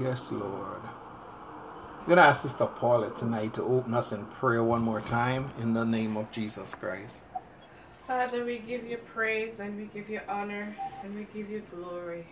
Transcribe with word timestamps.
Yes, 0.00 0.32
Lord. 0.32 0.80
I'm 2.00 2.06
going 2.06 2.16
to 2.16 2.22
ask 2.22 2.42
Sister 2.42 2.66
Paula 2.66 3.10
tonight 3.10 3.54
to 3.54 3.62
open 3.62 3.94
us 3.94 4.10
in 4.10 4.24
prayer 4.24 4.62
one 4.62 4.80
more 4.80 5.00
time 5.02 5.50
in 5.60 5.74
the 5.74 5.84
name 5.84 6.16
of 6.16 6.30
Jesus 6.32 6.74
Christ. 6.74 7.20
Father, 8.06 8.44
we 8.44 8.58
give 8.58 8.86
you 8.86 8.96
praise 8.96 9.60
and 9.60 9.76
we 9.76 9.84
give 9.92 10.08
you 10.08 10.20
honor 10.28 10.74
and 11.02 11.14
we 11.14 11.26
give 11.34 11.50
you 11.50 11.62
glory. 11.74 12.26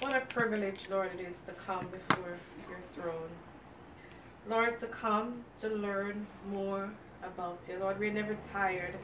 What 0.00 0.14
a 0.14 0.20
privilege, 0.20 0.80
Lord, 0.88 1.10
it 1.18 1.20
is 1.20 1.36
to 1.46 1.52
come 1.52 1.80
before 1.80 2.38
your 2.68 2.78
throne. 2.94 3.30
Lord, 4.48 4.78
to 4.78 4.86
come 4.86 5.44
to 5.60 5.68
learn 5.68 6.26
more 6.50 6.90
about 7.24 7.58
you. 7.68 7.78
Lord, 7.78 7.98
we're 7.98 8.12
never 8.12 8.36
tired 8.52 8.94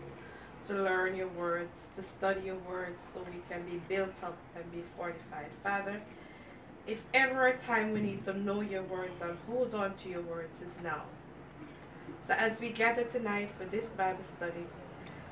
to 0.69 0.75
learn 0.75 1.17
your 1.17 1.29
words, 1.29 1.89
to 1.97 2.03
study 2.03 2.43
your 2.47 2.59
words 2.69 3.03
so 3.13 3.21
we 3.27 3.41
can 3.51 3.65
be 3.65 3.81
built 3.89 4.23
up 4.23 4.37
and 4.55 4.71
be 4.71 4.85
fortified. 4.97 5.49
Father, 5.65 6.01
if 6.87 6.99
ever 7.15 7.47
a 7.47 7.57
time 7.57 7.93
we 7.93 8.01
need 8.01 8.25
to 8.25 8.37
know 8.37 8.61
your 8.61 8.83
words 8.83 9.15
and 9.21 9.39
hold 9.49 9.75
on 9.75 9.95
to 9.97 10.09
your 10.09 10.23
words 10.23 10.61
is 10.61 10.75
now. 10.83 11.03
So 12.27 12.35
as 12.35 12.61
we 12.61 12.71
gather 12.71 13.05
tonight 13.05 13.51
for 13.59 13.65
this 13.65 13.87
Bible 13.87 14.25
study, 14.37 14.67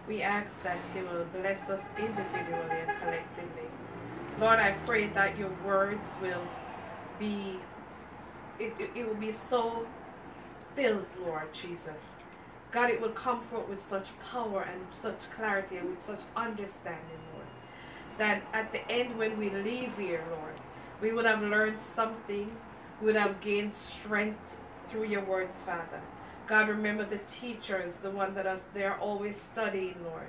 we 0.06 0.22
ask 0.22 0.50
that 0.62 0.78
you 0.94 1.02
will 1.02 1.24
bless 1.40 1.60
us 1.68 1.80
individually 1.98 2.80
and 2.86 2.98
collectively. 3.00 3.68
Lord, 4.38 4.58
I 4.58 4.72
pray 4.86 5.08
that 5.08 5.38
your 5.38 5.50
words 5.64 6.08
will 6.22 6.46
be, 7.18 7.58
it, 8.58 8.72
it, 8.94 9.06
will 9.06 9.14
be 9.14 9.34
so 9.48 9.86
filled, 10.74 11.06
Lord 11.24 11.52
Jesus. 11.52 12.00
God, 12.72 12.90
it 12.90 13.00
will 13.00 13.10
come 13.10 13.42
forth 13.50 13.68
with 13.68 13.82
such 13.82 14.06
power 14.30 14.62
and 14.62 14.80
such 15.02 15.30
clarity 15.36 15.76
and 15.76 15.90
with 15.90 16.02
such 16.02 16.20
understanding, 16.36 17.20
Lord. 17.34 17.46
That 18.18 18.42
at 18.52 18.72
the 18.72 18.88
end 18.90 19.18
when 19.18 19.38
we 19.38 19.50
leave 19.50 19.96
here, 19.98 20.24
Lord, 20.30 20.59
we 21.00 21.12
would 21.12 21.24
have 21.24 21.42
learned 21.42 21.78
something, 21.94 22.50
we 23.00 23.06
would 23.06 23.16
have 23.16 23.40
gained 23.40 23.74
strength 23.74 24.58
through 24.88 25.04
your 25.04 25.24
words, 25.24 25.52
Father. 25.64 26.00
God, 26.46 26.68
remember 26.68 27.04
the 27.04 27.20
teachers, 27.40 27.94
the 28.02 28.10
one 28.10 28.34
that 28.34 28.46
are, 28.46 28.60
they're 28.74 28.98
always 28.98 29.36
studying, 29.52 29.94
Lord. 30.04 30.26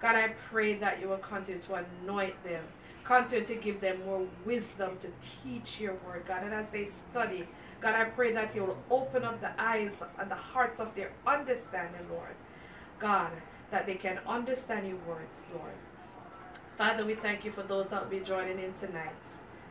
God, 0.00 0.16
I 0.16 0.28
pray 0.50 0.74
that 0.74 1.00
you 1.00 1.08
will 1.08 1.18
continue 1.18 1.60
to 1.62 1.84
anoint 2.02 2.42
them, 2.42 2.64
continue 3.04 3.44
to 3.46 3.54
give 3.54 3.80
them 3.80 4.04
more 4.06 4.26
wisdom 4.44 4.96
to 5.00 5.08
teach 5.42 5.80
your 5.80 5.94
word, 6.06 6.24
God. 6.26 6.44
And 6.44 6.54
as 6.54 6.66
they 6.72 6.88
study, 7.10 7.46
God, 7.80 7.94
I 7.94 8.04
pray 8.04 8.32
that 8.32 8.54
you 8.54 8.64
will 8.64 8.78
open 8.90 9.24
up 9.24 9.40
the 9.40 9.50
eyes 9.60 9.92
and 10.18 10.30
the 10.30 10.36
hearts 10.36 10.80
of 10.80 10.94
their 10.94 11.10
understanding, 11.26 12.06
Lord. 12.10 12.34
God, 12.98 13.30
that 13.70 13.86
they 13.86 13.94
can 13.94 14.18
understand 14.26 14.88
your 14.88 14.96
words, 15.06 15.36
Lord. 15.52 15.74
Father, 16.76 17.04
we 17.04 17.14
thank 17.14 17.44
you 17.44 17.52
for 17.52 17.62
those 17.62 17.88
that 17.90 18.02
will 18.02 18.10
be 18.10 18.24
joining 18.24 18.58
in 18.58 18.72
tonight. 18.74 19.12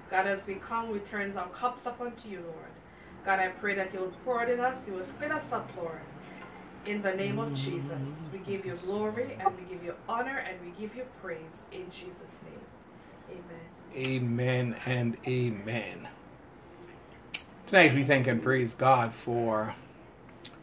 God, 0.09 0.25
as 0.27 0.39
we 0.47 0.55
come, 0.55 0.89
we 0.89 0.99
turn 0.99 1.37
our 1.37 1.49
cups 1.49 1.85
up 1.85 1.99
unto 1.99 2.29
you, 2.29 2.39
Lord. 2.39 2.71
God, 3.25 3.39
I 3.39 3.49
pray 3.49 3.75
that 3.75 3.93
you 3.93 3.99
will 3.99 4.13
pour 4.23 4.43
it 4.43 4.49
in 4.49 4.59
us, 4.59 4.77
you 4.87 4.93
will 4.93 5.05
fill 5.19 5.33
us 5.33 5.43
up, 5.51 5.69
Lord. 5.75 5.99
In 6.85 7.01
the 7.01 7.13
name 7.13 7.39
of 7.39 7.53
Jesus, 7.53 8.01
we 8.31 8.39
give 8.39 8.65
you 8.65 8.73
glory 8.73 9.37
and 9.37 9.53
we 9.57 9.63
give 9.65 9.83
you 9.83 9.93
honor 10.07 10.37
and 10.37 10.57
we 10.61 10.71
give 10.79 10.95
you 10.95 11.03
praise 11.21 11.39
in 11.73 11.91
Jesus' 11.91 12.37
name. 12.45 13.41
Amen. 13.93 14.07
Amen 14.07 14.75
and 14.85 15.17
amen. 15.27 16.07
Tonight 17.65 17.93
we 17.93 18.05
thank 18.05 18.27
and 18.27 18.41
praise 18.41 18.73
God 18.73 19.13
for 19.13 19.75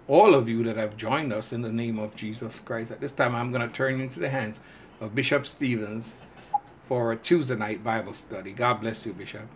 all 0.09 0.35
of 0.35 0.49
you 0.49 0.65
that 0.65 0.79
have 0.79 0.97
joined 0.97 1.35
us 1.35 1.53
in 1.53 1.61
the 1.61 1.73
name 1.73 1.99
of 1.99 2.17
Jesus 2.17 2.61
Christ. 2.61 2.91
At 2.91 3.01
this 3.01 3.13
time, 3.13 3.35
I'm 3.35 3.53
going 3.53 3.69
to 3.69 3.75
turn 3.75 4.01
into 4.01 4.21
the 4.21 4.31
hands 4.31 4.61
of 5.01 5.15
Bishop 5.15 5.47
Stevens 5.47 6.15
for 6.89 7.13
a 7.13 7.17
Tuesday 7.17 7.57
night 7.57 7.83
Bible 7.83 8.15
study. 8.15 8.53
God 8.53 8.81
bless 8.81 9.07
you, 9.07 9.13
Bishop. 9.13 9.47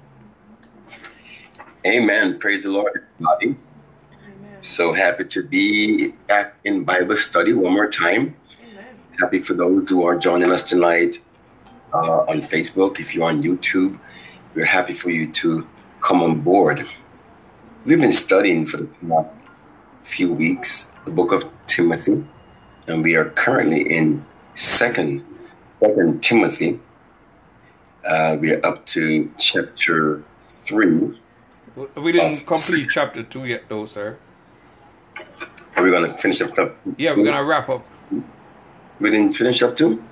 Amen. 1.86 2.38
Praise 2.38 2.62
the 2.62 2.70
Lord, 2.70 2.92
everybody. 2.96 3.46
Amen. 3.46 4.62
So 4.62 4.92
happy 4.92 5.24
to 5.24 5.42
be 5.42 6.08
back 6.26 6.56
in 6.64 6.84
Bible 6.84 7.16
study 7.16 7.52
one 7.52 7.72
more 7.72 7.88
time. 7.88 8.34
Amen. 8.62 8.84
Happy 9.20 9.40
for 9.40 9.54
those 9.54 9.88
who 9.88 10.04
are 10.04 10.16
joining 10.16 10.50
us 10.50 10.62
tonight 10.62 11.20
uh, 11.94 12.24
on 12.28 12.42
Facebook. 12.42 12.98
If 12.98 13.14
you're 13.14 13.28
on 13.28 13.42
YouTube, 13.42 13.98
we're 14.54 14.64
happy 14.64 14.92
for 14.92 15.10
you 15.10 15.30
to 15.32 15.66
come 16.00 16.22
on 16.22 16.40
board. 16.40 16.86
We've 17.84 18.00
been 18.00 18.12
studying 18.12 18.66
for 18.66 18.78
the 18.78 18.88
last 19.02 19.30
few 20.04 20.32
weeks 20.32 20.90
the 21.04 21.10
book 21.10 21.32
of 21.32 21.44
Timothy, 21.66 22.24
and 22.86 23.02
we 23.02 23.14
are 23.14 23.30
currently 23.30 23.82
in 23.82 24.26
Second 24.56 25.24
Second 25.80 26.22
Timothy. 26.22 26.80
Uh, 28.08 28.36
we 28.40 28.52
are 28.52 28.66
up 28.66 28.86
to 28.86 29.30
chapter 29.38 30.22
three. 30.66 31.18
We 31.96 32.10
didn't 32.12 32.46
complete 32.46 32.88
chapter 32.90 33.22
2 33.22 33.44
yet, 33.44 33.64
though, 33.68 33.86
sir. 33.86 34.18
Are 35.76 35.82
we 35.82 35.90
going 35.90 36.10
to 36.10 36.18
finish 36.18 36.40
up? 36.40 36.54
The, 36.56 36.74
Yeah, 36.96 37.10
we're 37.10 37.22
going 37.22 37.36
to 37.36 37.44
wrap 37.44 37.68
up. 37.68 37.86
We 38.98 39.10
didn't 39.10 39.34
finish 39.36 39.62
up 39.62 39.76
two. 39.76 40.02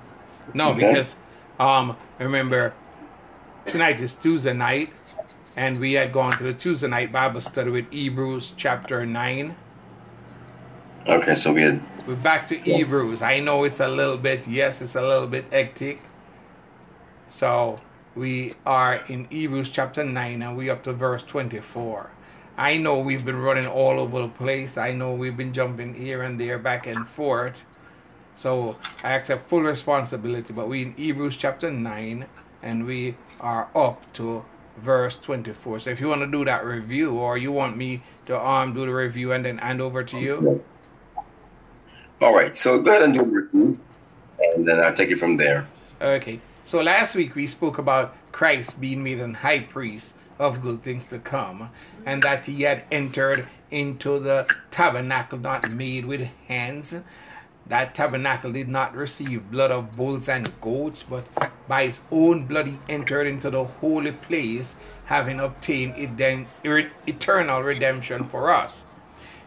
No, 0.53 0.69
Okay. 0.71 0.87
because 0.93 1.15
um, 1.59 1.97
remember, 2.19 2.73
tonight 3.65 3.99
is 3.99 4.15
Tuesday 4.15 4.53
night, 4.53 4.93
and 5.57 5.77
we 5.79 5.91
had 5.93 6.13
gone 6.13 6.31
to 6.37 6.43
the 6.45 6.53
Tuesday 6.53 6.87
night 6.87 7.11
Bible 7.11 7.41
study 7.41 7.71
with 7.71 7.91
Hebrews 7.91 8.53
chapter 8.55 9.05
9. 9.05 9.49
Okay, 11.07 11.35
so 11.35 11.51
we 11.51 11.63
had 11.63 11.81
We're 12.07 12.15
back 12.15 12.47
to 12.47 12.55
Yeah. 12.57 12.77
Hebrews. 12.77 13.21
I 13.21 13.41
know 13.41 13.65
it's 13.65 13.81
a 13.81 13.87
little 13.89 14.17
bit, 14.17 14.47
yes, 14.47 14.81
it's 14.81 14.95
a 14.95 15.01
little 15.01 15.27
bit 15.27 15.51
hectic. 15.51 15.97
So 17.27 17.75
we 18.17 18.59
are 18.65 18.97
in 19.07 19.27
Hebrews 19.29 19.69
chapter 19.69 20.03
9 20.03 20.41
and 20.41 20.57
we 20.57 20.69
up 20.69 20.83
to 20.83 20.93
verse 20.93 21.23
24. 21.23 22.15
I 22.57 22.77
know 22.77 22.99
we've 22.99 23.25
been 23.25 23.37
running 23.37 23.67
all 23.67 23.99
over 23.99 24.21
the 24.23 24.29
place. 24.29 24.77
I 24.77 24.93
know 24.93 25.13
we've 25.13 25.37
been 25.37 25.53
jumping 25.53 25.95
here 25.95 26.23
and 26.23 26.39
there, 26.39 26.59
back 26.59 26.87
and 26.87 27.07
forth. 27.07 27.63
So 28.33 28.81
I 29.03 29.13
accept 29.13 29.49
full 29.49 29.61
responsibility. 29.61 30.53
But 30.53 30.67
we 30.69 30.83
in 30.83 30.93
Hebrews 30.95 31.37
chapter 31.37 31.71
9 31.71 32.27
and 32.63 32.85
we 32.85 33.19
are 33.39 33.69
up 33.75 34.11
to 34.15 34.45
verse 34.77 35.17
24. 35.17 35.81
So 35.81 35.91
if 35.91 36.01
you 36.01 36.07
want 36.07 36.21
to 36.21 36.27
do 36.27 36.45
that 36.45 36.65
review 36.65 37.17
or 37.17 37.37
you 37.37 37.51
want 37.51 37.77
me 37.77 38.03
to 38.25 38.39
um 38.39 38.73
do 38.73 38.85
the 38.85 38.93
review 38.93 39.33
and 39.33 39.45
then 39.45 39.59
hand 39.59 39.81
over 39.81 40.03
to 40.03 40.17
you. 40.17 40.49
all 42.21 42.35
right. 42.35 42.57
So 42.57 42.79
go 42.81 42.91
ahead 42.91 43.03
and 43.03 43.13
do 43.15 43.25
the 43.25 43.31
review, 43.31 43.73
and 44.55 44.67
then 44.67 44.79
I'll 44.79 44.93
take 44.95 45.11
it 45.11 45.19
from 45.19 45.37
there. 45.37 45.71
Okay. 46.01 46.41
So 46.67 46.81
last 46.81 47.15
week 47.15 47.33
we 47.33 47.47
spoke 47.47 47.77
about 47.77 48.13
Christ 48.33 48.81
being 48.81 49.01
made 49.01 49.21
an 49.21 49.35
high 49.35 49.61
priest 49.61 50.13
of 50.37 50.59
good 50.59 50.83
things 50.83 51.09
to 51.11 51.19
come, 51.19 51.69
and 52.05 52.21
that 52.23 52.45
he 52.45 52.63
had 52.63 52.83
entered 52.91 53.47
into 53.71 54.19
the 54.19 54.45
tabernacle 54.69 55.39
not 55.39 55.73
made 55.75 56.03
with 56.03 56.29
hands. 56.49 56.93
That 57.67 57.95
tabernacle 57.95 58.51
did 58.51 58.67
not 58.67 58.93
receive 58.93 59.49
blood 59.49 59.71
of 59.71 59.93
bulls 59.93 60.27
and 60.27 60.51
goats, 60.59 61.03
but 61.03 61.25
by 61.69 61.85
his 61.85 62.01
own 62.11 62.47
blood 62.47 62.67
he 62.67 62.77
entered 62.89 63.27
into 63.27 63.49
the 63.49 63.63
holy 63.63 64.11
place, 64.11 64.75
having 65.05 65.39
obtained 65.39 65.93
eternal 65.95 67.63
redemption 67.63 68.27
for 68.27 68.51
us. 68.51 68.83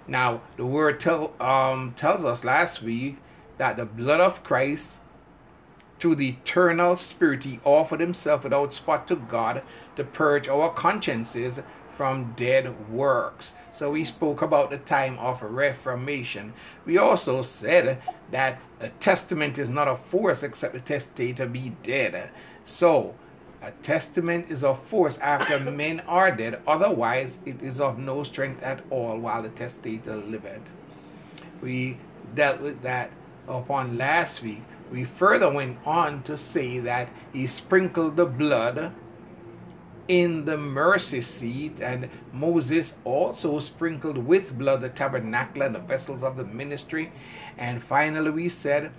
Now, 0.09 0.41
the 0.57 0.65
word 0.65 0.99
tell, 1.01 1.35
um, 1.39 1.93
tells 1.97 2.25
us 2.25 2.45
last 2.45 2.81
week 2.81 3.19
that 3.59 3.77
the 3.77 3.85
blood 3.85 4.21
of 4.21 4.43
Christ 4.43 5.01
through 6.01 6.17
the 6.17 6.31
eternal 6.31 6.97
spirit 6.97 7.45
he 7.45 7.61
offered 7.65 8.01
himself 8.01 8.43
without 8.43 8.75
spot 8.75 9.07
to 9.07 9.17
God 9.17 9.63
to 9.97 10.03
purge 10.03 10.49
our 10.49 10.73
consciences 10.73 11.61
from 11.97 12.33
dead 12.37 12.91
works. 12.91 13.53
So 13.77 13.91
we 13.91 14.05
spoke 14.07 14.41
about 14.41 14.71
the 14.71 14.79
time 14.79 15.19
of 15.19 15.43
reformation. 15.43 16.55
We 16.87 16.97
also 16.97 17.43
said 17.43 18.03
that 18.31 18.61
a 18.81 18.89
testament 18.89 19.59
is 19.59 19.69
not 19.69 19.89
a 19.89 19.97
force 19.97 20.43
except 20.43 20.73
the 20.73 20.81
testator 20.81 21.47
be 21.47 21.75
dead. 21.83 22.31
So 22.65 23.15
a 23.63 23.71
testament 23.83 24.51
is 24.51 24.65
of 24.65 24.83
force 24.85 25.19
after 25.19 25.61
men 25.71 26.01
are 26.09 26.35
dead, 26.35 26.63
otherwise 26.67 27.39
it 27.45 27.63
is 27.63 27.81
of 27.81 27.99
no 27.99 28.23
strength 28.23 28.63
at 28.63 28.81
all 28.89 29.19
while 29.19 29.43
the 29.43 29.51
testator 29.51 30.17
liveth. 30.17 30.71
We 31.61 31.99
dealt 32.35 32.61
with 32.61 32.81
that 32.83 33.11
upon 33.47 33.99
last 33.99 34.43
week. 34.43 34.63
We 34.91 35.05
further 35.05 35.51
went 35.51 35.79
on 35.87 36.23
to 36.25 36.37
say 36.37 36.81
that 36.81 37.11
he 37.33 37.47
sprinkled 37.47 38.17
the 38.17 38.27
blood 38.27 38.93
in 40.09 40.45
the 40.45 40.57
mercy 40.57 41.21
seat, 41.21 41.81
and 41.81 42.09
Moses 42.33 42.95
also 43.05 43.61
sprinkled 43.61 44.19
with 44.19 44.59
blood 44.59 44.81
the 44.81 44.89
tabernacle 44.89 45.63
and 45.63 45.73
the 45.73 45.79
vessels 45.79 46.25
of 46.25 46.37
the 46.37 46.45
ministry. 46.45 47.13
And 47.57 47.81
finally, 47.81 48.31
we 48.31 48.49
said, 48.49 48.91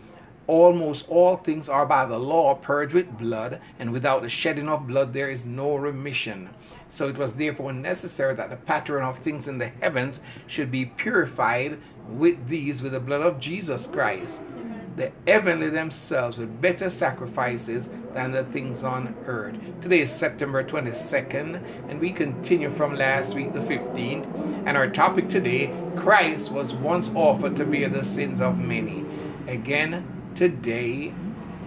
almost 0.48 1.06
all 1.10 1.36
things 1.36 1.68
are 1.68 1.86
by 1.86 2.06
the 2.06 2.18
law 2.18 2.56
purged 2.56 2.94
with 2.94 3.18
blood, 3.18 3.60
and 3.78 3.92
without 3.92 4.22
the 4.22 4.30
shedding 4.30 4.70
of 4.70 4.88
blood, 4.88 5.12
there 5.12 5.30
is 5.30 5.46
no 5.46 5.76
remission. 5.76 6.50
So 6.88 7.10
it 7.10 7.18
was 7.18 7.34
therefore 7.34 7.74
necessary 7.74 8.34
that 8.36 8.50
the 8.50 8.56
pattern 8.56 9.04
of 9.04 9.18
things 9.18 9.50
in 9.50 9.58
the 9.58 9.68
heavens 9.68 10.22
should 10.48 10.72
be 10.72 10.86
purified 10.86 11.78
with 12.08 12.48
these 12.48 12.82
with 12.82 12.94
the 12.94 13.00
blood 13.02 13.22
of 13.22 13.40
Jesus 13.40 13.88
Christ. 13.88 14.40
The 14.96 15.12
heavenly 15.26 15.70
themselves 15.70 16.38
with 16.38 16.62
better 16.62 16.90
sacrifices 16.90 17.90
than 18.14 18.32
the 18.32 18.44
things 18.46 18.84
on 18.84 19.16
earth. 19.26 19.56
Today 19.82 20.02
is 20.02 20.12
September 20.12 20.64
22nd, 20.64 21.62
and 21.90 22.00
we 22.00 22.12
continue 22.12 22.70
from 22.72 22.96
last 22.96 23.34
week, 23.34 23.54
the 23.54 23.60
15th. 23.60 24.26
And 24.66 24.78
our 24.78 24.90
topic 24.90 25.30
today 25.30 25.74
Christ 25.96 26.52
was 26.52 26.74
once 26.74 27.10
offered 27.16 27.56
to 27.58 27.66
bear 27.66 27.90
the 27.90 28.04
sins 28.04 28.42
of 28.42 28.58
many. 28.58 29.06
Again, 29.48 30.06
today, 30.36 31.14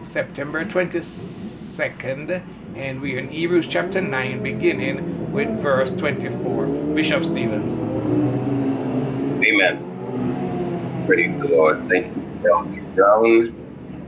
September 0.05 0.65
22nd, 0.65 2.43
and 2.77 3.01
we 3.01 3.17
are 3.17 3.19
in 3.19 3.29
Hebrews 3.29 3.67
chapter 3.67 4.01
9, 4.01 4.43
beginning 4.43 5.33
with 5.33 5.49
verse 5.61 5.91
24. 5.93 6.67
Bishop 6.95 7.25
Stevens. 7.25 7.79
Amen. 9.47 11.05
Praise 11.07 11.39
the 11.41 11.49
Lord. 11.49 11.89
Thank 11.89 12.17
you, 12.17 12.84
down. 12.97 13.55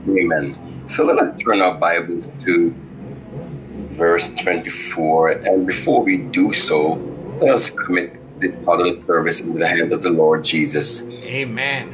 Amen. 0.09 0.85
So 0.87 1.03
let 1.03 1.19
us 1.19 1.41
turn 1.41 1.61
our 1.61 1.75
Bibles 1.75 2.27
to 2.43 2.73
verse 3.91 4.33
24. 4.35 5.29
And 5.29 5.67
before 5.67 6.03
we 6.03 6.17
do 6.17 6.53
so, 6.53 6.93
let 7.41 7.55
us 7.55 7.69
commit 7.69 8.13
this 8.39 8.53
other 8.67 8.99
service 9.03 9.41
into 9.41 9.59
the 9.59 9.67
hands 9.67 9.91
of 9.91 10.01
the 10.01 10.09
Lord 10.09 10.43
Jesus. 10.43 11.03
Amen. 11.03 11.93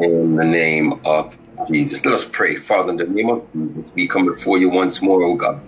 In 0.00 0.36
the 0.36 0.44
name 0.44 1.00
of 1.04 1.36
Jesus. 1.68 2.04
Let 2.04 2.14
us 2.14 2.24
pray. 2.24 2.56
Father, 2.56 2.90
in 2.90 2.96
the 2.96 3.04
name 3.04 3.30
of 3.30 3.46
Jesus, 3.52 3.84
we 3.94 4.06
come 4.06 4.26
before 4.26 4.58
you 4.58 4.68
once 4.68 5.02
more, 5.02 5.22
O 5.22 5.34
God. 5.34 5.60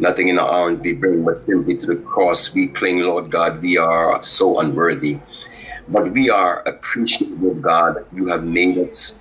Nothing 0.00 0.28
in 0.28 0.38
our 0.38 0.48
arms 0.48 0.80
we 0.80 0.92
bring 0.92 1.24
but 1.24 1.44
simply 1.44 1.76
to 1.76 1.86
the 1.86 1.96
cross. 1.96 2.54
We 2.54 2.68
cling, 2.68 3.00
Lord 3.00 3.30
God, 3.30 3.60
we 3.62 3.76
are 3.76 4.22
so 4.24 4.60
unworthy. 4.60 5.18
But 5.88 6.12
we 6.12 6.28
are 6.30 6.60
appreciative 6.60 7.62
God 7.62 7.96
that 7.96 8.06
you 8.12 8.26
have 8.26 8.44
made 8.44 8.78
us 8.78 9.18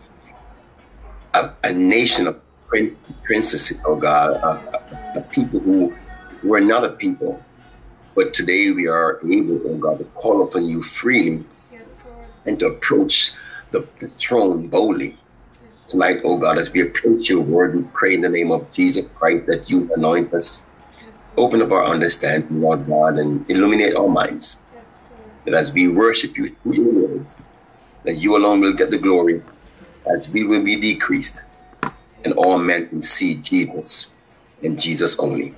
a, 1.37 1.53
a 1.63 1.71
nation 1.71 2.27
of 2.27 2.39
prin- 2.67 2.97
princesses, 3.23 3.77
oh 3.85 3.95
God, 3.95 4.31
a, 4.31 5.19
a, 5.19 5.21
people 5.21 5.59
who 5.59 5.93
were 6.43 6.61
not 6.61 6.83
a 6.83 6.89
people. 6.89 7.43
But 8.15 8.33
today 8.33 8.71
we 8.71 8.87
are 8.87 9.19
able, 9.19 9.61
oh 9.65 9.77
God, 9.77 9.99
to 9.99 10.05
call 10.21 10.43
upon 10.43 10.65
you 10.65 10.81
freely 10.81 11.45
Yes, 11.71 11.83
and 12.45 12.59
to 12.59 12.67
approach 12.67 13.33
the, 13.71 13.87
the 13.99 14.07
throne 14.07 14.67
boldly. 14.67 15.17
Tonight, 15.89 16.17
oh 16.23 16.37
God, 16.37 16.57
as 16.57 16.71
we 16.71 16.81
approach 16.81 17.29
your 17.29 17.41
word, 17.41 17.75
we 17.75 17.83
pray 17.93 18.15
in 18.15 18.21
the 18.21 18.29
name 18.29 18.51
of 18.51 18.71
Jesus 18.73 19.05
Christ 19.15 19.45
that 19.47 19.69
you 19.69 19.91
anoint 19.95 20.33
us, 20.33 20.63
Yes, 20.97 21.07
open 21.37 21.61
up 21.61 21.71
our 21.71 21.85
understanding, 21.85 22.61
Lord 22.61 22.87
God, 22.87 23.17
and 23.19 23.49
illuminate 23.49 23.95
our 23.95 24.09
minds. 24.09 24.57
That 25.45 25.53
as 25.53 25.71
we 25.71 25.87
worship 25.87 26.35
you 26.37 26.49
through 26.49 26.73
your 26.73 26.93
words, 27.07 27.35
that 28.03 28.17
you 28.17 28.35
alone 28.35 28.59
will 28.59 28.73
get 28.73 28.91
the 28.91 28.97
glory, 28.97 29.41
as 30.09 30.27
we 30.29 30.45
will 30.45 30.63
be 30.63 30.75
decreased, 30.75 31.37
and 32.23 32.33
all 32.33 32.57
men 32.57 32.89
can 32.89 33.01
see 33.01 33.35
Jesus 33.35 34.11
and 34.63 34.79
Jesus 34.79 35.17
only. 35.19 35.53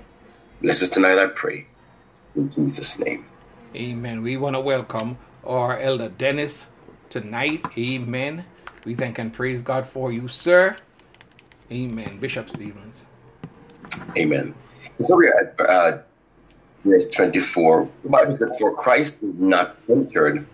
Bless 0.62 0.84
us 0.84 0.90
tonight, 0.90 1.18
I 1.18 1.28
pray. 1.28 1.66
In 2.36 2.52
Jesus' 2.52 3.00
name. 3.00 3.26
Amen. 3.76 4.22
We 4.22 4.38
want 4.38 4.56
to 4.56 4.60
welcome 4.60 5.18
our 5.46 5.78
elder 5.80 6.10
Dennis 6.10 6.66
tonight. 7.10 7.66
Amen. 7.78 8.46
We 8.86 8.96
thank 8.96 9.20
and 9.20 9.32
praise 9.32 9.62
God 9.62 9.88
for 9.88 10.12
you, 10.12 10.28
sir. 10.28 10.76
Amen. 11.72 12.18
Bishop 12.20 12.50
Stevens. 12.50 13.06
Amen. 14.18 14.54
So 15.04 15.16
we 15.16 15.28
are 15.28 15.40
at 15.40 15.70
uh, 15.70 15.98
verse 16.84 17.06
24. 17.14 17.90
The 18.04 18.10
Bible 18.10 18.38
says, 18.38 18.50
For 18.60 18.74
Christ 18.76 19.22
is 19.22 19.36
not 19.36 19.78
entered 19.90 20.46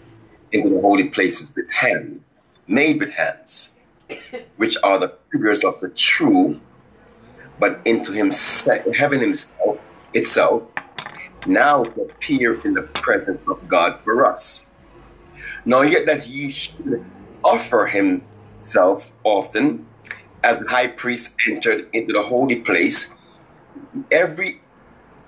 into 0.52 0.70
the 0.70 0.82
holy 0.82 1.10
places 1.10 1.52
with 1.56 1.70
hands, 1.70 2.22
made 2.68 3.00
with 3.00 3.12
hands, 3.12 3.70
which 4.58 4.78
are 4.84 5.00
the 5.00 5.14
figures 5.32 5.64
of 5.64 5.80
the 5.82 5.90
true, 5.90 6.60
but 7.60 7.80
into 7.86 8.12
himself, 8.12 8.86
heaven 8.96 9.20
himself 9.20 9.78
itself, 10.14 10.64
now 11.46 11.82
appear 11.84 12.60
in 12.66 12.74
the 12.74 12.82
presence 12.82 13.42
of 13.48 13.68
God 13.68 14.00
for 14.04 14.26
us. 14.26 14.66
Now 15.66 15.82
yet 15.82 16.06
that 16.06 16.24
he 16.24 16.52
should 16.52 17.06
offer 17.44 17.86
himself 17.86 19.12
often 19.24 19.86
as 20.44 20.60
the 20.60 20.68
high 20.68 20.88
priest 20.88 21.36
entered 21.48 21.88
into 21.94 22.14
the 22.14 22.22
holy 22.22 22.58
place 22.58 23.14
every 24.12 24.62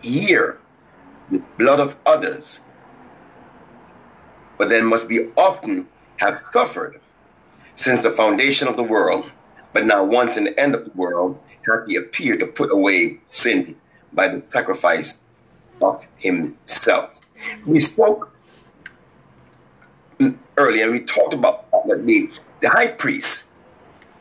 year 0.02 0.60
with 1.30 1.42
blood 1.58 1.80
of 1.80 1.96
others, 2.06 2.60
but 4.58 4.70
then 4.70 4.86
must 4.86 5.08
be 5.08 5.30
often 5.36 5.88
have 6.18 6.42
suffered 6.52 7.00
since 7.78 8.04
the 8.04 8.12
foundation 8.12 8.68
of 8.68 8.76
the 8.76 8.84
world, 8.84 9.32
but 9.72 9.86
now 9.86 10.04
once 10.04 10.36
in 10.36 10.44
the 10.44 10.60
end 10.60 10.76
of 10.76 10.84
the 10.84 10.92
world 10.92 11.40
hath 11.66 11.88
he 11.88 11.96
appeared 11.96 12.40
to 12.40 12.48
put 12.48 12.72
away 12.72 13.18
sin 13.30 13.76
by 14.14 14.28
the 14.28 14.46
sacrifice 14.46 15.20
of 15.82 16.06
himself. 16.18 17.12
We 17.66 17.80
spoke 17.80 18.32
earlier, 20.58 20.92
we 20.92 21.02
talked 21.02 21.34
about 21.34 21.70
that 21.88 22.06
the, 22.06 22.30
the 22.62 22.70
high 22.70 22.88
priest, 22.88 23.46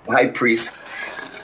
the 0.06 0.12
high 0.12 0.26
priest 0.28 0.70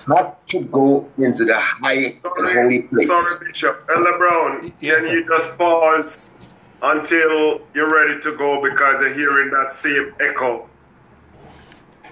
had 0.06 0.34
to 0.48 0.60
go 0.64 1.08
into 1.18 1.44
the 1.44 1.58
high 1.58 1.94
and 1.94 2.12
Sorry, 2.14 2.54
holy 2.54 2.82
place. 2.82 3.06
sorry, 3.08 3.46
Bishop. 3.46 3.88
Ella 3.94 4.18
Brown, 4.18 4.72
Yes, 4.80 4.98
can 4.98 5.06
sir. 5.06 5.14
you 5.14 5.26
just 5.28 5.56
pause 5.56 6.30
until 6.82 7.60
you're 7.74 7.88
ready 7.90 8.20
to 8.20 8.36
go 8.36 8.60
because 8.60 9.00
you're 9.00 9.14
hearing 9.14 9.50
that 9.52 9.70
same 9.72 10.12
echo? 10.20 10.68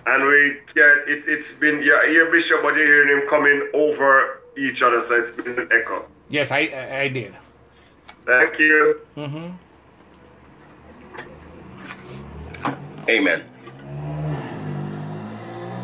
And 0.06 0.26
we 0.26 0.56
can 0.75 1.02
it, 1.06 1.25
it's 1.29 1.58
been, 1.58 1.82
you 1.82 1.99
hear 2.06 2.31
Bishop, 2.31 2.62
but 2.62 2.75
you're 2.76 2.87
hearing 2.87 3.20
him 3.20 3.29
coming 3.29 3.69
over 3.75 4.41
each 4.56 4.82
other, 4.82 5.00
so 5.00 5.17
it's 5.17 5.31
been 5.31 5.58
an 5.58 5.69
echo. 5.70 6.06
Yes, 6.29 6.50
I 6.50 6.61
I, 6.61 7.00
I 7.00 7.08
did. 7.08 7.35
Thank 8.26 8.58
you. 8.58 9.00
hmm 9.14 9.50
Amen. 13.08 13.44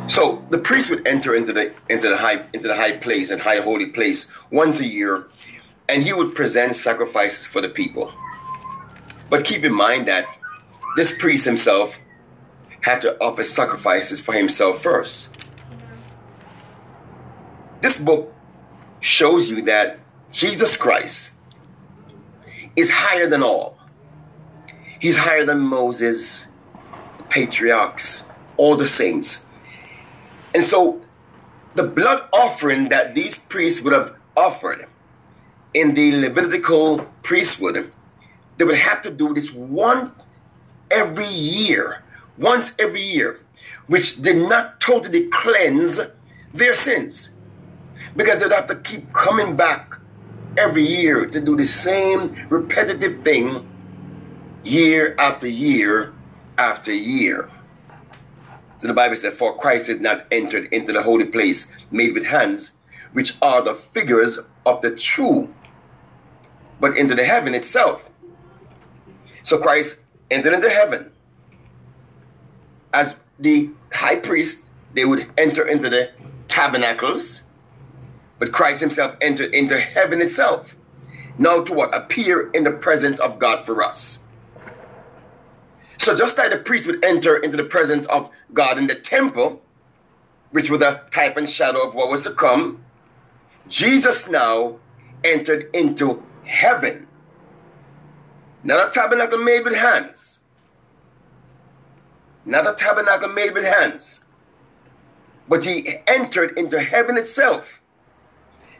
So 0.08 0.44
the 0.50 0.58
priest 0.58 0.88
would 0.90 1.06
enter 1.06 1.34
into 1.34 1.52
the 1.52 1.72
into 1.88 2.08
the 2.08 2.16
high 2.16 2.44
into 2.54 2.68
the 2.68 2.76
high 2.76 2.96
place 2.96 3.30
and 3.30 3.42
high 3.42 3.60
holy 3.60 3.86
place 3.86 4.28
once 4.50 4.80
a 4.80 4.86
year, 4.86 5.26
and 5.88 6.02
he 6.02 6.12
would 6.12 6.34
present 6.34 6.76
sacrifices 6.76 7.46
for 7.46 7.60
the 7.60 7.68
people. 7.68 8.12
But 9.28 9.44
keep 9.44 9.64
in 9.64 9.74
mind 9.74 10.06
that 10.06 10.26
this 10.96 11.12
priest 11.18 11.44
himself 11.44 11.96
had 12.86 13.00
to 13.00 13.20
offer 13.20 13.42
sacrifices 13.42 14.20
for 14.20 14.32
himself 14.32 14.80
first. 14.80 15.36
This 17.80 17.98
book 17.98 18.32
shows 19.00 19.50
you 19.50 19.62
that 19.62 19.98
Jesus 20.30 20.76
Christ 20.76 21.32
is 22.76 22.88
higher 22.88 23.28
than 23.28 23.42
all. 23.42 23.76
He's 25.00 25.16
higher 25.16 25.44
than 25.44 25.58
Moses, 25.58 26.46
the 27.18 27.24
patriarchs, 27.24 28.22
all 28.56 28.76
the 28.76 28.86
saints. 28.86 29.44
And 30.54 30.62
so 30.62 31.02
the 31.74 31.82
blood 31.82 32.28
offering 32.32 32.90
that 32.90 33.16
these 33.16 33.36
priests 33.36 33.80
would 33.80 33.94
have 33.94 34.14
offered 34.36 34.86
in 35.74 35.94
the 35.94 36.12
Levitical 36.20 37.00
priesthood, 37.24 37.92
they 38.58 38.64
would 38.64 38.78
have 38.78 39.02
to 39.02 39.10
do 39.10 39.34
this 39.34 39.50
one 39.50 40.12
every 40.88 41.26
year, 41.26 42.04
once 42.38 42.72
every 42.78 43.02
year, 43.02 43.40
which 43.86 44.20
did 44.22 44.36
not 44.36 44.80
totally 44.80 45.28
cleanse 45.28 46.00
their 46.52 46.74
sins. 46.74 47.30
Because 48.14 48.40
they'd 48.40 48.52
have 48.52 48.66
to 48.68 48.76
keep 48.76 49.12
coming 49.12 49.56
back 49.56 49.94
every 50.56 50.86
year 50.86 51.26
to 51.26 51.40
do 51.40 51.56
the 51.56 51.66
same 51.66 52.46
repetitive 52.48 53.22
thing 53.22 53.68
year 54.64 55.14
after 55.18 55.46
year 55.46 56.14
after 56.58 56.92
year. 56.92 57.50
So 58.78 58.86
the 58.86 58.94
Bible 58.94 59.16
said, 59.16 59.34
For 59.34 59.56
Christ 59.56 59.88
is 59.88 60.00
not 60.00 60.26
entered 60.30 60.72
into 60.72 60.92
the 60.92 61.02
holy 61.02 61.24
place 61.24 61.66
made 61.90 62.14
with 62.14 62.24
hands, 62.24 62.72
which 63.12 63.36
are 63.40 63.62
the 63.62 63.74
figures 63.74 64.38
of 64.64 64.82
the 64.82 64.90
true, 64.90 65.52
but 66.80 66.96
into 66.96 67.14
the 67.14 67.24
heaven 67.24 67.54
itself. 67.54 68.02
So 69.42 69.58
Christ 69.58 69.96
entered 70.30 70.54
into 70.54 70.68
heaven. 70.68 71.10
As 72.92 73.14
the 73.38 73.70
high 73.92 74.16
priest, 74.16 74.60
they 74.94 75.04
would 75.04 75.30
enter 75.36 75.66
into 75.66 75.90
the 75.90 76.10
tabernacles, 76.48 77.42
but 78.38 78.52
Christ 78.52 78.80
himself 78.80 79.16
entered 79.20 79.54
into 79.54 79.78
heaven 79.78 80.22
itself. 80.22 80.74
Now 81.38 81.62
to 81.62 81.72
what? 81.72 81.94
Appear 81.94 82.50
in 82.52 82.64
the 82.64 82.70
presence 82.70 83.20
of 83.20 83.38
God 83.38 83.66
for 83.66 83.82
us. 83.82 84.20
So 85.98 86.16
just 86.16 86.38
like 86.38 86.50
the 86.50 86.58
priest 86.58 86.86
would 86.86 87.04
enter 87.04 87.36
into 87.36 87.56
the 87.56 87.64
presence 87.64 88.06
of 88.06 88.30
God 88.52 88.78
in 88.78 88.86
the 88.86 88.94
temple, 88.94 89.60
which 90.50 90.70
was 90.70 90.80
a 90.80 91.02
type 91.10 91.36
and 91.36 91.48
shadow 91.48 91.86
of 91.86 91.94
what 91.94 92.08
was 92.08 92.22
to 92.22 92.30
come, 92.30 92.84
Jesus 93.68 94.26
now 94.28 94.78
entered 95.24 95.68
into 95.74 96.22
heaven. 96.44 97.06
Not 98.62 98.88
a 98.88 98.90
tabernacle 98.92 99.38
made 99.38 99.64
with 99.64 99.74
hands. 99.74 100.35
Not 102.46 102.66
a 102.66 102.74
tabernacle 102.74 103.28
made 103.28 103.52
with 103.52 103.64
hands. 103.64 104.20
but 105.48 105.64
he 105.64 105.98
entered 106.06 106.56
into 106.58 106.80
heaven 106.80 107.16
itself 107.16 107.80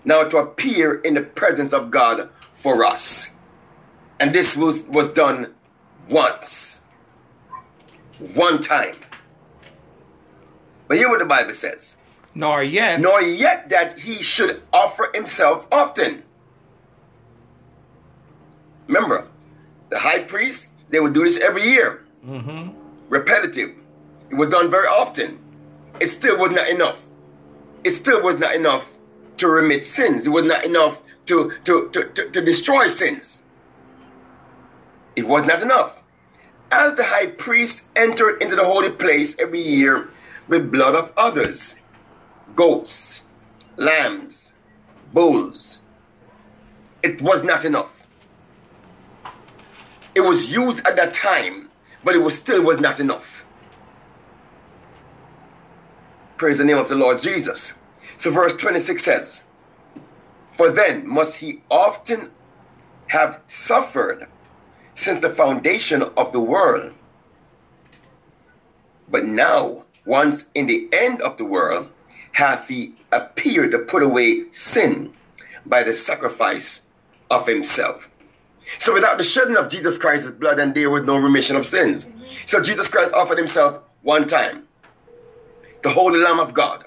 now 0.05 0.25
to 0.25 0.39
appear 0.39 1.01
in 1.01 1.15
the 1.15 1.21
presence 1.23 1.73
of 1.73 1.91
God 1.91 2.29
for 2.55 2.85
us. 2.85 3.29
And 4.19 4.33
this 4.33 4.57
was, 4.57 4.83
was 4.85 5.09
done 5.09 5.53
once, 6.09 6.81
one 8.35 8.61
time. 8.61 8.97
But 10.89 10.97
hear 10.97 11.09
what 11.09 11.19
the 11.19 11.25
Bible 11.25 11.55
says. 11.55 11.97
Nor 12.35 12.63
yet. 12.63 13.01
Nor 13.01 13.21
yet 13.23 13.69
that 13.71 13.99
he 13.99 14.23
should 14.23 14.63
offer 14.73 15.11
himself 15.15 15.67
often. 15.71 16.23
Remember, 18.87 19.27
the 19.91 19.99
high 19.99 20.21
priest, 20.21 20.69
they 20.91 21.01
would 21.01 21.13
do 21.13 21.25
this 21.25 21.39
every 21.39 21.63
year. 21.63 22.05
Mm-hmm. 22.25 22.71
Repetitive. 23.09 23.75
It 24.31 24.35
was 24.35 24.49
done 24.49 24.71
very 24.71 24.87
often. 24.87 25.39
It 26.01 26.09
still 26.09 26.39
was 26.39 26.51
not 26.51 26.69
enough. 26.69 27.01
It 27.85 27.93
still 27.93 28.23
was 28.23 28.39
not 28.39 28.55
enough 28.55 28.93
to 29.39 29.49
remit 29.49 29.87
sins. 29.87 30.27
It 30.27 30.31
was 30.31 30.45
not 30.45 30.65
enough 30.65 31.01
to, 31.27 31.53
to, 31.65 31.89
to, 31.91 32.05
to, 32.11 32.31
to 32.31 32.45
destroy 32.45 32.87
sins. 32.89 33.39
It 35.15 35.27
was 35.27 35.47
not 35.47 35.63
enough. 35.63 35.93
As 36.71 36.95
the 36.95 37.05
high 37.05 37.29
priest 37.29 37.85
entered 37.95 38.43
into 38.43 38.57
the 38.57 38.65
holy 38.65 38.91
place 38.91 39.37
every 39.39 39.61
year 39.61 40.09
with 40.49 40.71
blood 40.71 40.95
of 40.95 41.13
others, 41.17 41.77
goats, 42.55 43.23
lambs, 43.77 44.55
bulls, 45.13 45.83
it 47.03 47.23
was 47.23 47.43
not 47.43 47.65
enough. 47.65 47.93
It 50.15 50.21
was 50.23 50.51
used 50.51 50.85
at 50.87 50.97
that 50.97 51.15
time, 51.15 51.66
but 52.07 52.15
it 52.15 52.23
was 52.23 52.39
still 52.39 52.63
was 52.63 52.79
not 52.79 53.01
enough. 53.01 53.45
Praise 56.37 56.57
the 56.57 56.65
name 56.65 56.79
of 56.79 56.89
the 56.89 56.95
Lord 56.95 57.21
Jesus. 57.21 57.73
So 58.17 58.31
verse 58.31 58.55
26 58.55 59.03
says, 59.03 59.43
For 60.53 60.71
then 60.71 61.05
must 61.05 61.35
he 61.35 61.63
often 61.69 62.31
have 63.09 63.41
suffered 63.49 64.29
since 64.95 65.21
the 65.21 65.31
foundation 65.31 66.05
of 66.17 66.31
the 66.31 66.39
world. 66.39 66.95
But 69.11 69.25
now, 69.25 69.87
once 70.05 70.45
in 70.55 70.67
the 70.67 70.89
end 70.93 71.21
of 71.23 71.37
the 71.39 71.45
world, 71.45 71.89
hath 72.31 72.69
he 72.69 72.95
appeared 73.11 73.73
to 73.73 73.81
put 73.81 74.05
away 74.05 74.45
sin 74.53 75.13
by 75.67 75.83
the 75.83 75.97
sacrifice 75.97 76.83
of 77.33 77.49
himself. 77.49 78.09
So 78.79 78.93
without 78.93 79.19
the 79.19 79.25
shedding 79.25 79.57
of 79.57 79.69
Jesus 79.69 79.99
Christ's 79.99 80.31
blood, 80.31 80.59
and 80.59 80.75
there 80.75 80.91
was 80.91 81.05
no 81.05 81.17
remission 81.17 81.57
of 81.57 81.67
sins. 81.67 82.07
So 82.47 82.61
Jesus 82.61 82.89
Christ 82.89 83.15
offered 83.15 83.39
himself 83.39 83.81
one 84.03 84.27
time. 84.27 84.67
The 85.83 85.91
Holy 85.91 86.19
Lamb 86.19 86.41
of 86.41 86.53
God. 86.55 86.85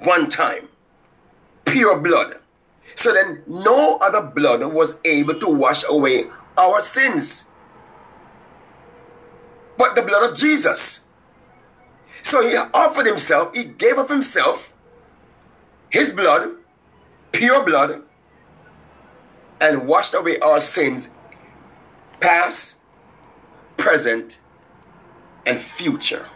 One 0.00 0.28
time. 0.28 0.68
Pure 1.64 2.00
blood. 2.00 2.38
So 2.96 3.12
then 3.12 3.42
no 3.46 3.96
other 3.98 4.20
blood 4.20 4.64
was 4.72 4.96
able 5.04 5.38
to 5.40 5.48
wash 5.48 5.84
away 5.88 6.26
our 6.58 6.82
sins. 6.82 7.44
But 9.78 9.94
the 9.94 10.02
blood 10.02 10.30
of 10.30 10.36
Jesus. 10.36 11.00
So 12.22 12.46
he 12.46 12.56
offered 12.56 13.06
himself, 13.06 13.54
he 13.54 13.64
gave 13.64 13.98
of 13.98 14.08
himself, 14.08 14.72
his 15.90 16.12
blood, 16.12 16.50
pure 17.32 17.64
blood, 17.64 18.02
and 19.62 19.86
washed 19.86 20.12
away 20.12 20.38
our 20.40 20.60
sins, 20.60 21.08
past, 22.20 22.76
present, 23.76 24.38
and 25.46 25.60
future. 25.60 26.26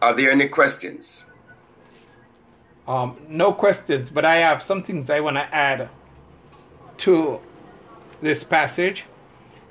Are 0.00 0.14
there 0.14 0.30
any 0.30 0.48
questions? 0.48 1.24
Um, 2.86 3.16
no 3.28 3.52
questions, 3.52 4.08
but 4.08 4.24
I 4.24 4.36
have 4.36 4.62
some 4.62 4.82
things 4.82 5.10
I 5.10 5.20
want 5.20 5.36
to 5.36 5.54
add 5.54 5.88
to 6.98 7.40
this 8.22 8.44
passage. 8.44 9.04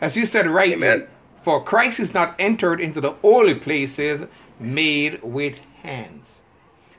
As 0.01 0.16
you 0.16 0.25
said 0.25 0.46
rightly, 0.48 0.88
Amen. 0.88 1.08
for 1.42 1.63
Christ 1.63 2.00
is 2.00 2.13
not 2.13 2.36
entered 2.38 2.80
into 2.82 3.01
the 3.01 3.13
holy 3.13 3.56
places 3.56 4.24
made 4.60 5.24
with 5.24 5.58
hands. 5.84 6.42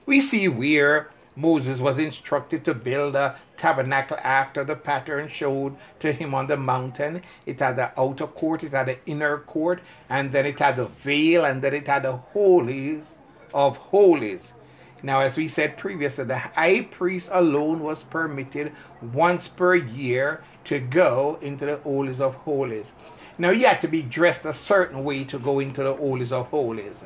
We 0.07 0.21
see 0.21 0.49
where 0.49 1.11
Moses 1.37 1.81
was 1.81 1.99
instructed 1.99 2.65
to 2.65 2.75
build 2.75 3.15
a 3.15 3.37
tabernacle 3.57 4.19
after 4.23 4.65
the 4.65 4.77
pattern 4.77 5.29
showed 5.29 5.77
to 6.01 6.13
him 6.13 6.35
on 6.35 6.49
the 6.49 6.57
mountain. 6.57 7.23
It 7.47 7.61
had 7.61 7.77
the 7.77 7.93
outer 7.99 8.27
court, 8.27 8.65
it 8.65 8.73
had 8.73 8.87
the 8.87 8.99
inner 9.07 9.39
court, 9.39 9.81
and 10.09 10.33
then 10.33 10.47
it 10.47 10.59
had 10.59 10.77
the 10.77 10.87
veil, 10.87 11.45
and 11.45 11.63
then 11.63 11.75
it 11.75 11.87
had 11.87 12.03
the 12.03 12.17
holies 12.17 13.19
of 13.55 13.77
holies. 13.77 14.53
Now, 15.03 15.21
as 15.21 15.37
we 15.37 15.49
said 15.49 15.79
previously, 15.79 16.25
the 16.25 16.39
high 16.39 16.83
priest 16.83 17.31
alone 17.33 17.81
was 17.81 18.03
permitted 18.03 18.73
once 19.01 19.49
per 19.49 19.75
year 19.75 20.43
to 20.65 20.79
go 20.79 21.39
into 21.41 21.65
the 21.65 21.77
holies 21.79 22.21
of 22.21 22.35
holies. 22.35 22.93
Now, 23.39 23.53
he 23.53 23.63
had 23.63 23.81
to 23.81 23.89
be 23.89 24.03
dressed 24.03 24.45
a 24.45 24.53
certain 24.53 25.03
way 25.03 25.25
to 25.25 25.39
go 25.39 25.61
into 25.61 25.83
the 25.83 25.95
holies 25.95 26.33
of 26.33 26.49
holies. 26.49 27.03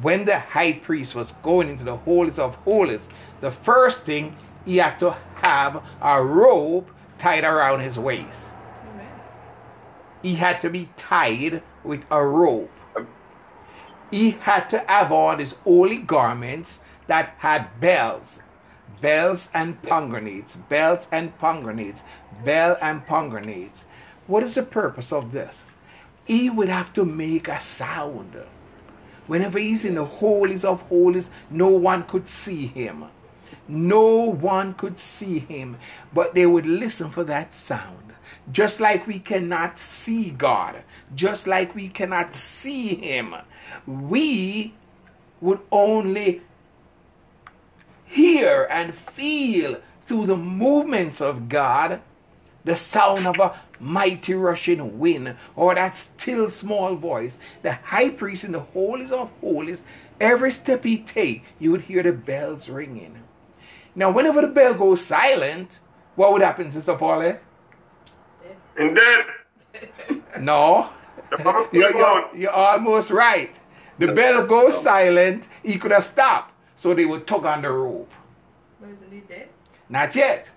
When 0.00 0.24
the 0.24 0.38
high 0.38 0.74
priest 0.74 1.14
was 1.14 1.32
going 1.32 1.68
into 1.68 1.84
the 1.84 1.96
holies 1.96 2.38
of 2.38 2.54
holies, 2.56 3.08
the 3.40 3.50
first 3.50 4.04
thing 4.04 4.36
he 4.64 4.78
had 4.78 4.98
to 4.98 5.16
have 5.36 5.82
a 6.02 6.22
rope 6.22 6.90
tied 7.18 7.44
around 7.44 7.80
his 7.80 7.98
waist. 7.98 8.52
Amen. 8.92 9.06
He 10.22 10.34
had 10.34 10.60
to 10.62 10.70
be 10.70 10.90
tied 10.96 11.62
with 11.84 12.04
a 12.10 12.24
rope. 12.24 12.70
He 14.10 14.32
had 14.32 14.68
to 14.70 14.78
have 14.80 15.12
on 15.12 15.38
his 15.38 15.52
holy 15.64 15.96
garments 15.96 16.80
that 17.06 17.34
had 17.38 17.80
bells, 17.80 18.40
bells 19.00 19.48
and 19.52 19.80
pomegranates, 19.82 20.56
bells 20.56 21.08
and 21.10 21.36
pomegranates, 21.38 22.02
bell 22.44 22.76
and 22.80 23.06
pomegranates. 23.06 23.84
What 24.26 24.42
is 24.42 24.54
the 24.54 24.62
purpose 24.62 25.12
of 25.12 25.32
this? 25.32 25.62
He 26.24 26.50
would 26.50 26.68
have 26.68 26.92
to 26.94 27.04
make 27.04 27.48
a 27.48 27.60
sound. 27.60 28.36
Whenever 29.26 29.58
he's 29.58 29.84
in 29.84 29.96
the 29.96 30.04
holies 30.04 30.64
of 30.64 30.82
holies, 30.82 31.30
no 31.50 31.68
one 31.68 32.04
could 32.04 32.28
see 32.28 32.66
him. 32.66 33.06
No 33.68 34.30
one 34.30 34.74
could 34.74 34.98
see 34.98 35.38
him, 35.38 35.76
but 36.14 36.34
they 36.34 36.46
would 36.46 36.66
listen 36.66 37.10
for 37.10 37.24
that 37.24 37.54
sound. 37.54 38.14
Just 38.50 38.80
like 38.80 39.06
we 39.06 39.18
cannot 39.18 39.76
see 39.76 40.30
God, 40.30 40.82
just 41.14 41.46
like 41.46 41.74
we 41.74 41.88
cannot 41.88 42.36
see 42.36 42.94
him, 42.94 43.34
we 43.86 44.74
would 45.40 45.60
only 45.72 46.42
hear 48.04 48.68
and 48.70 48.94
feel 48.94 49.80
through 50.00 50.26
the 50.26 50.36
movements 50.36 51.20
of 51.20 51.48
God 51.48 52.00
the 52.64 52.76
sound 52.76 53.26
of 53.26 53.38
a 53.38 53.60
mighty 53.78 54.34
rushing 54.34 54.98
wind 54.98 55.36
or 55.54 55.74
that 55.74 55.94
still 55.94 56.50
small 56.50 56.96
voice. 56.96 57.38
The 57.62 57.74
high 57.74 58.10
priest 58.10 58.44
in 58.44 58.52
the 58.52 58.60
holies 58.60 59.12
of 59.12 59.30
holies, 59.40 59.82
every 60.20 60.50
step 60.50 60.84
he 60.84 60.98
take, 60.98 61.44
you 61.58 61.70
would 61.70 61.82
hear 61.82 62.02
the 62.02 62.12
bells 62.12 62.68
ringing. 62.68 63.22
Now, 63.96 64.10
whenever 64.10 64.42
the 64.42 64.48
bell 64.48 64.74
goes 64.74 65.00
silent, 65.04 65.78
what 66.14 66.32
would 66.32 66.42
happen, 66.42 66.70
Sister 66.70 66.94
Paulette? 66.94 67.42
And 68.76 68.96
then 68.96 69.24
No, 70.40 70.90
the 71.30 71.68
you're, 71.72 71.96
you're, 71.96 72.36
you're 72.36 72.50
almost 72.50 73.10
right. 73.10 73.58
The 73.98 74.12
bell 74.12 74.46
goes 74.46 74.80
silent, 74.82 75.48
he 75.62 75.78
could 75.78 75.90
have 75.90 76.04
stopped. 76.04 76.52
So 76.76 76.92
they 76.92 77.06
would 77.06 77.26
tug 77.26 77.46
on 77.46 77.62
the 77.62 77.70
rope. 77.70 78.12
But 78.78 78.90
isn't 78.90 79.10
he 79.10 79.20
dead? 79.20 79.48
Not 79.88 80.14
yet. 80.14 80.50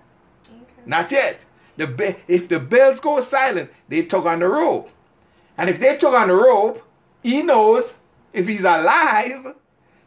Okay. 0.46 0.82
Not 0.84 1.10
yet. 1.10 1.46
The 1.78 1.86
be- 1.86 2.16
if 2.28 2.46
the 2.48 2.60
bells 2.60 3.00
go 3.00 3.22
silent, 3.22 3.70
they 3.88 4.02
tug 4.02 4.26
on 4.26 4.40
the 4.40 4.48
rope. 4.48 4.90
And 5.56 5.70
if 5.70 5.80
they 5.80 5.96
tug 5.96 6.12
on 6.12 6.28
the 6.28 6.34
rope, 6.34 6.86
he 7.22 7.42
knows 7.42 7.96
if 8.34 8.46
he's 8.46 8.64
alive, 8.64 9.54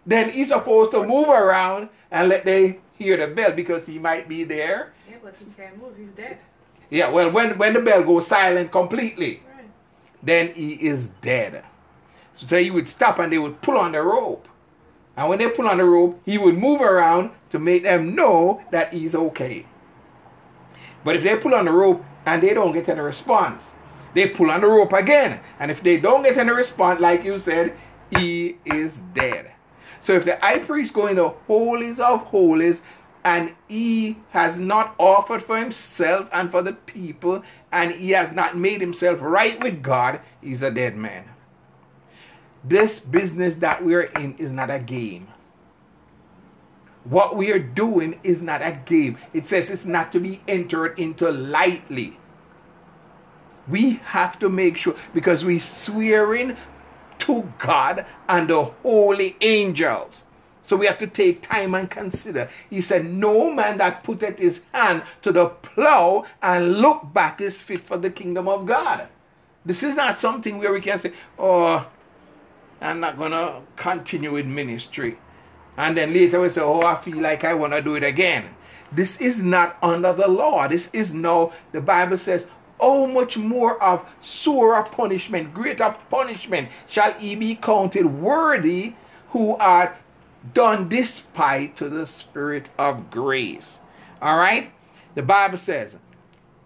then 0.05 0.29
he's 0.29 0.49
supposed 0.49 0.91
to 0.91 1.03
move 1.03 1.29
around 1.29 1.89
and 2.11 2.29
let 2.29 2.45
they 2.45 2.79
hear 2.97 3.17
the 3.17 3.33
bell 3.33 3.51
because 3.51 3.85
he 3.87 3.99
might 3.99 4.27
be 4.27 4.43
there. 4.43 4.93
Yeah, 5.09 5.17
but 5.23 5.35
he 5.37 5.45
can't 5.57 5.77
move. 5.81 5.95
He's 5.97 6.09
dead. 6.09 6.37
Yeah, 6.89 7.09
well, 7.09 7.31
when, 7.31 7.57
when 7.57 7.73
the 7.73 7.81
bell 7.81 8.03
goes 8.03 8.27
silent 8.27 8.71
completely, 8.71 9.41
Right. 9.55 9.65
then 10.21 10.53
he 10.53 10.73
is 10.73 11.09
dead. 11.21 11.63
So 12.33 12.57
he 12.57 12.71
would 12.71 12.87
stop 12.87 13.19
and 13.19 13.31
they 13.31 13.37
would 13.39 13.61
pull 13.61 13.77
on 13.77 13.91
the 13.93 14.01
rope. 14.01 14.47
And 15.15 15.29
when 15.29 15.39
they 15.39 15.49
pull 15.49 15.67
on 15.67 15.77
the 15.77 15.85
rope, 15.85 16.19
he 16.25 16.37
would 16.37 16.57
move 16.57 16.81
around 16.81 17.31
to 17.51 17.59
make 17.59 17.83
them 17.83 18.15
know 18.15 18.61
that 18.71 18.93
he's 18.93 19.13
okay. 19.15 19.65
But 21.03 21.15
if 21.15 21.23
they 21.23 21.35
pull 21.37 21.53
on 21.53 21.65
the 21.65 21.71
rope 21.71 22.03
and 22.25 22.41
they 22.41 22.53
don't 22.53 22.71
get 22.73 22.89
any 22.89 22.99
response, 23.01 23.71
they 24.13 24.29
pull 24.29 24.49
on 24.51 24.61
the 24.61 24.67
rope 24.67 24.93
again. 24.93 25.39
And 25.59 25.69
if 25.69 25.81
they 25.83 25.97
don't 25.99 26.23
get 26.23 26.37
any 26.37 26.51
response, 26.51 26.99
like 26.99 27.23
you 27.23 27.37
said, 27.39 27.75
he 28.17 28.57
is 28.65 29.01
dead. 29.13 29.52
So 30.03 30.13
if 30.15 30.25
the 30.25 30.37
high 30.37 30.59
priest 30.59 30.93
go 30.93 31.07
in 31.07 31.17
the 31.17 31.29
holies 31.29 31.99
of 31.99 32.23
holies 32.25 32.83
and 33.23 33.55
he 33.69 34.17
has 34.31 34.59
not 34.59 34.95
offered 34.99 35.43
for 35.43 35.57
himself 35.57 36.29
and 36.33 36.51
for 36.51 36.61
the 36.61 36.73
people 36.73 37.43
and 37.71 37.93
he 37.93 38.11
has 38.11 38.33
not 38.33 38.57
made 38.57 38.81
himself 38.81 39.19
right 39.21 39.61
with 39.63 39.81
God, 39.81 40.21
he's 40.41 40.61
a 40.63 40.71
dead 40.71 40.97
man. 40.97 41.25
this 42.63 42.99
business 42.99 43.55
that 43.57 43.83
we're 43.83 44.03
in 44.03 44.35
is 44.37 44.51
not 44.51 44.69
a 44.71 44.79
game. 44.79 45.27
What 47.05 47.35
we 47.37 47.51
are 47.51 47.59
doing 47.59 48.19
is 48.23 48.41
not 48.41 48.61
a 48.61 48.79
game. 48.85 49.17
It 49.33 49.47
says 49.47 49.69
it's 49.69 49.85
not 49.85 50.11
to 50.13 50.19
be 50.19 50.41
entered 50.47 50.99
into 50.99 51.31
lightly. 51.31 52.19
We 53.67 53.93
have 54.05 54.39
to 54.39 54.49
make 54.49 54.77
sure 54.77 54.95
because 55.13 55.45
we're 55.45 55.59
swearing 55.59 56.57
to 57.23 57.51
God 57.57 58.05
and 58.27 58.49
the 58.49 58.63
holy 58.63 59.37
angels. 59.39 60.23
So 60.61 60.77
we 60.77 60.85
have 60.85 60.97
to 60.99 61.07
take 61.07 61.41
time 61.41 61.73
and 61.73 61.89
consider. 61.89 62.49
He 62.69 62.81
said, 62.81 63.05
No 63.05 63.51
man 63.51 63.77
that 63.77 64.03
putteth 64.03 64.39
his 64.39 64.61
hand 64.73 65.03
to 65.21 65.31
the 65.31 65.47
plow 65.47 66.25
and 66.41 66.79
look 66.79 67.13
back 67.13 67.41
is 67.41 67.61
fit 67.61 67.83
for 67.83 67.97
the 67.97 68.09
kingdom 68.09 68.47
of 68.47 68.65
God. 68.65 69.07
This 69.65 69.83
is 69.83 69.95
not 69.95 70.17
something 70.17 70.57
where 70.57 70.71
we 70.73 70.81
can 70.81 70.97
say, 70.97 71.13
Oh, 71.39 71.85
I'm 72.81 72.99
not 72.99 73.17
going 73.17 73.31
to 73.31 73.61
continue 73.75 74.31
with 74.33 74.45
ministry. 74.45 75.17
And 75.77 75.97
then 75.97 76.13
later 76.13 76.41
we 76.41 76.49
say, 76.49 76.61
Oh, 76.61 76.81
I 76.81 76.95
feel 76.95 77.17
like 77.17 77.43
I 77.43 77.53
want 77.53 77.73
to 77.73 77.81
do 77.81 77.95
it 77.95 78.03
again. 78.03 78.55
This 78.91 79.17
is 79.19 79.37
not 79.41 79.77
under 79.81 80.13
the 80.13 80.27
law. 80.27 80.67
This 80.67 80.89
is 80.93 81.13
no, 81.13 81.51
the 81.71 81.81
Bible 81.81 82.17
says, 82.17 82.45
how 82.79 83.05
much 83.05 83.37
more 83.37 83.81
of 83.81 84.07
sorer 84.21 84.83
punishment, 84.83 85.53
greater 85.53 85.95
punishment 86.09 86.69
shall 86.87 87.13
he 87.13 87.35
be 87.35 87.55
counted 87.55 88.05
worthy 88.05 88.93
who 89.29 89.55
are 89.57 89.97
done 90.53 90.89
despite 90.89 91.75
to 91.77 91.89
the 91.89 92.05
Spirit 92.05 92.69
of 92.77 93.09
grace. 93.09 93.79
All 94.21 94.37
right? 94.37 94.71
The 95.15 95.23
Bible 95.23 95.57
says, 95.57 95.95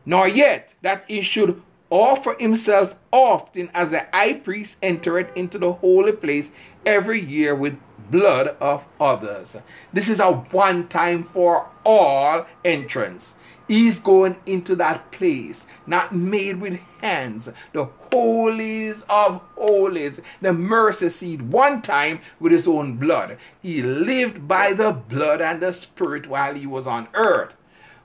Nor 0.06 0.28
yet 0.28 0.74
that 0.82 1.04
he 1.08 1.22
should 1.22 1.62
offer 1.90 2.36
himself 2.40 2.96
often 3.12 3.70
as 3.74 3.94
a 3.94 4.08
high 4.14 4.34
priest 4.34 4.78
entereth 4.82 5.36
into 5.36 5.58
the 5.58 5.74
holy 5.74 6.12
place 6.12 6.50
every 6.86 7.22
year 7.22 7.56
with 7.56 7.78
blood 8.10 8.56
of 8.60 8.86
others. 9.00 9.56
This 9.92 10.08
is 10.08 10.20
a 10.20 10.32
one 10.32 10.88
time 10.88 11.24
for 11.24 11.68
all 11.86 12.46
entrance. 12.64 13.36
He's 13.68 14.00
going 14.00 14.38
into 14.46 14.76
that 14.78 15.12
place, 15.12 15.66
not 15.86 16.16
made 16.16 16.62
with 16.62 16.80
hands, 17.02 17.50
the 17.74 17.86
holies 18.12 19.04
of 19.10 19.42
holies, 19.56 20.22
the 20.42 20.54
mercy 20.54 21.10
seat, 21.10 21.42
one 21.42 21.82
time 21.82 22.22
with 22.40 22.54
his 22.54 22.68
own 22.68 22.96
blood. 22.96 23.38
He 23.62 23.82
lived 23.84 24.48
by 24.48 24.72
the 24.72 24.92
blood 24.94 25.42
and 25.42 25.62
the 25.62 25.74
spirit 25.74 26.28
while 26.28 26.56
he 26.56 26.66
was 26.66 26.88
on 26.88 27.10
earth. 27.14 27.54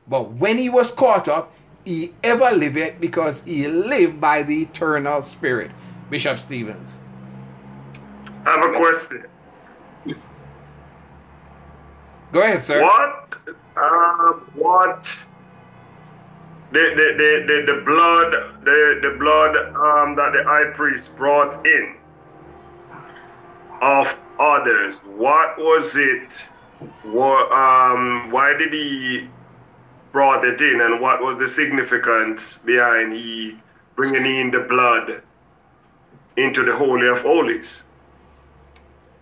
But 0.08 0.32
when 0.32 0.58
he 0.58 0.68
was 0.68 0.90
caught 0.90 1.28
up, 1.28 1.54
he 1.84 2.12
ever 2.24 2.50
lived 2.50 3.00
because 3.00 3.42
he 3.42 3.68
lived 3.68 4.20
by 4.20 4.42
the 4.42 4.62
eternal 4.62 5.22
spirit. 5.22 5.70
Bishop 6.10 6.38
Stevens. 6.38 6.98
I 8.44 8.50
have 8.50 8.74
a 8.74 8.76
question. 8.76 9.24
Go 12.32 12.40
ahead, 12.40 12.62
sir. 12.62 12.82
What? 12.82 13.36
Um, 13.76 14.50
what? 14.54 15.26
The, 16.72 16.78
the, 16.96 17.06
the, 17.18 17.44
the, 17.46 17.72
the 17.74 17.82
blood 17.84 18.32
the, 18.64 18.98
the 19.02 19.16
blood 19.18 19.56
um, 19.76 20.16
that 20.16 20.32
the 20.32 20.42
high 20.44 20.70
priest 20.72 21.14
brought 21.16 21.66
in 21.66 21.96
of 23.82 24.18
others. 24.38 25.00
What 25.00 25.58
was 25.58 25.96
it? 25.96 26.48
What, 27.02 27.52
um, 27.52 28.30
why 28.30 28.54
did 28.54 28.72
he 28.72 29.28
brought 30.12 30.44
it 30.44 30.60
in? 30.60 30.80
And 30.80 31.00
what 31.00 31.22
was 31.22 31.38
the 31.38 31.48
significance 31.48 32.58
behind 32.58 33.12
he 33.12 33.58
bringing 33.96 34.24
in 34.24 34.50
the 34.50 34.60
blood 34.60 35.22
into 36.36 36.64
the 36.64 36.74
holy 36.74 37.08
of 37.08 37.20
holies? 37.20 37.82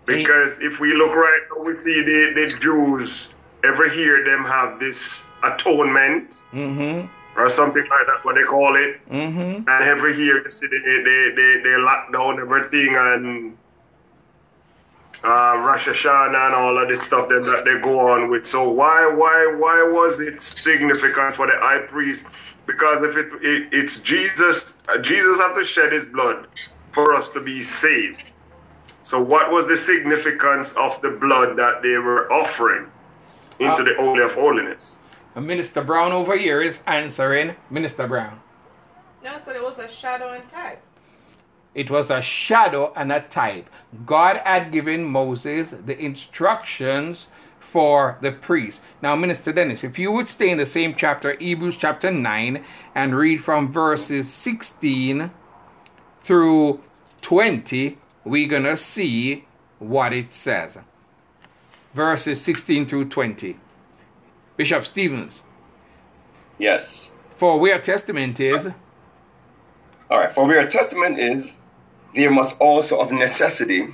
Because 0.07 0.59
if 0.61 0.81
we 0.81 0.95
look 0.95 1.15
right 1.15 1.41
we 1.65 1.81
see 1.81 2.03
the, 2.03 2.33
the 2.35 2.59
jews 2.61 3.35
every 3.65 3.95
year 3.97 4.25
them 4.25 4.45
have 4.45 4.81
this 4.81 5.25
atonement. 5.43 6.43
Mm-hmm. 6.53 7.07
Or 7.41 7.49
something 7.49 7.83
like 7.83 8.07
that, 8.07 8.25
what 8.25 8.35
they 8.35 8.43
call 8.43 8.77
it. 8.77 9.01
Mm-hmm. 9.09 9.69
And 9.69 9.85
every 9.85 10.17
year, 10.17 10.43
you 10.43 10.51
see, 10.51 10.67
they, 10.67 10.79
they, 10.79 11.33
they, 11.35 11.61
they 11.65 11.77
lock 11.79 12.13
down 12.13 12.41
everything 12.41 12.95
and 12.97 13.57
uh, 15.23 15.57
Rosh 15.67 15.87
Hashanah 15.89 16.47
and 16.47 16.55
all 16.55 16.79
of 16.81 16.89
this 16.89 17.03
stuff 17.03 17.29
that, 17.29 17.43
that 17.43 17.65
they 17.65 17.79
go 17.81 18.01
on 18.11 18.31
with. 18.31 18.47
So 18.47 18.71
why 18.71 19.07
why 19.07 19.55
why 19.59 19.83
was 19.83 20.21
it 20.21 20.41
significant 20.41 21.37
for 21.37 21.47
the 21.47 21.59
high 21.59 21.81
priest? 21.81 22.27
Because 22.67 23.03
if 23.03 23.17
it, 23.17 23.29
it 23.43 23.69
it's 23.73 24.01
Jesus, 24.01 24.79
Jesus 25.03 25.39
had 25.39 25.55
to 25.55 25.67
shed 25.67 25.93
his 25.93 26.07
blood 26.07 26.47
for 26.95 27.15
us 27.15 27.31
to 27.33 27.41
be 27.41 27.63
saved. 27.63 28.23
So 29.03 29.21
what 29.21 29.51
was 29.51 29.67
the 29.67 29.77
significance 29.77 30.75
of 30.77 31.01
the 31.03 31.11
blood 31.11 31.57
that 31.57 31.83
they 31.83 31.99
were 31.99 32.33
offering 32.33 32.87
into 33.59 33.83
Uh, 33.83 33.85
the 33.85 33.95
holy 33.99 34.23
of 34.23 34.33
holiness? 34.33 35.00
And 35.35 35.47
Minister 35.47 35.83
Brown 35.83 36.13
over 36.13 36.37
here 36.37 36.61
is 36.61 36.81
answering 36.87 37.57
Minister 37.71 38.07
Brown. 38.07 38.41
No, 39.23 39.39
so 39.45 39.53
it 39.53 39.63
was 39.63 39.79
a 39.79 39.89
shadow 39.89 40.33
and 40.33 40.49
type. 40.51 40.83
It 41.75 41.91
was 41.91 42.11
a 42.11 42.21
shadow 42.21 42.93
and 42.97 43.13
a 43.13 43.21
type. 43.21 43.71
God 44.05 44.39
had 44.39 44.73
given 44.73 45.05
Moses 45.05 45.71
the 45.71 45.99
instructions 45.99 47.29
for 47.61 48.19
the 48.21 48.33
priest. 48.33 48.81
Now, 49.01 49.15
Minister 49.15 49.53
Dennis, 49.53 49.85
if 49.85 49.99
you 49.99 50.11
would 50.11 50.27
stay 50.27 50.51
in 50.51 50.59
the 50.59 50.67
same 50.67 50.95
chapter, 50.97 51.37
Hebrews 51.37 51.77
chapter 51.77 52.11
9, 52.11 52.65
and 52.95 53.17
read 53.17 53.45
from 53.45 53.73
verses 53.73 54.29
16 54.33 55.31
through 56.23 56.81
20, 57.23 57.99
we're 58.25 58.49
going 58.49 58.65
to 58.65 58.77
see 58.77 59.45
what 59.79 60.13
it 60.13 60.33
says. 60.33 60.79
Verses 61.95 62.41
16 62.41 62.87
through 62.87 63.09
20. 63.09 63.57
Bishop 64.61 64.85
Stevens, 64.85 65.43
Yes. 66.59 67.09
for 67.39 67.59
where 67.59 67.79
testament 67.79 68.39
is, 68.39 68.71
All 70.11 70.19
right. 70.19 70.35
For 70.35 70.45
where 70.47 70.61
a 70.61 70.71
testament 70.71 71.19
is, 71.19 71.53
there 72.15 72.31
must 72.31 72.57
also 72.61 73.01
of 73.01 73.11
necessity 73.11 73.89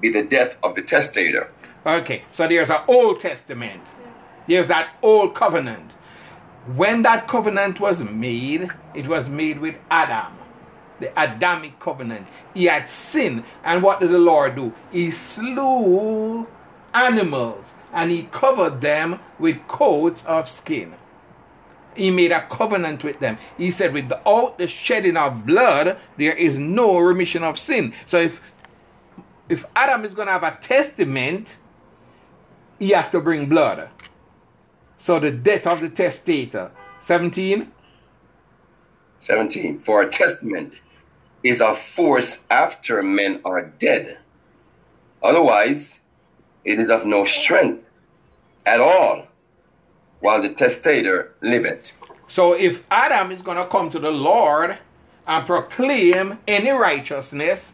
be 0.00 0.10
the 0.10 0.24
death 0.24 0.56
of 0.64 0.74
the 0.74 0.82
testator. 0.82 1.52
Okay, 1.86 2.24
so 2.32 2.48
there's 2.48 2.70
an 2.70 2.80
Old 2.88 3.20
Testament. 3.20 3.82
There's 4.48 4.66
that 4.66 4.96
Old 5.00 5.36
Covenant. 5.36 5.92
When 6.74 7.02
that 7.02 7.28
covenant 7.28 7.78
was 7.78 8.02
made, 8.02 8.68
it 8.96 9.06
was 9.06 9.28
made 9.28 9.60
with 9.60 9.76
Adam, 9.92 10.32
the 10.98 11.12
Adamic 11.16 11.78
covenant. 11.78 12.26
He 12.52 12.64
had 12.64 12.88
sinned, 12.88 13.44
and 13.62 13.80
what 13.80 14.00
did 14.00 14.10
the 14.10 14.18
Lord 14.18 14.56
do? 14.56 14.72
He 14.90 15.12
slew 15.12 16.48
animals 16.92 17.74
and 17.92 18.10
he 18.10 18.24
covered 18.24 18.80
them 18.80 19.20
with 19.38 19.66
coats 19.68 20.24
of 20.24 20.48
skin. 20.48 20.94
He 21.94 22.10
made 22.10 22.32
a 22.32 22.40
covenant 22.40 23.04
with 23.04 23.20
them. 23.20 23.36
He 23.58 23.70
said, 23.70 23.92
without 23.92 24.56
the 24.56 24.66
shedding 24.66 25.16
of 25.16 25.44
blood, 25.44 25.98
there 26.16 26.34
is 26.34 26.58
no 26.58 26.98
remission 26.98 27.44
of 27.44 27.58
sin. 27.58 27.92
So 28.06 28.18
if 28.18 28.40
if 29.48 29.66
Adam 29.76 30.04
is 30.04 30.14
going 30.14 30.26
to 30.26 30.32
have 30.32 30.44
a 30.44 30.56
testament, 30.60 31.58
he 32.78 32.90
has 32.90 33.10
to 33.10 33.20
bring 33.20 33.50
blood. 33.50 33.90
So 34.98 35.20
the 35.20 35.30
death 35.30 35.66
of 35.66 35.80
the 35.80 35.90
testator. 35.90 36.70
17. 37.02 37.70
17. 39.20 39.78
For 39.80 40.02
a 40.02 40.10
testament 40.10 40.80
is 41.42 41.60
of 41.60 41.78
force 41.78 42.38
after 42.48 43.02
men 43.02 43.40
are 43.44 43.62
dead. 43.62 44.18
Otherwise, 45.22 46.00
it 46.64 46.78
is 46.78 46.88
of 46.88 47.04
no 47.04 47.24
strength 47.24 47.84
at 48.64 48.80
all 48.80 49.26
while 50.20 50.40
the 50.40 50.50
testator 50.50 51.34
liveth. 51.40 51.92
So 52.28 52.52
if 52.52 52.82
Adam 52.90 53.30
is 53.30 53.42
going 53.42 53.58
to 53.58 53.66
come 53.66 53.90
to 53.90 53.98
the 53.98 54.10
Lord 54.10 54.78
and 55.26 55.46
proclaim 55.46 56.38
any 56.46 56.70
righteousness, 56.70 57.72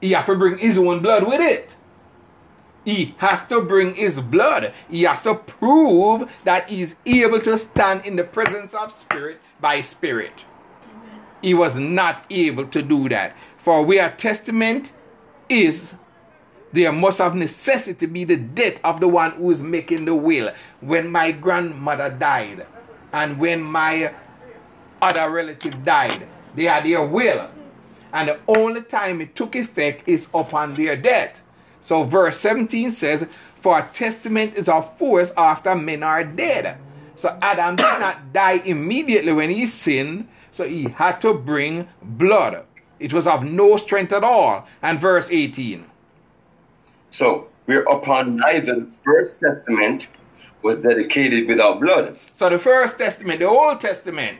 he 0.00 0.12
has 0.12 0.26
to 0.26 0.36
bring 0.36 0.58
his 0.58 0.78
own 0.78 1.00
blood 1.00 1.26
with 1.26 1.40
it. 1.40 1.74
He 2.84 3.14
has 3.18 3.46
to 3.48 3.60
bring 3.60 3.96
his 3.96 4.20
blood. 4.20 4.72
He 4.88 5.02
has 5.02 5.20
to 5.22 5.34
prove 5.34 6.30
that 6.44 6.70
he's 6.70 6.94
able 7.04 7.40
to 7.40 7.58
stand 7.58 8.06
in 8.06 8.16
the 8.16 8.24
presence 8.24 8.72
of 8.72 8.92
spirit 8.92 9.40
by 9.60 9.82
spirit. 9.82 10.44
He 11.42 11.52
was 11.52 11.76
not 11.76 12.24
able 12.30 12.66
to 12.68 12.80
do 12.80 13.08
that. 13.10 13.36
For 13.58 13.82
we 13.84 13.96
where 13.96 14.10
testament 14.10 14.92
is, 15.48 15.94
there 16.72 16.92
must 16.92 17.20
of 17.20 17.34
necessity 17.34 18.06
be 18.06 18.24
the 18.24 18.36
death 18.36 18.80
of 18.84 19.00
the 19.00 19.08
one 19.08 19.32
who 19.32 19.50
is 19.50 19.62
making 19.62 20.04
the 20.04 20.14
will. 20.14 20.52
When 20.80 21.10
my 21.10 21.32
grandmother 21.32 22.10
died, 22.10 22.66
and 23.12 23.38
when 23.38 23.62
my 23.62 24.12
other 25.00 25.30
relative 25.30 25.84
died, 25.84 26.26
they 26.54 26.64
had 26.64 26.84
their 26.84 27.06
will. 27.06 27.50
And 28.12 28.28
the 28.28 28.38
only 28.48 28.82
time 28.82 29.20
it 29.20 29.34
took 29.34 29.54
effect 29.54 30.08
is 30.08 30.28
upon 30.34 30.74
their 30.74 30.96
death. 30.96 31.40
So 31.80 32.04
verse 32.04 32.38
17 32.38 32.92
says, 32.92 33.26
For 33.60 33.78
a 33.78 33.88
testament 33.92 34.56
is 34.56 34.68
of 34.68 34.96
force 34.98 35.32
after 35.36 35.74
men 35.74 36.02
are 36.02 36.24
dead. 36.24 36.78
So 37.16 37.36
Adam 37.42 37.76
did 37.76 37.82
not 37.82 38.32
die 38.32 38.62
immediately 38.64 39.32
when 39.32 39.50
he 39.50 39.66
sinned, 39.66 40.28
so 40.52 40.64
he 40.64 40.84
had 40.84 41.20
to 41.22 41.34
bring 41.34 41.88
blood. 42.02 42.64
It 42.98 43.12
was 43.12 43.26
of 43.26 43.44
no 43.44 43.76
strength 43.76 44.12
at 44.12 44.24
all. 44.24 44.66
And 44.82 45.00
verse 45.00 45.28
18. 45.30 45.84
So 47.10 47.48
we're 47.66 47.82
upon 47.82 48.36
neither 48.36 48.74
the 48.74 48.88
first 49.04 49.36
testament 49.40 50.08
was 50.62 50.78
dedicated 50.78 51.46
without 51.48 51.80
blood. 51.80 52.18
So 52.34 52.48
the 52.48 52.58
first 52.58 52.98
testament, 52.98 53.40
the 53.40 53.48
Old 53.48 53.80
Testament, 53.80 54.38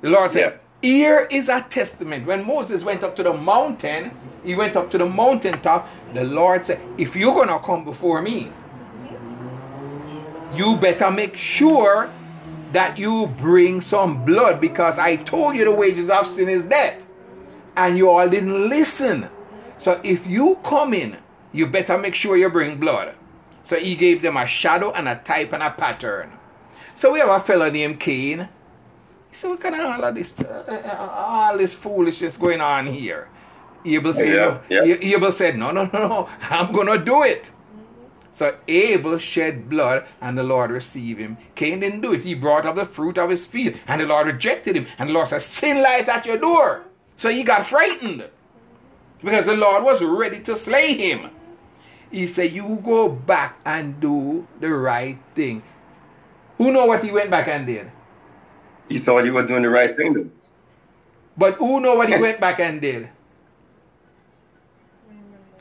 the 0.00 0.10
Lord 0.10 0.30
said, 0.30 0.58
Here 0.80 1.28
is 1.30 1.48
a 1.48 1.62
testament. 1.62 2.26
When 2.26 2.44
Moses 2.46 2.82
went 2.82 3.02
up 3.02 3.14
to 3.16 3.22
the 3.22 3.32
mountain, 3.32 4.16
he 4.44 4.54
went 4.54 4.76
up 4.76 4.90
to 4.90 4.98
the 4.98 5.06
mountaintop. 5.06 5.88
The 6.14 6.24
Lord 6.24 6.66
said, 6.66 6.80
If 6.98 7.14
you're 7.14 7.34
going 7.34 7.48
to 7.48 7.58
come 7.60 7.84
before 7.84 8.20
me, 8.20 8.50
you 10.54 10.76
better 10.76 11.10
make 11.10 11.36
sure 11.36 12.10
that 12.72 12.98
you 12.98 13.26
bring 13.38 13.80
some 13.80 14.24
blood 14.24 14.60
because 14.60 14.98
I 14.98 15.16
told 15.16 15.54
you 15.54 15.64
the 15.64 15.74
wages 15.74 16.10
of 16.10 16.26
sin 16.26 16.48
is 16.48 16.64
death. 16.64 17.06
And 17.76 17.96
you 17.96 18.10
all 18.10 18.28
didn't 18.28 18.68
listen. 18.68 19.28
So 19.78 20.00
if 20.04 20.26
you 20.26 20.58
come 20.62 20.92
in, 20.92 21.16
you 21.52 21.66
better 21.66 21.98
make 21.98 22.14
sure 22.14 22.36
you 22.36 22.48
bring 22.48 22.78
blood. 22.78 23.14
So 23.62 23.76
he 23.76 23.94
gave 23.94 24.22
them 24.22 24.36
a 24.36 24.46
shadow 24.46 24.90
and 24.92 25.08
a 25.08 25.16
type 25.16 25.52
and 25.52 25.62
a 25.62 25.70
pattern. 25.70 26.32
So 26.94 27.12
we 27.12 27.20
have 27.20 27.28
a 27.28 27.40
fellow 27.40 27.70
named 27.70 28.00
Cain. 28.00 28.48
He 29.30 29.34
said, 29.36 29.50
what 29.50 29.60
kind 29.60 29.74
of 29.74 29.80
all 29.80 30.04
of 30.04 30.14
this, 30.14 30.38
uh, 30.40 30.96
all 31.16 31.56
this 31.56 31.74
foolishness 31.74 32.36
going 32.36 32.60
on 32.60 32.86
here? 32.86 33.28
Abel 33.84 34.12
said, 34.12 34.28
Yeah, 34.28 34.34
no. 34.34 34.84
yeah. 34.84 34.96
Abel 35.00 35.32
said, 35.32 35.56
no, 35.56 35.70
no, 35.70 35.88
no, 35.92 36.08
no, 36.08 36.28
I'm 36.50 36.72
going 36.72 36.86
to 36.86 36.98
do 36.98 37.22
it. 37.22 37.50
So 38.30 38.56
Abel 38.66 39.18
shed 39.18 39.68
blood 39.68 40.06
and 40.20 40.38
the 40.38 40.42
Lord 40.42 40.70
received 40.70 41.20
him. 41.20 41.36
Cain 41.54 41.80
didn't 41.80 42.00
do 42.00 42.14
it. 42.14 42.22
He 42.22 42.34
brought 42.34 42.64
up 42.64 42.76
the 42.76 42.86
fruit 42.86 43.18
of 43.18 43.30
his 43.30 43.46
field 43.46 43.74
and 43.86 44.00
the 44.00 44.06
Lord 44.06 44.26
rejected 44.26 44.74
him. 44.74 44.86
And 44.98 45.10
the 45.10 45.14
Lord 45.14 45.28
said, 45.28 45.42
sin 45.42 45.82
lies 45.82 46.08
at 46.08 46.24
your 46.24 46.38
door. 46.38 46.84
So 47.16 47.28
he 47.28 47.42
got 47.42 47.66
frightened 47.66 48.28
because 49.22 49.46
the 49.46 49.56
Lord 49.56 49.84
was 49.84 50.00
ready 50.02 50.40
to 50.40 50.56
slay 50.56 50.94
him. 50.94 51.30
He 52.12 52.26
said, 52.26 52.52
you 52.52 52.78
go 52.84 53.08
back 53.08 53.58
and 53.64 53.98
do 53.98 54.46
the 54.60 54.68
right 54.68 55.18
thing. 55.34 55.62
Who 56.58 56.70
know 56.70 56.84
what 56.84 57.02
he 57.02 57.10
went 57.10 57.30
back 57.30 57.48
and 57.48 57.66
did? 57.66 57.90
He 58.88 58.98
thought 58.98 59.24
he 59.24 59.30
was 59.30 59.46
doing 59.46 59.62
the 59.62 59.70
right 59.70 59.96
thing. 59.96 60.12
Though. 60.12 60.30
But 61.36 61.54
who 61.54 61.80
know 61.80 61.94
what 61.94 62.10
he 62.10 62.20
went 62.20 62.38
back 62.38 62.60
and 62.60 62.80
did? 62.80 63.08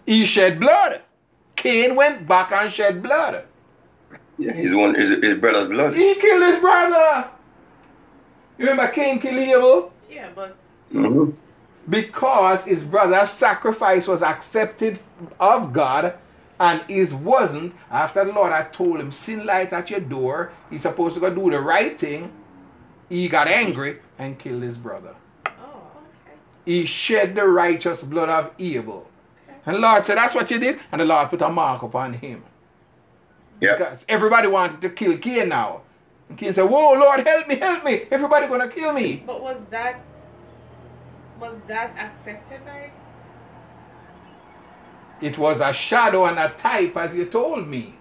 He 0.06 0.26
shed 0.26 0.60
blood. 0.60 1.02
Cain 1.56 1.96
went 1.96 2.28
back 2.28 2.52
and 2.52 2.72
shed 2.72 3.02
blood. 3.02 3.46
Yeah, 4.38 4.52
his 4.52 4.76
one 4.76 4.96
his, 4.96 5.10
his 5.10 5.38
brother's 5.38 5.68
blood. 5.68 5.96
He 5.96 6.16
killed 6.16 6.44
his 6.52 6.60
brother. 6.60 7.30
You 8.58 8.68
remember 8.68 8.92
Cain 8.92 9.20
killed 9.20 9.38
Abel? 9.38 9.94
Yeah, 10.10 10.30
but 10.36 10.58
hmm 10.92 11.30
Because 11.88 12.66
his 12.66 12.84
brother's 12.84 13.30
sacrifice 13.30 14.08
was 14.08 14.22
accepted 14.22 15.00
of 15.40 15.72
God 15.72 16.16
and 16.62 16.84
his 16.84 17.12
wasn't, 17.12 17.74
after 17.89 18.24
the 18.24 18.32
Lord 18.32 18.54
had 18.54 18.71
told 18.71 19.00
him, 19.00 19.12
sin 19.12 19.47
light 19.47 19.74
at 19.74 19.89
your 19.89 20.00
door, 20.00 20.54
he's 20.69 20.84
supposed 20.84 21.15
to 21.15 21.19
go 21.19 21.34
do 21.34 21.50
the 21.50 21.60
right 21.60 22.00
thing. 22.00 22.32
He 23.10 23.28
got 23.28 23.47
angry 23.47 23.97
and 24.19 24.38
killed 24.38 24.62
his 24.62 24.78
brother. 24.78 25.15
oh, 25.47 25.50
okay. 25.50 26.38
He 26.63 26.86
shed 26.86 27.34
the 27.34 27.47
righteous 27.47 28.04
blood 28.04 28.30
of 28.30 28.52
Abel. 28.60 29.10
And 29.65 29.78
the 29.78 29.80
Lord 29.80 30.06
said, 30.06 30.17
That's 30.19 30.36
what 30.36 30.52
you 30.52 30.60
did. 30.60 30.80
And 30.91 31.02
the 31.02 31.06
Lord 31.06 31.32
put 31.32 31.41
a 31.41 31.50
mark 31.50 31.82
upon 31.82 32.13
him. 32.13 32.43
Yeah. 33.60 33.78
Because 33.78 34.06
everybody 34.08 34.47
wanted 34.47 34.82
to 34.82 34.89
kill 34.91 35.17
Cain 35.17 35.50
now. 35.50 35.82
And 36.30 36.38
Cain 36.38 36.54
said, 36.54 36.69
Whoa, 36.69 36.93
Lord, 36.93 37.26
help 37.26 37.47
me, 37.47 37.56
help 37.56 37.84
me. 37.84 38.04
Everybody 38.12 38.45
gonna 38.45 38.69
kill 38.69 38.93
me. 38.93 39.24
But 39.26 39.41
was 39.41 39.65
that 39.71 40.00
was 41.39 41.60
that 41.67 41.97
accepted 41.97 42.63
by? 42.65 42.91
It 45.21 45.38
was 45.38 45.62
a 45.62 45.71
shadow 45.73 46.25
and 46.25 46.39
a 46.39 46.49
type, 46.49 46.97
as 46.97 47.15
you 47.15 47.25
told 47.25 47.67
me. 47.67 47.95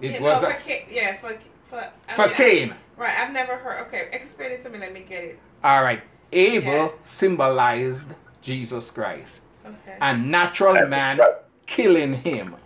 It 0.00 0.12
yeah, 0.12 0.20
was 0.20 0.42
no, 0.42 0.48
a, 0.48 0.54
for 0.54 0.60
Cain. 0.60 0.86
Yeah, 0.90 1.20
for 1.20 1.36
for. 1.68 1.88
For 2.14 2.22
mean, 2.22 2.30
I- 2.30 2.34
Cain. 2.34 2.74
right, 2.96 3.18
I've 3.18 3.32
never 3.32 3.56
heard. 3.56 3.86
Okay, 3.86 4.08
explain 4.12 4.52
it 4.52 4.62
to 4.62 4.70
me. 4.70 4.78
Let 4.78 4.92
me 4.92 5.04
get 5.08 5.24
it. 5.24 5.38
All 5.64 5.82
right. 5.82 6.02
Abel 6.32 6.72
Yeah. 6.72 6.88
symbolized 7.08 8.08
Jesus 8.42 8.90
Christ. 8.90 9.40
Okay. 9.64 9.96
And 10.00 10.30
natural 10.30 10.86
man 10.88 11.20
killing 11.66 12.14
him. 12.14 12.56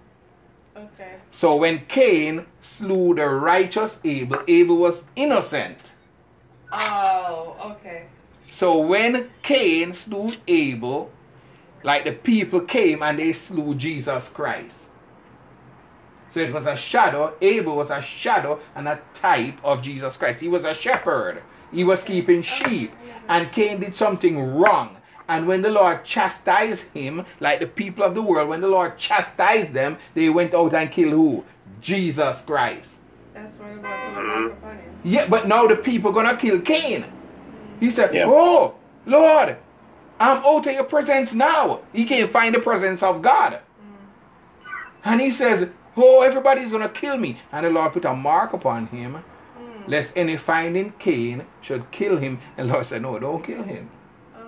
Okay. 0.77 1.17
So 1.31 1.57
when 1.57 1.85
Cain 1.87 2.47
slew 2.63 3.15
the 3.15 3.29
righteous 3.29 4.01
Abel, 4.05 4.43
Abel 4.49 4.77
was 4.79 5.03
innocent. 5.17 5.93
Oh, 6.73 7.57
okay. 7.73 8.05
So 8.51 8.79
when 8.81 9.31
Cain 9.43 9.93
slew 9.93 10.33
Abel, 10.49 11.11
like 11.83 12.05
the 12.05 12.13
people 12.13 12.61
came 12.61 13.03
and 13.03 13.19
they 13.19 13.33
slew 13.33 13.75
Jesus 13.75 14.29
Christ. 14.29 14.89
So 16.31 16.41
it 16.41 16.53
was 16.53 16.67
a 16.67 16.77
shadow. 16.77 17.35
Abel 17.41 17.77
was 17.77 17.91
a 17.91 18.01
shadow 18.01 18.61
and 18.75 18.87
a 18.89 19.01
type 19.15 19.59
of 19.65 19.83
Jesus 19.83 20.17
Christ. 20.17 20.41
He 20.41 20.49
was 20.49 20.65
a 20.65 20.75
shepherd. 20.75 21.43
He 21.73 21.85
was 21.85 22.05
keeping 22.05 22.43
sheep. 22.43 22.93
And 23.29 23.51
Cain 23.53 23.81
did 23.81 23.95
something 23.95 24.57
wrong. 24.57 24.97
And 25.29 25.47
when 25.47 25.63
the 25.63 25.71
Lord 25.71 26.05
chastised 26.05 26.89
him, 26.93 27.25
like 27.39 27.61
the 27.61 27.67
people 27.67 28.03
of 28.03 28.15
the 28.15 28.23
world, 28.23 28.49
when 28.49 28.61
the 28.61 28.69
Lord 28.69 28.99
chastised 28.99 29.73
them, 29.73 29.99
they 30.15 30.29
went 30.29 30.55
out 30.55 30.75
and 30.75 30.91
killed 30.91 31.13
who? 31.13 31.45
Jesus 31.81 32.43
Christ. 32.43 32.95
That's 33.33 33.57
where 33.57 33.77
the 33.77 33.83
Lord 33.83 34.01
put 34.15 34.19
a 34.19 34.23
mark 34.23 34.53
upon 34.53 34.77
him. 34.79 34.93
Yeah, 35.05 35.29
but 35.29 35.47
now 35.47 35.67
the 35.67 35.77
people 35.77 36.11
gonna 36.13 36.37
kill 36.37 36.61
Cain. 36.61 37.05
He 37.79 37.91
said, 37.91 38.13
Yeah. 38.13 38.27
Oh, 38.27 38.75
Lord, 39.07 39.57
I'm 40.21 40.45
out 40.45 40.67
of 40.67 40.73
your 40.73 40.85
presence 40.85 41.33
now. 41.33 41.81
He 41.95 42.05
can't 42.05 42.31
find 42.31 42.55
the 42.55 42.61
presence 42.61 43.03
of 43.03 43.23
God. 43.23 43.55
Mm. 43.55 44.69
And 45.05 45.21
he 45.21 45.31
says, 45.31 45.71
Oh, 45.97 46.21
everybody's 46.21 46.71
gonna 46.71 46.91
kill 46.91 47.17
me. 47.17 47.41
And 47.51 47.65
the 47.65 47.71
Lord 47.71 47.95
put 47.95 48.05
a 48.05 48.15
mark 48.15 48.53
upon 48.53 48.87
him, 48.89 49.15
mm. 49.15 49.89
lest 49.89 50.17
any 50.17 50.37
finding 50.37 50.93
Cain 50.99 51.47
should 51.63 51.91
kill 51.91 52.19
him. 52.19 52.39
And 52.59 52.69
the 52.69 52.75
Lord 52.75 52.87
said, 52.87 53.01
No, 53.01 53.19
don't 53.19 53.43
kill 53.43 53.63
him. 53.63 53.89
Oh. 54.37 54.41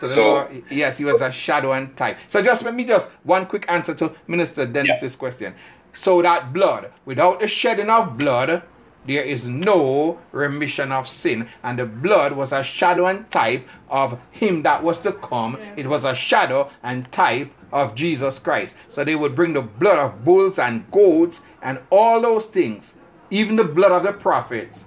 So, 0.00 0.06
the 0.06 0.06
So- 0.06 0.22
Lord, 0.22 0.62
yes, 0.70 0.96
he 0.96 1.04
was 1.04 1.20
a 1.20 1.30
shadow 1.30 1.72
and 1.72 1.94
type. 1.94 2.16
So 2.26 2.42
just 2.42 2.62
let 2.62 2.74
me 2.74 2.84
just 2.84 3.10
one 3.24 3.44
quick 3.44 3.66
answer 3.68 3.94
to 3.96 4.12
Minister 4.26 4.64
Dennis's 4.64 5.14
question. 5.14 5.54
So 5.92 6.22
that 6.22 6.52
blood, 6.54 6.90
without 7.04 7.40
the 7.40 7.48
shedding 7.48 7.90
of 7.90 8.16
blood, 8.16 8.62
there 9.08 9.24
is 9.24 9.46
no 9.46 10.18
remission 10.32 10.92
of 10.92 11.08
sin. 11.08 11.48
And 11.64 11.78
the 11.78 11.86
blood 11.86 12.32
was 12.32 12.52
a 12.52 12.62
shadow 12.62 13.06
and 13.06 13.28
type 13.30 13.66
of 13.88 14.20
him 14.30 14.62
that 14.62 14.84
was 14.84 14.98
to 15.00 15.12
come. 15.12 15.58
It 15.76 15.86
was 15.86 16.04
a 16.04 16.14
shadow 16.14 16.70
and 16.82 17.10
type 17.10 17.50
of 17.72 17.94
Jesus 17.94 18.38
Christ. 18.38 18.76
So 18.88 19.04
they 19.04 19.16
would 19.16 19.34
bring 19.34 19.54
the 19.54 19.62
blood 19.62 19.98
of 19.98 20.24
bulls 20.24 20.58
and 20.58 20.88
goats 20.90 21.40
and 21.62 21.80
all 21.90 22.20
those 22.20 22.46
things, 22.46 22.92
even 23.30 23.56
the 23.56 23.64
blood 23.64 23.92
of 23.92 24.02
the 24.02 24.12
prophets, 24.12 24.84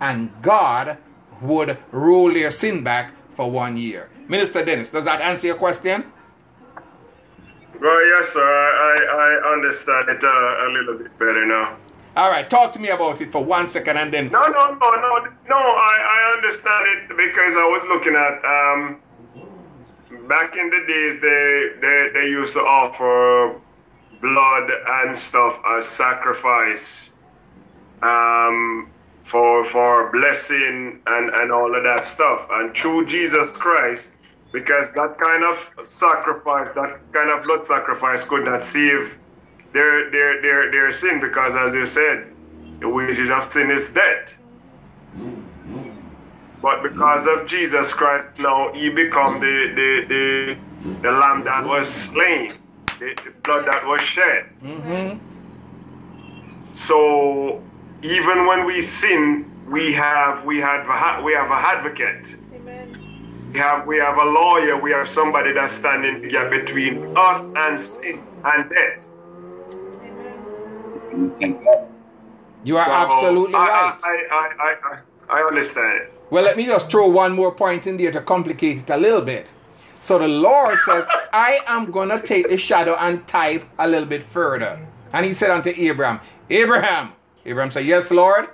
and 0.00 0.30
God 0.40 0.96
would 1.42 1.76
roll 1.90 2.32
their 2.32 2.52
sin 2.52 2.84
back 2.84 3.12
for 3.34 3.50
one 3.50 3.76
year. 3.76 4.08
Minister 4.28 4.64
Dennis, 4.64 4.88
does 4.88 5.04
that 5.04 5.20
answer 5.20 5.48
your 5.48 5.56
question? 5.56 6.12
Well, 7.80 8.06
yes, 8.06 8.28
sir. 8.28 8.40
I, 8.40 8.96
I, 9.04 9.50
I 9.50 9.52
understand 9.52 10.08
it 10.08 10.22
uh, 10.22 10.28
a 10.28 10.68
little 10.70 10.98
bit 10.98 11.18
better 11.18 11.44
now. 11.44 11.76
All 12.16 12.30
right, 12.30 12.48
talk 12.48 12.72
to 12.74 12.78
me 12.78 12.90
about 12.90 13.20
it 13.20 13.32
for 13.32 13.44
one 13.44 13.66
second 13.66 13.96
and 13.96 14.14
then. 14.14 14.30
No, 14.30 14.46
no, 14.46 14.74
no, 14.74 14.90
no, 14.90 15.28
no. 15.48 15.56
I, 15.56 15.98
I 16.00 16.32
understand 16.36 16.86
it 16.88 17.16
because 17.16 17.54
I 17.56 17.66
was 17.66 17.82
looking 17.88 18.14
at 18.14 18.44
um, 18.44 19.00
back 20.28 20.56
in 20.56 20.70
the 20.70 20.84
days 20.86 21.20
they 21.20 21.70
they, 21.80 22.10
they 22.14 22.28
used 22.28 22.52
to 22.52 22.60
offer 22.60 23.60
blood 24.20 24.70
and 25.02 25.18
stuff 25.18 25.60
as 25.66 25.88
sacrifice 25.88 27.14
um, 28.02 28.90
for 29.24 29.64
for 29.64 30.12
blessing 30.12 31.00
and 31.08 31.30
and 31.30 31.50
all 31.50 31.74
of 31.76 31.82
that 31.82 32.04
stuff. 32.04 32.46
And 32.52 32.72
through 32.76 33.06
Jesus 33.06 33.50
Christ, 33.50 34.12
because 34.52 34.86
that 34.92 35.18
kind 35.18 35.42
of 35.42 35.68
sacrifice, 35.84 36.68
that 36.76 37.00
kind 37.12 37.30
of 37.30 37.42
blood 37.42 37.64
sacrifice, 37.64 38.24
could 38.24 38.44
not 38.44 38.64
save 38.64 39.18
their 39.74 40.10
their 40.10 40.42
their 40.42 40.72
their 40.72 40.92
sin 40.92 41.20
because 41.20 41.56
as 41.56 41.74
you 41.74 41.86
said 41.86 42.26
the 42.80 42.88
wages 42.88 43.30
of 43.30 43.50
sin 43.52 43.70
is 43.70 43.92
death 43.94 44.40
but 46.62 46.82
because 46.82 47.26
of 47.26 47.46
jesus 47.46 47.92
christ 47.92 48.28
now 48.38 48.72
he 48.74 48.88
become 48.90 49.40
the 49.40 49.56
the 49.78 49.90
the, 50.12 50.58
the 51.02 51.12
lamb 51.12 51.44
that 51.44 51.64
was 51.66 51.88
slain 51.92 52.54
the, 53.00 53.14
the 53.24 53.32
blood 53.44 53.66
that 53.70 53.86
was 53.86 54.00
shed 54.02 54.44
Mm-hmm. 54.62 55.18
so 56.72 57.68
even 58.02 58.46
when 58.46 58.64
we 58.66 58.82
sin 58.82 59.52
we 59.66 59.92
have 59.92 60.44
we 60.44 60.58
have 60.60 60.86
a, 60.88 61.22
we 61.24 61.32
have 61.34 61.50
a 61.50 61.60
advocate 61.74 62.36
Amen. 62.54 62.96
we 63.52 63.58
have 63.58 63.86
we 63.86 63.98
have 63.98 64.18
a 64.18 64.24
lawyer 64.24 64.76
we 64.80 64.90
have 64.92 65.08
somebody 65.08 65.52
that's 65.52 65.74
standing 65.74 66.22
the 66.22 66.28
gap 66.28 66.50
between 66.50 67.04
us 67.16 67.50
and 67.56 67.80
sin 67.80 68.26
and 68.44 68.70
death 68.70 69.10
Amen. 71.14 71.66
You 72.64 72.76
are 72.76 72.84
So, 72.84 72.92
absolutely 72.92 73.54
I, 73.54 73.58
right. 73.58 73.98
I, 74.02 74.26
I, 74.30 74.52
I, 74.58 74.96
I, 75.30 75.40
I 75.40 75.46
understand. 75.46 76.08
Well, 76.30 76.44
let 76.44 76.56
me 76.56 76.66
just 76.66 76.90
throw 76.90 77.08
one 77.08 77.32
more 77.32 77.52
point 77.52 77.86
in 77.86 77.96
there 77.96 78.10
to 78.10 78.20
complicate 78.20 78.78
it 78.78 78.90
a 78.90 78.96
little 78.96 79.20
bit. 79.20 79.46
So 80.00 80.18
the 80.18 80.28
Lord 80.28 80.78
says, 80.82 81.06
I 81.32 81.60
am 81.66 81.90
going 81.90 82.08
to 82.08 82.20
take 82.20 82.48
the 82.48 82.56
shadow 82.56 82.96
and 82.98 83.26
type 83.26 83.64
a 83.78 83.88
little 83.88 84.08
bit 84.08 84.22
further. 84.22 84.78
And 85.12 85.24
he 85.24 85.32
said 85.32 85.50
unto 85.50 85.72
Abraham, 85.76 86.20
Abraham. 86.50 87.12
Abraham 87.46 87.70
said, 87.70 87.86
Yes, 87.86 88.10
Lord. 88.10 88.48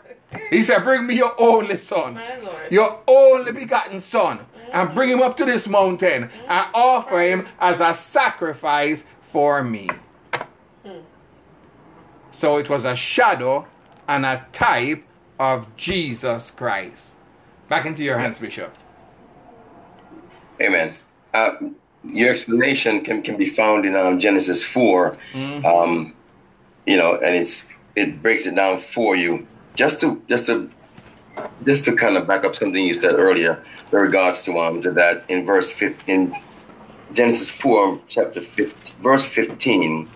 He 0.51 0.63
said, 0.63 0.85
Bring 0.85 1.07
me 1.07 1.17
your 1.17 1.35
only 1.41 1.79
son, 1.79 2.21
your 2.71 3.01
only 3.09 3.53
begotten 3.53 3.99
son, 3.99 4.41
and 4.73 4.91
mm. 4.91 4.95
bring 4.95 5.11
him 5.11 5.23
up 5.23 5.37
to 5.39 5.45
this 5.45 5.67
mountain 5.67 6.31
and 6.49 6.67
offer 6.75 7.21
him 7.21 7.49
as 7.59 7.81
a 7.81 7.95
sacrifice 7.95 9.05
for 9.33 9.65
me. 9.65 9.89
So 12.31 12.57
it 12.57 12.69
was 12.69 12.85
a 12.85 12.97
shadow 12.97 13.67
and 14.09 14.25
a 14.25 14.47
type 14.53 15.05
of 15.39 15.75
Jesus 15.77 16.51
Christ. 16.51 17.13
Back 17.69 17.87
into 17.87 18.03
your 18.03 18.19
hands, 18.19 18.39
Bishop. 18.39 18.77
Amen. 20.61 20.95
Uh, 21.33 21.53
your 22.05 22.31
explanation 22.31 23.03
can, 23.03 23.23
can 23.23 23.37
be 23.37 23.49
found 23.49 23.87
in 23.87 23.97
um, 23.97 24.19
Genesis 24.19 24.63
4. 24.63 25.17
Um, 25.65 26.15
you 26.87 26.97
know, 26.97 27.15
and 27.15 27.37
it's 27.37 27.63
it 27.95 28.23
breaks 28.23 28.47
it 28.47 28.55
down 28.55 28.81
for 28.81 29.17
you. 29.17 29.47
Just 29.75 30.01
to 30.01 30.23
just 30.29 30.47
to 30.47 30.71
just 31.65 31.85
to 31.85 31.95
kind 31.95 32.17
of 32.17 32.27
back 32.27 32.45
up 32.45 32.55
something 32.57 32.83
you 32.83 32.95
said 32.95 33.15
earlier 33.15 33.63
in 33.93 33.99
regards 33.99 34.43
to 34.43 34.59
um 34.59 34.83
to 34.83 34.91
that 34.91 35.25
in 35.29 35.47
verse 35.47 35.71
15 35.71 36.35
Genesis 37.13 37.51
4 37.51 38.01
chapter 38.09 38.41
15 38.41 38.95
verse 39.01 39.25
15 39.25 40.09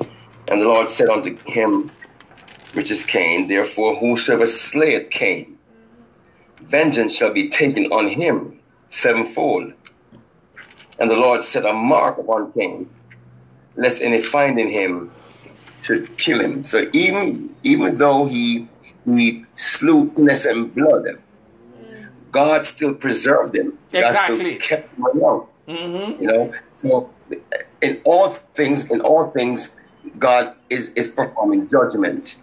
and 0.49 0.61
the 0.61 0.67
Lord 0.67 0.91
said 0.91 1.09
unto 1.09 1.37
him 1.47 1.91
which 2.75 2.91
is 2.91 3.05
Cain 3.05 3.49
therefore 3.49 3.97
whosoever 3.97 4.47
slayeth 4.47 5.11
Cain 5.11 5.59
vengeance 6.63 7.15
shall 7.15 7.33
be 7.33 7.49
taken 7.49 7.87
on 7.87 8.09
him 8.09 8.59
sevenfold 8.91 9.73
and 10.99 11.11
the 11.11 11.15
Lord 11.15 11.45
set 11.45 11.65
a 11.67 11.73
mark 11.73 12.19
upon 12.19 12.53
Cain 12.53 12.89
lest 13.77 14.01
any 14.03 14.23
find 14.23 14.59
in 14.59 14.69
him 14.69 15.11
should 15.83 16.17
kill 16.17 16.41
him 16.41 16.65
so 16.65 16.89
even 16.93 17.55
even 17.63 17.97
though 17.99 18.25
he 18.27 18.69
he 19.05 19.45
slew 19.57 20.13
innocent 20.17 20.75
blood 20.75 21.19
God 22.35 22.65
still 22.65 22.93
preserved 22.95 23.55
him. 23.55 23.79
God 23.93 24.07
Exactly. 24.07 24.37
still 24.37 24.59
kept 24.59 24.97
him 24.97 25.07
around. 25.07 25.47
Mm-hmm. 25.69 26.21
You 26.21 26.27
know, 26.27 26.53
so 26.75 27.09
in 27.81 28.01
all 28.05 28.31
things, 28.57 28.91
in 28.91 29.01
all 29.03 29.31
things, 29.31 29.69
God 30.19 30.55
is 30.69 30.91
is 30.97 31.09
performing 31.09 31.71
judgment. 31.71 32.35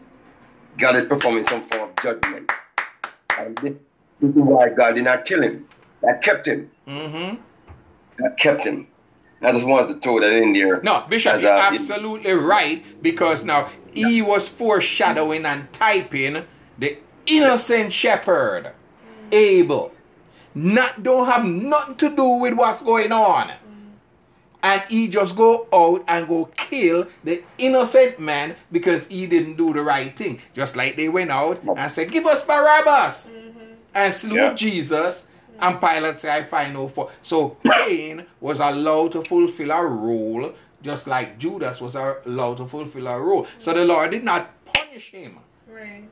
God 0.77 0.95
is 0.95 1.05
performing 1.05 1.45
some 1.47 1.67
form 1.69 1.89
of 1.89 1.95
judgment, 2.01 2.51
and 3.37 3.57
this, 3.57 3.73
this 4.19 4.29
is 4.29 4.35
why 4.35 4.69
God 4.69 4.95
did 4.95 5.03
not 5.03 5.25
kill 5.25 5.41
him. 5.41 5.67
That 6.01 6.21
kept 6.21 6.47
him. 6.47 6.71
Mm-hmm. 6.87 7.41
That 8.17 8.37
kept 8.37 8.65
him. 8.65 8.87
I 9.41 9.51
just 9.51 9.65
wanted 9.65 9.93
to 9.93 9.99
throw 9.99 10.19
that 10.19 10.33
in 10.33 10.53
there. 10.53 10.81
No, 10.81 11.03
Bishop, 11.09 11.33
as 11.33 11.41
you're 11.41 11.51
a- 11.51 11.59
absolutely 11.59 12.33
right 12.33 12.83
because 13.01 13.43
now 13.43 13.69
he 13.91 14.21
was 14.21 14.47
foreshadowing 14.47 15.45
and 15.45 15.71
typing 15.73 16.45
the 16.77 16.97
innocent 17.25 17.91
shepherd, 17.93 18.71
Abel. 19.31 19.93
Not 20.53 21.01
don't 21.01 21.27
have 21.27 21.45
nothing 21.45 21.95
to 21.95 22.15
do 22.15 22.25
with 22.25 22.53
what's 22.55 22.81
going 22.81 23.11
on. 23.11 23.51
And 24.63 24.83
he 24.89 25.07
just 25.07 25.35
go 25.35 25.67
out 25.73 26.03
and 26.07 26.27
go 26.27 26.45
kill 26.55 27.07
the 27.23 27.43
innocent 27.57 28.19
man 28.19 28.55
because 28.71 29.07
he 29.07 29.25
didn't 29.25 29.55
do 29.55 29.73
the 29.73 29.81
right 29.81 30.15
thing. 30.15 30.39
Just 30.53 30.75
like 30.75 30.95
they 30.95 31.09
went 31.09 31.31
out 31.31 31.61
and 31.63 31.91
said, 31.91 32.11
Give 32.11 32.25
us 32.27 32.43
Barabbas 32.43 33.31
mm-hmm. 33.31 33.59
and 33.95 34.13
slew 34.13 34.35
Yeah. 34.35 34.53
Jesus. 34.53 35.25
Mm-hmm. 35.55 35.63
And 35.63 35.81
Pilate 35.81 36.19
said, 36.19 36.43
I 36.43 36.43
find 36.45 36.73
no 36.73 36.87
fault. 36.87 37.11
So 37.23 37.57
Cain 37.65 38.25
was 38.39 38.59
allowed 38.59 39.13
to 39.13 39.23
fulfill 39.23 39.71
a 39.71 39.83
role, 39.83 40.53
just 40.83 41.07
like 41.07 41.39
Judas 41.39 41.81
was 41.81 41.95
allowed 41.95 42.57
to 42.57 42.67
fulfill 42.67 43.07
a 43.07 43.19
role. 43.19 43.47
So 43.57 43.73
the 43.73 43.83
Lord 43.83 44.11
did 44.11 44.23
not 44.23 44.51
punish 44.65 45.09
him. 45.09 45.39
Right. 45.67 46.03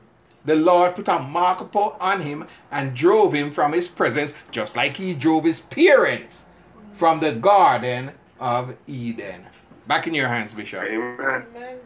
The 0.44 0.56
Lord 0.56 0.96
put 0.96 1.06
a 1.06 1.18
mark 1.18 1.60
upon 1.60 1.92
on 2.00 2.20
him 2.22 2.48
and 2.72 2.96
drove 2.96 3.32
him 3.34 3.52
from 3.52 3.72
his 3.72 3.86
presence, 3.86 4.32
just 4.50 4.74
like 4.74 4.96
he 4.96 5.14
drove 5.14 5.44
his 5.44 5.60
parents 5.60 6.42
mm-hmm. 6.76 6.94
from 6.96 7.20
the 7.20 7.32
Garden 7.32 8.12
of 8.40 8.74
Eden. 8.86 9.46
Back 9.86 10.06
in 10.06 10.14
your 10.14 10.28
hands, 10.28 10.54
Bishop. 10.54 10.82
Amen. 10.82 11.44
Amen. 11.54 11.78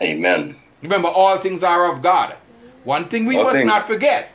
Amen. 0.00 0.56
Remember, 0.82 1.08
all 1.08 1.38
things 1.38 1.62
are 1.62 1.92
of 1.92 2.02
God. 2.02 2.34
One 2.84 3.08
thing 3.08 3.24
we 3.24 3.36
All 3.36 3.44
must 3.44 3.56
things. 3.56 3.66
not 3.66 3.86
forget 3.86 4.32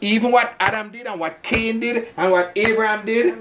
even 0.00 0.30
what 0.30 0.54
Adam 0.60 0.90
did 0.90 1.06
and 1.06 1.18
what 1.18 1.42
Cain 1.42 1.80
did 1.80 2.08
and 2.16 2.30
what 2.30 2.52
Abraham 2.56 3.04
did, 3.04 3.36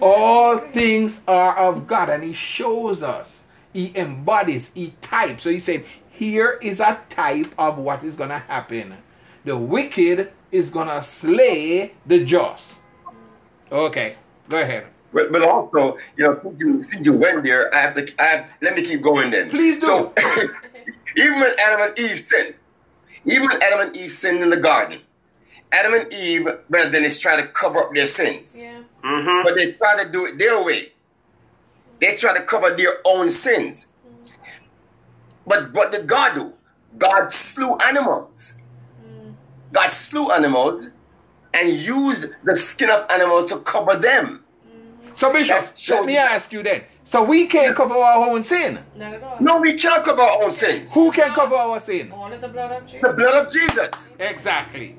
all 0.00 0.58
things 0.58 1.20
are 1.28 1.56
of 1.56 1.86
God. 1.86 2.08
And 2.08 2.22
He 2.22 2.32
shows 2.32 3.02
us, 3.02 3.44
He 3.72 3.92
embodies, 3.96 4.70
He 4.74 4.94
types. 5.00 5.42
So 5.42 5.50
He 5.50 5.58
said, 5.58 5.84
Here 6.10 6.58
is 6.62 6.80
a 6.80 7.00
type 7.10 7.52
of 7.58 7.78
what 7.78 8.04
is 8.04 8.16
going 8.16 8.30
to 8.30 8.38
happen. 8.38 8.94
The 9.44 9.56
wicked 9.56 10.32
is 10.50 10.70
going 10.70 10.88
to 10.88 11.02
slay 11.02 11.92
the 12.06 12.24
just. 12.24 12.80
Okay, 13.70 14.16
go 14.48 14.60
ahead. 14.60 14.86
But, 15.12 15.32
but 15.32 15.42
also, 15.42 15.96
you 16.16 16.24
know, 16.24 16.38
since 16.42 16.60
you, 16.60 16.82
since 16.82 17.06
you 17.06 17.12
went 17.14 17.42
there, 17.42 17.74
I 17.74 17.80
have 17.80 17.94
to, 17.94 18.22
I 18.22 18.24
have, 18.24 18.52
let 18.60 18.74
me 18.74 18.82
keep 18.82 19.02
going 19.02 19.30
then. 19.30 19.48
Please 19.48 19.78
do. 19.78 19.86
So, 19.86 20.14
even 21.16 21.40
when 21.40 21.58
Adam 21.58 21.88
and 21.88 21.98
Eve 21.98 22.20
sinned, 22.20 22.54
even 23.24 23.48
when 23.48 23.62
Adam 23.62 23.80
and 23.80 23.96
Eve 23.96 24.12
sinned 24.12 24.42
in 24.42 24.50
the 24.50 24.56
garden, 24.56 25.00
Adam 25.72 25.94
and 25.94 26.12
Eve, 26.12 26.46
rather 26.68 26.90
than 26.90 27.02
Dennis, 27.02 27.18
try 27.18 27.40
to 27.40 27.48
cover 27.48 27.80
up 27.80 27.94
their 27.94 28.06
sins. 28.06 28.60
Yeah. 28.60 28.82
Mm-hmm. 29.04 29.44
But 29.44 29.54
they 29.54 29.72
try 29.72 30.02
to 30.02 30.10
do 30.10 30.26
it 30.26 30.38
their 30.38 30.62
way. 30.62 30.92
They 32.00 32.14
try 32.16 32.36
to 32.36 32.44
cover 32.44 32.76
their 32.76 32.98
own 33.04 33.30
sins. 33.30 33.86
But 35.46 35.72
what 35.72 35.92
did 35.92 36.06
God 36.06 36.34
do? 36.34 36.52
God 36.98 37.32
slew 37.32 37.76
animals. 37.78 38.52
God 39.72 39.90
slew 39.90 40.30
animals 40.30 40.88
and 41.52 41.70
used 41.70 42.26
the 42.44 42.56
skin 42.56 42.90
of 42.90 43.06
animals 43.10 43.50
to 43.50 43.58
cover 43.58 43.96
them. 43.96 44.44
So, 45.14 45.32
Bishop, 45.32 45.66
That 45.66 45.78
shows 45.78 45.96
let 45.96 46.06
me 46.06 46.16
ask 46.16 46.52
you 46.52 46.62
then. 46.62 46.82
So, 47.04 47.22
we 47.22 47.46
can't 47.46 47.74
cover 47.74 47.94
our 47.94 48.28
own 48.28 48.42
sin. 48.42 48.78
Not 48.96 49.14
at 49.14 49.22
all. 49.22 49.36
No, 49.40 49.58
we 49.60 49.74
cannot 49.74 50.04
cover 50.04 50.22
our 50.22 50.42
own 50.42 50.52
sins. 50.52 50.92
Who 50.92 51.10
can 51.10 51.32
cover 51.32 51.54
our 51.56 51.80
sin? 51.80 52.12
Only 52.12 52.38
the 52.38 52.48
blood 52.48 52.72
of 52.72 52.84
The 52.86 52.92
Jesus. 52.92 53.12
blood 53.16 53.46
of 53.46 53.52
Jesus. 53.52 53.90
Exactly. 54.18 54.96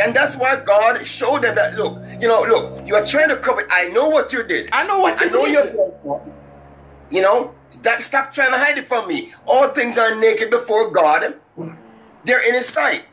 And 0.00 0.14
that's 0.14 0.36
why 0.36 0.56
God 0.56 1.04
showed 1.06 1.42
them 1.42 1.54
that 1.56 1.74
look, 1.74 1.98
you 2.20 2.28
know, 2.28 2.42
look, 2.42 2.86
you 2.86 2.94
are 2.94 3.04
trying 3.04 3.28
to 3.30 3.36
cover 3.36 3.62
it. 3.62 3.68
I 3.70 3.88
know 3.88 4.08
what 4.08 4.32
you 4.32 4.42
did. 4.44 4.68
I 4.72 4.86
know 4.86 4.98
what 5.00 5.20
I 5.20 5.24
you 5.26 5.30
know 5.30 5.44
did. 5.44 5.74
you're 5.74 6.22
you 7.10 7.22
know, 7.22 7.54
stop, 7.70 8.02
stop 8.02 8.32
trying 8.34 8.52
to 8.52 8.58
hide 8.58 8.76
it 8.78 8.86
from 8.86 9.08
me. 9.08 9.32
All 9.46 9.68
things 9.68 9.96
are 9.98 10.14
naked 10.14 10.50
before 10.50 10.90
God. 10.90 11.34
They're 12.24 12.46
in 12.46 12.54
his 12.54 12.68
sight. 12.68 13.04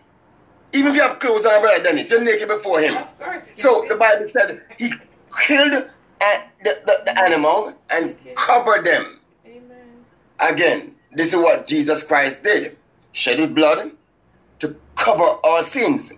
Even 0.73 0.89
if 0.91 0.95
you 0.97 1.01
have 1.01 1.19
clothes 1.19 1.45
on, 1.45 1.61
brother 1.61 1.81
Dennis, 1.81 2.09
you're 2.09 2.21
naked 2.21 2.49
before 2.49 2.81
him. 2.81 2.97
Of 2.97 3.17
course. 3.19 3.43
So 3.55 3.85
the 3.87 3.95
Bible 3.95 4.27
said 4.33 4.61
he 4.77 4.91
killed 5.37 5.73
uh, 5.73 6.37
the, 6.63 6.79
the, 6.85 7.01
the 7.05 7.19
animal 7.19 7.73
and 7.89 8.15
covered 8.35 8.85
them. 8.85 9.19
Amen. 9.45 10.05
Again, 10.39 10.95
this 11.13 11.29
is 11.29 11.35
what 11.35 11.67
Jesus 11.67 12.03
Christ 12.03 12.43
did. 12.43 12.77
Shed 13.11 13.39
his 13.39 13.49
blood 13.49 13.91
to 14.59 14.75
cover 14.95 15.37
our 15.43 15.63
sins. 15.63 16.11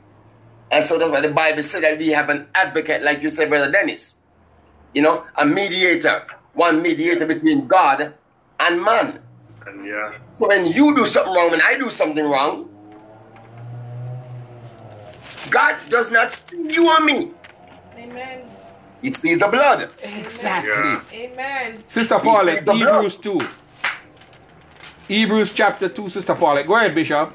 And 0.71 0.83
so 0.83 0.97
that's 0.97 1.11
why 1.11 1.21
the 1.21 1.29
Bible 1.29 1.63
said 1.63 1.83
that 1.83 1.97
we 1.97 2.09
have 2.09 2.29
an 2.29 2.47
advocate, 2.53 3.03
like 3.03 3.21
you 3.21 3.29
said, 3.29 3.49
Brother 3.49 3.71
Dennis. 3.71 4.15
You 4.93 5.01
know, 5.01 5.25
a 5.35 5.45
mediator. 5.45 6.25
One 6.53 6.81
mediator 6.81 7.25
between 7.25 7.67
God 7.67 8.13
and 8.59 8.81
man. 8.81 9.21
And 9.65 9.85
yeah. 9.85 10.17
So 10.35 10.47
when 10.47 10.65
you 10.65 10.95
do 10.95 11.05
something 11.05 11.33
wrong, 11.33 11.51
when 11.51 11.61
I 11.61 11.77
do 11.77 11.89
something 11.89 12.25
wrong, 12.25 12.69
God 15.49 15.77
does 15.89 16.11
not 16.11 16.31
see 16.33 16.73
you 16.73 16.89
and 16.89 17.05
me. 17.05 17.31
Amen. 17.95 18.43
He 19.01 19.11
sees 19.11 19.39
the 19.39 19.47
blood. 19.47 19.91
Exactly. 20.03 20.71
Yeah. 20.71 21.01
Amen. 21.31 21.83
Sister 21.87 22.19
Paulette, 22.19 22.65
The 22.65 22.71
blood. 22.71 23.03
Hebrews 23.05 23.15
2. 23.17 23.39
Hebrews 25.07 25.53
chapter 25.53 25.87
2, 25.87 26.09
Sister 26.09 26.35
Paulette. 26.35 26.67
Go 26.67 26.75
ahead, 26.75 26.95
Bishop. 26.95 27.31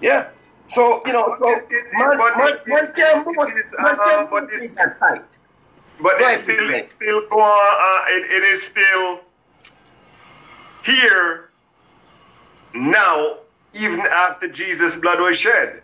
Yeah. 0.00 0.28
So, 0.66 1.02
you 1.06 1.12
know, 1.12 1.34
so 1.38 1.48
It- 1.50 1.66
it- 1.70 1.76
it- 1.76 1.86
man, 1.92 2.18
but 2.18 2.36
man, 2.36 2.48
it- 2.48 2.66
man 2.66 2.84
it- 2.84 2.94
can't 2.94 3.26
move- 3.26 3.36
it's, 3.56 3.74
man 3.78 3.94
uh, 3.94 3.96
can't 4.04 4.30
but 4.30 4.42
it's- 4.44 4.58
things 4.58 4.74
that 4.74 4.98
tight. 5.00 5.24
But 6.00 6.20
Right, 6.20 6.34
it's 6.34 6.42
still, 6.42 6.70
it's 6.74 6.92
still 6.92 7.26
go 7.28 7.40
on. 7.40 7.50
Uh, 7.50 8.04
it, 8.10 8.30
it 8.30 8.42
is 8.44 8.62
still 8.62 9.20
here 10.84 11.50
now, 12.74 13.38
even 13.74 14.00
after 14.00 14.46
Jesus' 14.48 14.96
blood 14.96 15.20
was 15.20 15.38
shed, 15.38 15.82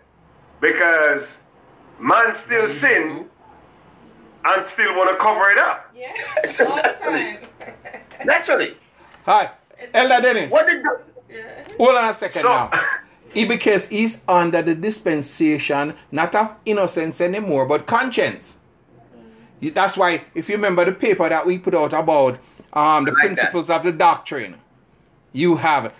because 0.61 1.41
man 1.99 2.33
still 2.33 2.69
sin 2.69 3.25
and 4.45 4.63
still 4.63 4.95
want 4.95 5.09
to 5.09 5.15
cover 5.17 5.49
it 5.49 5.57
up. 5.57 5.91
Yeah. 5.95 6.13
All 6.67 6.75
the 6.75 6.95
time. 6.99 7.37
Naturally. 8.25 8.77
Hi. 9.25 9.51
Elder 9.93 10.21
Dennis. 10.21 10.51
What 10.51 10.67
did 10.67 10.83
God, 10.83 10.99
yeah. 11.29 11.67
Hold 11.77 11.95
on 11.95 12.09
a 12.09 12.13
second 12.13 12.41
So, 12.41 12.49
now. 12.49 12.71
He, 13.33 13.43
because 13.43 13.89
he's 13.89 14.21
under 14.29 14.61
the 14.61 14.73
dispensation 14.73 15.93
not 16.09 16.33
of 16.35 16.55
innocence 16.65 17.19
anymore, 17.19 17.65
but 17.65 17.85
conscience. 17.85 18.55
That's 19.61 19.97
why, 19.97 20.23
if 20.33 20.47
you 20.47 20.55
remember 20.55 20.85
the 20.85 20.93
paper 20.93 21.27
that 21.27 21.45
we 21.45 21.57
put 21.57 21.75
out 21.75 21.91
about 21.91 22.39
um, 22.71 23.03
the 23.03 23.11
like 23.11 23.19
principles 23.25 23.69
of 23.69 23.83
the 23.83 23.91
doctrine, 23.91 24.55
you 25.33 25.57
have 25.57 25.91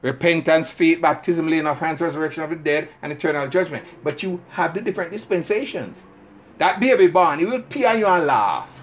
repentance, 0.00 0.72
faith, 0.72 1.02
baptism, 1.02 1.48
laying 1.48 1.66
of 1.66 1.78
hands, 1.80 2.00
resurrection 2.00 2.42
of 2.42 2.48
the 2.48 2.56
dead, 2.56 2.88
and 3.02 3.12
eternal 3.12 3.46
judgment. 3.48 3.84
But 4.02 4.22
you 4.22 4.40
have 4.48 4.72
the 4.72 4.80
different 4.80 5.12
dispensations. 5.12 6.02
That 6.58 6.80
baby 6.80 7.06
born, 7.06 7.38
he 7.38 7.46
will 7.46 7.62
pee 7.62 7.86
on 7.86 7.98
you 7.98 8.06
and 8.06 8.26
laugh. 8.26 8.82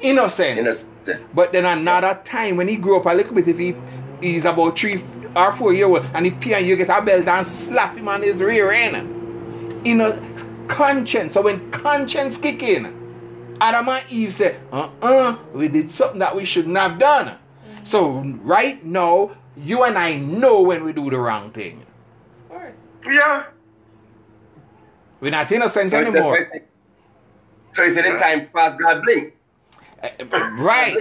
Innocent. 0.00 0.58
Innocent. 0.60 1.34
But 1.34 1.52
then 1.52 1.64
another 1.64 2.20
time 2.24 2.56
when 2.56 2.68
he 2.68 2.76
grew 2.76 2.96
up 2.98 3.06
a 3.06 3.14
little 3.14 3.34
bit, 3.34 3.48
if 3.48 3.58
he 3.58 3.74
he's 4.20 4.44
about 4.44 4.78
three 4.78 5.02
or 5.34 5.52
four 5.52 5.72
year 5.72 5.86
old 5.86 6.04
and 6.14 6.24
he 6.24 6.30
pee 6.30 6.54
on 6.54 6.64
you, 6.64 6.76
get 6.76 6.88
a 6.88 7.02
belt 7.02 7.26
and 7.26 7.46
slap 7.46 7.96
him 7.96 8.08
on 8.08 8.22
his 8.22 8.40
rear 8.40 8.70
end. 8.70 9.86
You 9.86 9.94
know, 9.96 10.22
conscience. 10.68 11.34
So 11.34 11.42
when 11.42 11.70
conscience 11.70 12.38
kick 12.38 12.62
in, 12.62 13.56
Adam 13.60 13.88
and 13.88 14.04
Eve 14.10 14.32
said, 14.32 14.60
uh-uh, 14.70 15.38
we 15.52 15.68
did 15.68 15.90
something 15.90 16.20
that 16.20 16.36
we 16.36 16.44
shouldn't 16.44 16.76
have 16.76 16.98
done. 16.98 17.26
Mm. 17.26 17.86
So 17.86 18.20
right 18.42 18.84
now, 18.84 19.32
you 19.56 19.82
and 19.82 19.98
I 19.98 20.16
know 20.18 20.62
when 20.62 20.84
we 20.84 20.92
do 20.92 21.10
the 21.10 21.18
wrong 21.18 21.50
thing. 21.50 21.84
Of 22.44 22.48
course. 22.48 22.76
Yeah. 23.06 23.46
We're 25.20 25.30
not 25.30 25.50
innocent 25.50 25.90
So, 25.90 25.98
anymore. 25.98 26.38
it's- 26.38 26.62
so 27.72 27.82
it's 27.84 27.96
any 27.96 28.16
time 28.18 28.48
past 28.54 28.78
God 28.80 29.02
blink. 29.04 29.34
Uh, 30.02 30.08
Right. 30.58 30.96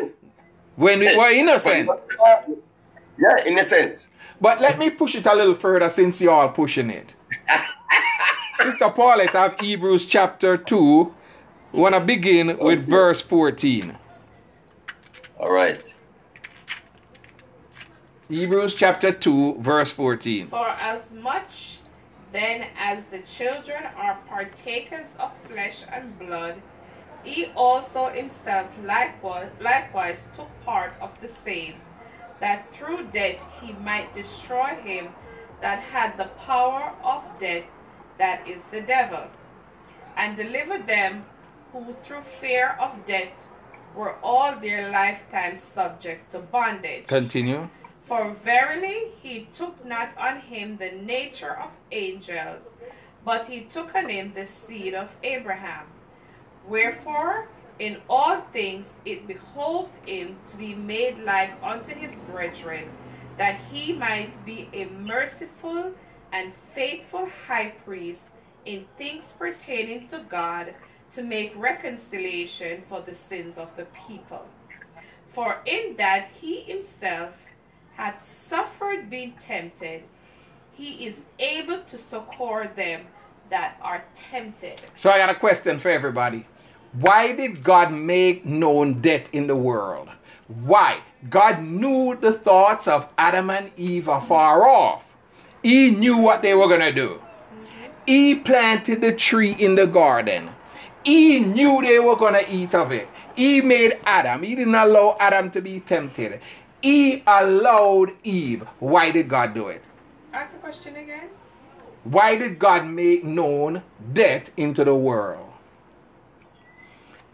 When 0.76 1.00
we 1.00 1.16
were 1.16 1.30
innocent. 1.30 1.90
Yeah, 3.20 3.44
innocent. 3.46 4.08
But 4.40 4.62
let 4.62 4.78
me 4.78 4.90
push 4.92 5.16
it 5.16 5.26
a 5.26 5.34
little 5.34 5.56
further 5.56 5.90
since 5.90 6.22
you 6.22 6.30
all 6.30 6.50
pushing 6.50 6.90
it. 6.92 7.16
Sister 8.58 8.90
Paulette 8.90 9.32
have 9.32 9.60
Hebrews 9.60 10.06
chapter 10.06 10.58
2. 10.58 11.14
We 11.74 11.80
want 11.82 11.96
to 11.96 12.02
begin 12.02 12.58
with 12.60 12.88
verse 12.88 13.22
14. 13.22 13.98
All 15.40 15.52
right. 15.52 15.94
Hebrews 18.30 18.76
chapter 18.76 19.12
2, 19.12 19.58
verse 19.60 19.92
14. 19.94 20.48
For 20.50 20.68
as 20.70 21.04
much 21.12 21.77
then 22.32 22.68
as 22.78 23.06
the 23.06 23.20
children 23.20 23.84
are 23.96 24.20
partakers 24.28 25.08
of 25.20 25.32
flesh 25.50 25.84
and 25.92 26.18
blood, 26.20 26.62
he 27.24 27.48
also 27.56 28.10
himself 28.10 28.68
likewise, 28.84 29.50
likewise 29.62 30.28
took 30.36 30.50
part 30.64 30.94
of 31.02 31.10
the 31.22 31.30
same, 31.30 31.76
that 32.40 32.66
through 32.76 33.08
death 33.14 33.44
he 33.62 33.74
might 33.74 34.14
destroy 34.14 34.76
him 34.76 35.10
that 35.62 35.80
had 35.80 36.18
the 36.18 36.30
power 36.46 36.94
of 37.04 37.24
death, 37.40 37.66
that 38.18 38.48
is 38.48 38.62
the 38.72 38.82
devil, 38.82 39.24
and 40.16 40.38
deliver 40.38 40.78
them 40.80 41.26
who 41.72 41.96
through 42.04 42.24
fear 42.40 42.78
of 42.80 43.06
death 43.06 43.46
were 43.96 44.16
all 44.24 44.56
their 44.60 44.92
lifetime 44.92 45.58
subject 45.58 46.32
to 46.32 46.40
bondage. 46.40 47.08
Continue. 47.08 47.70
For 48.08 48.34
verily 48.44 49.12
he 49.22 49.50
took 49.54 49.84
not 49.86 50.18
on 50.18 50.40
him 50.40 50.78
the 50.78 50.92
nature 50.92 51.58
of 51.58 51.72
angels, 51.92 52.62
but 53.26 53.48
he 53.48 53.62
took 53.62 53.94
on 53.94 54.08
him 54.08 54.32
the 54.34 54.46
seed 54.46 54.94
of 54.94 55.10
Abraham. 55.24 55.88
Wherefore, 56.66 57.50
in 57.80 57.98
all 58.10 58.42
things 58.54 58.88
it 59.04 59.28
behoved 59.28 59.94
him 60.08 60.38
to 60.50 60.56
be 60.56 60.74
made 60.74 61.20
like 61.20 61.52
unto 61.62 61.94
his 61.94 62.14
brethren, 62.32 62.90
that 63.38 63.60
he 63.70 63.92
might 63.92 64.46
be 64.46 64.70
a 64.74 64.86
merciful 64.86 65.92
and 66.32 66.54
faithful 66.74 67.28
high 67.48 67.74
priest 67.84 68.24
in 68.66 68.86
things 68.98 69.26
pertaining 69.38 70.08
to 70.08 70.20
God, 70.30 70.76
to 71.14 71.24
make 71.24 71.54
reconciliation 71.56 72.84
for 72.90 73.02
the 73.02 73.16
sins 73.16 73.58
of 73.58 73.76
the 73.78 73.88
people. 74.08 74.46
For 75.34 75.58
in 75.66 75.96
that 75.98 76.30
he 76.42 76.62
himself 76.62 77.32
hath 77.98 78.48
suffered 78.48 79.10
being 79.10 79.34
tempted, 79.42 80.04
he 80.74 81.08
is 81.08 81.16
able 81.40 81.82
to 81.82 81.98
succor 81.98 82.72
them 82.76 83.02
that 83.50 83.76
are 83.82 84.04
tempted. 84.32 84.80
So 84.94 85.10
I 85.10 85.18
got 85.18 85.32
a 85.32 85.36
question 85.36 85.80
for 85.80 85.90
everybody. 85.90 86.46
Why 86.94 87.34
did 87.34 87.64
God 87.64 87.92
make 87.92 88.46
known 88.46 89.02
death 89.02 89.34
in 89.34 89.48
the 89.48 89.56
world? 89.56 90.10
Why? 90.48 91.02
God 91.30 91.64
knew 91.64 92.16
the 92.16 92.34
thoughts 92.34 92.88
of 92.88 93.10
Adam 93.18 93.50
and 93.50 93.72
Eve 93.76 94.08
afar 94.08 94.64
off. 94.64 95.04
He 95.64 95.90
knew 95.90 96.18
what 96.18 96.44
they 96.44 96.54
were 96.54 96.68
going 96.68 96.82
to 96.82 96.94
do. 96.94 97.20
Mm-hmm. 97.20 97.92
He 98.06 98.36
planted 98.36 99.02
the 99.02 99.14
tree 99.14 99.54
in 99.54 99.74
the 99.74 99.88
garden. 99.88 100.50
He 101.04 101.40
knew 101.40 101.82
they 101.82 102.00
were 102.00 102.16
going 102.16 102.36
to 102.36 102.50
eat 102.54 102.76
of 102.76 102.92
it. 102.92 103.10
He 103.36 103.62
made 103.62 103.98
Adam. 104.06 104.44
He 104.44 104.56
didn't 104.56 104.76
allow 104.76 105.18
Adam 105.20 105.50
to 105.52 105.62
be 105.62 105.80
tempted. 105.80 106.40
He 106.82 107.24
allowed 107.26 108.12
Eve. 108.24 108.64
Why 108.80 109.12
did 109.12 109.28
God 109.28 109.54
do 109.54 109.68
it? 109.68 109.84
Ask 110.34 110.54
the 110.54 110.60
question 110.60 110.96
again. 110.96 111.30
Why 112.04 112.38
did 112.38 112.60
God 112.60 112.86
make 112.86 113.24
known 113.24 113.82
death 114.14 114.52
into 114.56 114.86
the 114.86 114.96
world? 114.96 115.50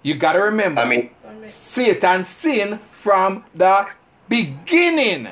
You 0.01 0.15
got 0.15 0.33
to 0.33 0.39
remember. 0.39 0.81
I 0.81 0.85
mean, 0.85 1.09
Satan 1.47 2.25
sinned 2.25 2.79
from 2.91 3.45
the 3.53 3.87
beginning. 4.27 5.29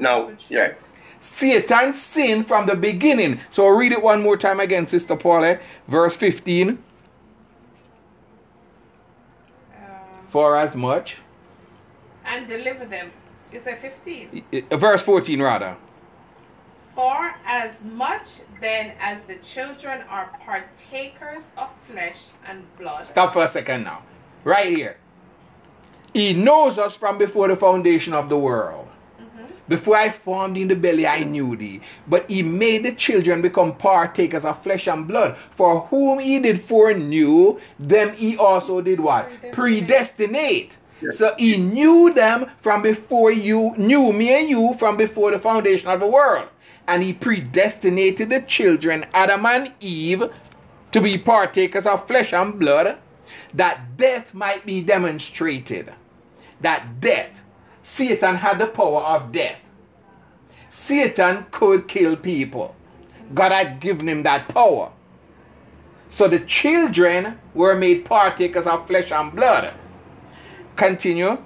now, 0.00 0.32
yeah. 0.48 0.74
Satan 1.20 1.94
sinned 1.94 2.46
from 2.46 2.66
the 2.66 2.74
beginning. 2.74 3.40
So 3.50 3.68
read 3.68 3.92
it 3.92 4.02
one 4.02 4.22
more 4.22 4.36
time 4.36 4.60
again, 4.60 4.86
Sister 4.86 5.16
Paulette. 5.16 5.62
Verse 5.86 6.14
15. 6.16 6.68
Um, 6.68 6.78
For 10.28 10.56
as 10.56 10.74
much. 10.74 11.18
And 12.28 12.46
deliver 12.46 12.84
them. 12.84 13.10
You 13.52 13.60
say 13.60 13.76
15. 13.76 14.44
uh, 14.70 14.76
Verse 14.76 15.02
14, 15.02 15.40
rather. 15.40 15.76
For 16.94 17.34
as 17.46 17.72
much 17.82 18.28
then 18.60 18.92
as 19.00 19.22
the 19.26 19.36
children 19.36 20.02
are 20.08 20.30
partakers 20.44 21.44
of 21.56 21.68
flesh 21.88 22.26
and 22.46 22.64
blood. 22.78 23.06
Stop 23.06 23.32
for 23.32 23.44
a 23.44 23.48
second 23.48 23.84
now. 23.84 24.02
Right 24.44 24.76
here. 24.76 24.96
He 26.12 26.32
knows 26.32 26.78
us 26.78 26.94
from 26.94 27.16
before 27.18 27.48
the 27.48 27.56
foundation 27.56 28.12
of 28.12 28.28
the 28.28 28.38
world. 28.38 28.88
Before 29.68 29.96
I 29.96 30.08
formed 30.08 30.56
in 30.56 30.68
the 30.68 30.74
belly, 30.74 31.06
I 31.06 31.24
knew 31.24 31.54
thee. 31.54 31.82
But 32.06 32.28
he 32.30 32.42
made 32.42 32.84
the 32.84 32.92
children 32.92 33.42
become 33.42 33.76
partakers 33.76 34.46
of 34.46 34.62
flesh 34.62 34.88
and 34.88 35.06
blood. 35.06 35.36
For 35.50 35.80
whom 35.82 36.20
he 36.20 36.38
did 36.40 36.62
foreknew, 36.62 37.60
them 37.78 38.14
he 38.14 38.36
also 38.38 38.80
did 38.80 38.98
what? 38.98 39.30
Predestinate. 39.52 40.77
So 41.12 41.34
he 41.38 41.56
knew 41.56 42.12
them 42.12 42.50
from 42.60 42.82
before 42.82 43.30
you 43.30 43.74
knew 43.76 44.12
me 44.12 44.30
and 44.30 44.48
you 44.48 44.74
from 44.74 44.96
before 44.96 45.30
the 45.30 45.38
foundation 45.38 45.88
of 45.88 46.00
the 46.00 46.06
world. 46.06 46.48
And 46.86 47.02
he 47.02 47.12
predestinated 47.12 48.30
the 48.30 48.40
children, 48.42 49.06
Adam 49.12 49.46
and 49.46 49.72
Eve, 49.80 50.30
to 50.92 51.00
be 51.00 51.18
partakers 51.18 51.86
of 51.86 52.06
flesh 52.06 52.32
and 52.32 52.58
blood, 52.58 52.98
that 53.54 53.96
death 53.96 54.32
might 54.34 54.64
be 54.64 54.82
demonstrated. 54.82 55.92
That 56.60 57.00
death, 57.00 57.42
Satan 57.82 58.36
had 58.36 58.58
the 58.58 58.66
power 58.66 59.02
of 59.02 59.32
death. 59.32 59.58
Satan 60.70 61.46
could 61.50 61.88
kill 61.88 62.16
people. 62.16 62.74
God 63.34 63.52
had 63.52 63.80
given 63.80 64.08
him 64.08 64.22
that 64.22 64.48
power. 64.48 64.90
So 66.10 66.26
the 66.26 66.40
children 66.40 67.38
were 67.54 67.74
made 67.74 68.06
partakers 68.06 68.66
of 68.66 68.86
flesh 68.86 69.12
and 69.12 69.34
blood. 69.34 69.72
Continue. 70.78 71.36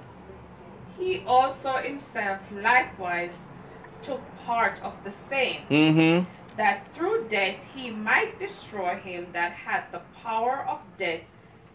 He 0.99 1.23
also 1.25 1.77
himself 1.77 2.39
likewise 2.51 3.33
took 4.03 4.21
part 4.45 4.79
of 4.83 4.93
the 5.03 5.11
same, 5.29 5.61
Mm-hmm. 5.69 6.29
that 6.55 6.87
through 6.93 7.27
death 7.29 7.65
he 7.73 7.89
might 7.89 8.37
destroy 8.37 8.95
him 8.95 9.25
that 9.33 9.51
had 9.53 9.85
the 9.91 10.01
power 10.21 10.65
of 10.69 10.79
death, 10.99 11.21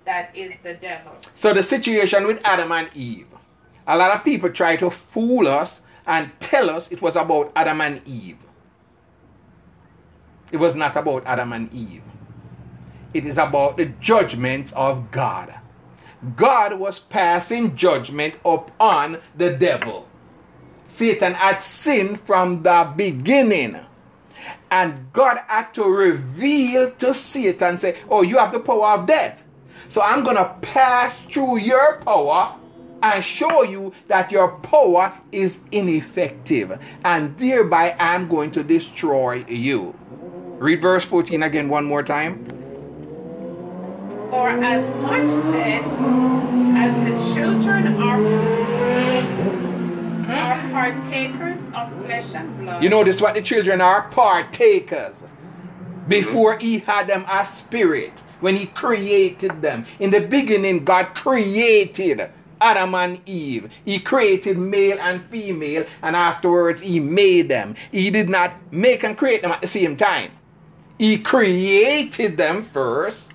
that 0.04 0.30
is 0.36 0.52
the 0.62 0.74
devil. 0.74 1.12
So 1.34 1.52
the 1.52 1.62
situation 1.64 2.26
with 2.28 2.40
Adam 2.44 2.70
and 2.70 2.88
Eve. 2.94 3.26
A 3.88 3.96
lot 3.96 4.12
of 4.14 4.22
people 4.22 4.50
try 4.50 4.76
to 4.76 4.88
fool 4.88 5.48
us 5.48 5.80
and 6.06 6.30
tell 6.38 6.70
us 6.70 6.92
it 6.92 7.02
was 7.02 7.16
about 7.16 7.50
Adam 7.56 7.80
and 7.80 8.06
Eve. 8.06 8.38
It 10.52 10.59
was 10.59 10.76
not 10.76 10.94
about 10.96 11.26
Adam 11.26 11.52
and 11.52 11.72
Eve. 11.74 12.02
It 13.14 13.26
is 13.26 13.36
about 13.36 13.78
the 13.78 13.86
judgments 13.86 14.72
of 14.72 15.11
God. 15.11 15.54
God 16.36 16.78
was 16.78 16.98
passing 16.98 17.76
judgment 17.76 18.34
upon 18.44 19.18
the 19.36 19.52
devil. 19.52 20.08
Satan 20.88 21.34
had 21.34 21.62
sinned 21.62 22.20
from 22.20 22.62
the 22.62 22.92
beginning. 22.96 23.78
And 24.70 25.12
God 25.12 25.40
had 25.46 25.72
to 25.74 25.84
reveal 25.84 26.90
to 26.92 27.14
Satan, 27.14 27.78
say, 27.78 27.96
Oh, 28.10 28.22
you 28.22 28.38
have 28.38 28.52
the 28.52 28.60
power 28.60 28.98
of 28.98 29.06
death. 29.06 29.42
So 29.88 30.02
I'm 30.02 30.22
going 30.22 30.36
to 30.36 30.54
pass 30.60 31.16
through 31.30 31.58
your 31.58 31.98
power 31.98 32.56
and 33.02 33.24
show 33.24 33.62
you 33.62 33.92
that 34.08 34.32
your 34.32 34.48
power 34.58 35.12
is 35.32 35.60
ineffective. 35.72 36.78
And 37.04 37.38
thereby 37.38 37.96
I'm 37.98 38.28
going 38.28 38.50
to 38.52 38.62
destroy 38.62 39.44
you. 39.48 39.94
Read 40.58 40.82
verse 40.82 41.04
14 41.04 41.42
again 41.44 41.68
one 41.68 41.84
more 41.84 42.02
time. 42.02 42.57
For 44.31 44.51
as 44.51 44.85
much 44.97 45.53
then 45.53 45.85
as 46.76 46.95
the 47.05 47.35
children 47.35 47.97
are, 47.97 48.20
are 50.31 50.70
partakers 50.70 51.61
of 51.74 52.05
flesh 52.05 52.35
and 52.35 52.59
blood. 52.59 52.83
You 52.83 52.91
notice 52.91 53.20
what 53.20 53.35
the 53.35 53.43
children 53.43 53.81
are? 53.81 54.09
Partakers. 54.11 55.24
Before 56.09 56.59
he 56.59 56.81
had 56.81 57.07
them 57.07 57.24
as 57.26 57.49
spirit, 57.49 58.12
when 58.41 58.57
he 58.57 58.66
created 58.66 59.62
them. 59.62 59.87
In 59.99 60.11
the 60.11 60.20
beginning, 60.20 60.85
God 60.85 61.14
created 61.14 62.31
Adam 62.61 62.95
and 62.95 63.20
Eve. 63.26 63.70
He 63.85 63.99
created 63.99 64.59
male 64.59 64.99
and 65.01 65.24
female, 65.31 65.87
and 66.03 66.14
afterwards 66.14 66.83
he 66.83 67.01
made 67.01 67.49
them. 67.49 67.74
He 67.91 68.11
did 68.11 68.29
not 68.29 68.53
make 68.72 69.05
and 69.05 69.16
create 69.16 69.43
them 69.43 69.53
at 69.53 69.62
the 69.62 69.68
same 69.68 69.97
time. 69.97 70.33
He 70.99 71.18
created 71.18 72.37
them 72.37 72.62
first, 72.62 73.28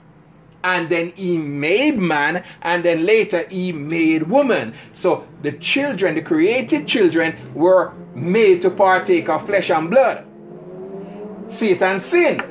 and 0.64 0.90
then 0.90 1.10
he 1.10 1.38
made 1.38 1.98
man, 1.98 2.44
and 2.62 2.84
then 2.84 3.06
later 3.06 3.46
he 3.50 3.72
made 3.72 4.24
woman. 4.24 4.74
So 4.94 5.28
the 5.42 5.52
children, 5.54 6.16
the 6.16 6.22
created 6.22 6.88
children, 6.88 7.36
were 7.54 7.94
made 8.16 8.62
to 8.62 8.70
partake 8.70 9.30
of 9.30 9.46
flesh 9.46 9.70
and 9.70 9.90
blood. 9.90 10.26
Satan 11.50 12.00
sinned. 12.00 12.44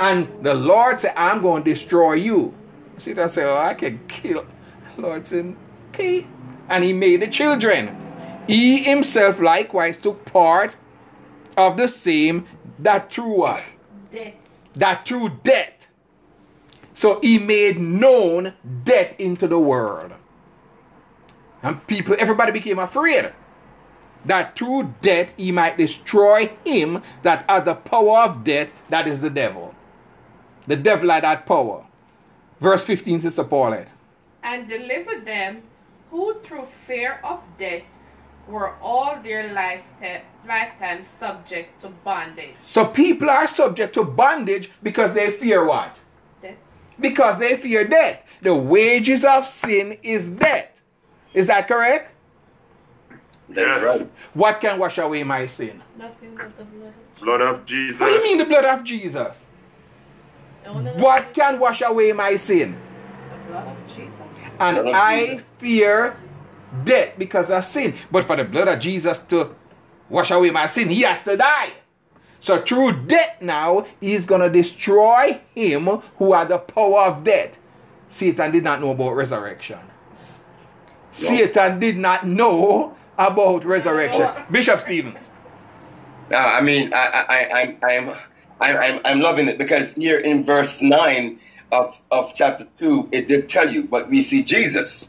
And 0.00 0.28
the 0.42 0.54
Lord 0.54 1.00
said, 1.00 1.12
I'm 1.16 1.40
going 1.42 1.62
to 1.62 1.70
destroy 1.70 2.14
you. 2.14 2.54
Satan 2.96 3.28
said, 3.28 3.46
Oh, 3.46 3.56
I 3.56 3.74
can 3.74 4.00
kill. 4.08 4.46
Lord 4.96 5.26
said, 5.26 5.54
Okay. 5.90 6.26
And 6.68 6.82
he 6.82 6.92
made 6.92 7.20
the 7.20 7.28
children. 7.28 7.96
He 8.46 8.78
himself 8.78 9.40
likewise 9.40 9.96
took 9.96 10.24
part 10.24 10.74
of 11.56 11.76
the 11.76 11.86
same 11.86 12.46
that 12.78 13.12
through 13.12 13.38
what? 13.38 13.62
Death. 14.10 14.34
That 14.74 15.06
through 15.06 15.30
death. 15.42 15.73
So 16.94 17.20
he 17.20 17.38
made 17.38 17.78
known 17.80 18.54
death 18.84 19.18
into 19.18 19.48
the 19.48 19.58
world. 19.58 20.12
And 21.62 21.84
people, 21.86 22.14
everybody 22.18 22.52
became 22.52 22.78
afraid 22.78 23.32
that 24.24 24.56
through 24.56 24.94
death 25.00 25.34
he 25.36 25.52
might 25.52 25.76
destroy 25.76 26.50
him 26.64 27.02
that 27.22 27.48
had 27.48 27.64
the 27.64 27.74
power 27.74 28.20
of 28.20 28.44
death, 28.44 28.72
that 28.88 29.06
is 29.06 29.20
the 29.20 29.30
devil. 29.30 29.74
The 30.66 30.76
devil 30.76 31.10
had 31.10 31.24
that 31.24 31.46
power. 31.46 31.84
Verse 32.60 32.84
15, 32.84 33.20
Sister 33.20 33.44
Paulette. 33.44 33.88
And 34.42 34.68
deliver 34.68 35.20
them 35.20 35.62
who 36.10 36.40
through 36.40 36.68
fear 36.86 37.20
of 37.24 37.40
death 37.58 37.82
were 38.46 38.74
all 38.80 39.18
their 39.22 39.52
lifetime, 39.52 40.22
lifetime 40.46 41.04
subject 41.18 41.80
to 41.80 41.88
bondage. 41.88 42.54
So 42.66 42.86
people 42.86 43.30
are 43.30 43.48
subject 43.48 43.94
to 43.94 44.04
bondage 44.04 44.70
because 44.82 45.12
they 45.12 45.30
fear 45.30 45.64
what? 45.64 45.98
Death. 46.96 47.00
Because 47.00 47.38
they 47.38 47.56
fear 47.56 47.84
death. 47.86 48.22
The 48.42 48.54
wages 48.54 49.24
of 49.24 49.46
sin 49.46 49.96
is 50.02 50.28
death. 50.30 50.80
Is 51.32 51.46
that 51.46 51.66
correct? 51.68 52.10
That's 53.48 53.82
Yes. 53.82 54.00
right. 54.00 54.10
What 54.34 54.60
can 54.60 54.78
wash 54.78 54.98
away 54.98 55.22
my 55.22 55.46
sin? 55.46 55.82
Nothing 55.98 56.34
but 56.36 56.56
the 56.56 56.64
blood 56.64 56.88
of 56.88 56.94
Jesus. 57.14 57.20
Blood 57.22 57.40
of 57.40 57.64
Jesus. 57.66 58.00
What 58.00 58.08
do 58.08 58.14
you 58.14 58.22
mean 58.24 58.38
the 58.38 58.44
blood 58.44 58.64
of 58.64 58.84
Jesus? 58.84 59.44
What 60.96 61.34
can 61.34 61.58
wash 61.60 61.82
away 61.82 62.12
my 62.12 62.36
sin? 62.36 62.74
The 63.30 63.50
blood 63.52 63.68
of 63.68 63.86
Jesus. 63.86 64.10
And 64.58 64.76
Blood 64.76 64.86
of 64.88 64.94
I 64.94 65.26
Jesus. 65.26 65.46
fear 65.58 66.16
death 66.84 67.14
because 67.18 67.50
of 67.50 67.64
sin. 67.64 67.94
But 68.10 68.24
for 68.24 68.36
the 68.36 68.44
blood 68.44 68.68
of 68.68 68.80
Jesus 68.80 69.18
to 69.28 69.54
wash 70.08 70.30
away 70.30 70.50
my 70.50 70.66
sin, 70.66 70.88
he 70.88 71.02
has 71.02 71.22
to 71.24 71.36
die. 71.36 71.72
So 72.44 72.60
through 72.60 73.06
death 73.06 73.40
now, 73.40 73.86
he's 74.02 74.26
going 74.26 74.42
to 74.42 74.50
destroy 74.50 75.40
him 75.54 75.86
who 76.18 76.34
had 76.34 76.50
the 76.50 76.58
power 76.58 77.04
of 77.04 77.24
death. 77.24 77.56
Satan 78.10 78.52
did 78.52 78.62
not 78.62 78.82
know 78.82 78.90
about 78.90 79.12
resurrection. 79.12 79.78
Satan 81.10 81.80
did 81.80 81.96
not 81.96 82.26
know 82.26 82.94
about 83.16 83.64
resurrection. 83.64 84.28
Bishop 84.50 84.80
Stevens. 84.80 85.30
No, 86.28 86.36
I 86.36 86.60
mean, 86.60 86.92
I, 86.92 87.06
I, 87.06 87.22
I, 87.22 87.60
I'm, 87.62 87.78
I'm, 87.82 88.16
I'm, 88.60 88.76
I'm, 88.76 89.00
I'm 89.06 89.20
loving 89.20 89.48
it 89.48 89.56
because 89.56 89.94
here 89.94 90.18
in 90.18 90.44
verse 90.44 90.82
nine 90.82 91.40
of, 91.72 91.98
of 92.10 92.34
chapter 92.34 92.68
two, 92.78 93.08
it 93.10 93.26
did 93.26 93.48
tell 93.48 93.72
you, 93.72 93.84
but 93.84 94.10
we 94.10 94.20
see 94.20 94.42
Jesus, 94.42 95.08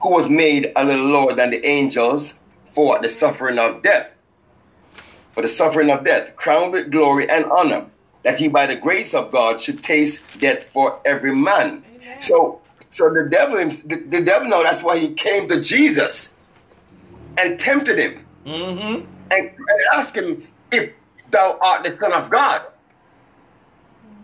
who 0.00 0.10
was 0.10 0.28
made 0.28 0.70
a 0.76 0.84
little 0.84 1.06
lower 1.06 1.34
than 1.34 1.50
the 1.50 1.66
angels 1.66 2.34
for 2.72 3.02
the 3.02 3.10
suffering 3.10 3.58
of 3.58 3.82
death, 3.82 4.12
for 5.36 5.42
the 5.42 5.48
suffering 5.50 5.90
of 5.90 6.02
death, 6.02 6.34
crowned 6.34 6.72
with 6.72 6.90
glory 6.90 7.28
and 7.28 7.44
honor, 7.44 7.84
that 8.22 8.38
he 8.38 8.48
by 8.48 8.64
the 8.64 8.74
grace 8.74 9.12
of 9.12 9.30
God 9.30 9.60
should 9.60 9.82
taste 9.82 10.22
death 10.38 10.64
for 10.72 10.98
every 11.04 11.36
man. 11.36 11.84
Amen. 11.94 12.22
So, 12.22 12.62
so 12.90 13.12
the 13.12 13.28
devil, 13.30 13.58
the, 13.84 13.96
the 13.96 14.22
devil, 14.22 14.48
know 14.48 14.62
that's 14.62 14.82
why 14.82 14.98
he 14.98 15.12
came 15.12 15.46
to 15.50 15.60
Jesus 15.60 16.34
and 17.36 17.60
tempted 17.60 17.98
him 17.98 18.24
Mm-hmm. 18.46 19.04
and, 19.30 19.50
and 19.50 19.80
ask 19.92 20.14
him 20.14 20.46
if 20.72 20.92
thou 21.30 21.58
art 21.60 21.84
the 21.84 21.98
Son 22.00 22.12
of 22.12 22.30
God. 22.30 22.62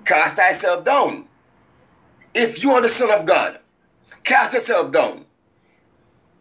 Cast 0.07 0.37
thyself 0.37 0.85
down. 0.85 1.27
If 2.33 2.63
you 2.63 2.71
are 2.73 2.81
the 2.81 2.89
Son 2.89 3.11
of 3.11 3.27
God, 3.27 3.59
cast 4.25 4.55
yourself 4.55 4.93
down. 4.93 5.27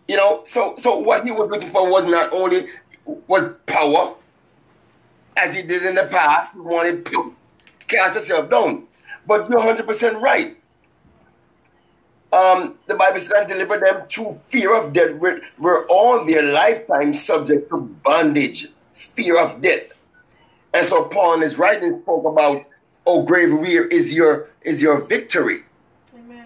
You 0.08 0.16
know, 0.16 0.44
so 0.48 0.76
so 0.78 0.98
what 0.98 1.26
he 1.26 1.32
was 1.32 1.50
looking 1.50 1.72
for 1.72 1.90
was 1.92 2.06
not 2.06 2.32
only 2.32 2.70
was 3.06 3.52
power, 3.66 4.16
as 5.42 5.56
he 5.56 5.64
did 5.64 5.84
in 5.84 5.96
the 5.96 6.06
past, 6.06 6.54
he 6.54 6.60
wanted 6.60 7.06
to 7.08 7.36
cast 7.88 8.16
yourself 8.16 8.50
down. 8.50 8.84
But 9.26 9.50
you're 9.50 9.60
100% 9.60 10.22
right. 10.22 10.58
Um, 12.32 12.76
the 12.88 12.96
Bible 12.96 13.20
says, 13.20 13.32
and 13.36 13.48
deliver 13.48 13.78
them 13.78 14.08
through 14.08 14.40
fear 14.50 14.76
of 14.76 14.94
death, 14.94 15.16
were, 15.16 15.42
were 15.58 15.86
all 15.88 16.26
their 16.26 16.44
lifetime 16.44 17.14
subject 17.14 17.70
to 17.70 17.78
bondage, 17.78 18.68
fear 19.16 19.38
of 19.38 19.62
death. 19.62 19.84
And 20.74 20.88
so 20.88 21.06
Paul 21.06 21.36
in 21.36 21.42
his 21.42 21.58
writing 21.58 22.02
spoke 22.02 22.26
about, 22.26 22.66
oh 23.06 23.24
grave, 23.24 23.52
where 23.52 23.86
is 23.88 24.14
your 24.14 24.48
is 24.62 24.82
your 24.82 25.02
victory? 25.02 25.64
Amen. 26.16 26.46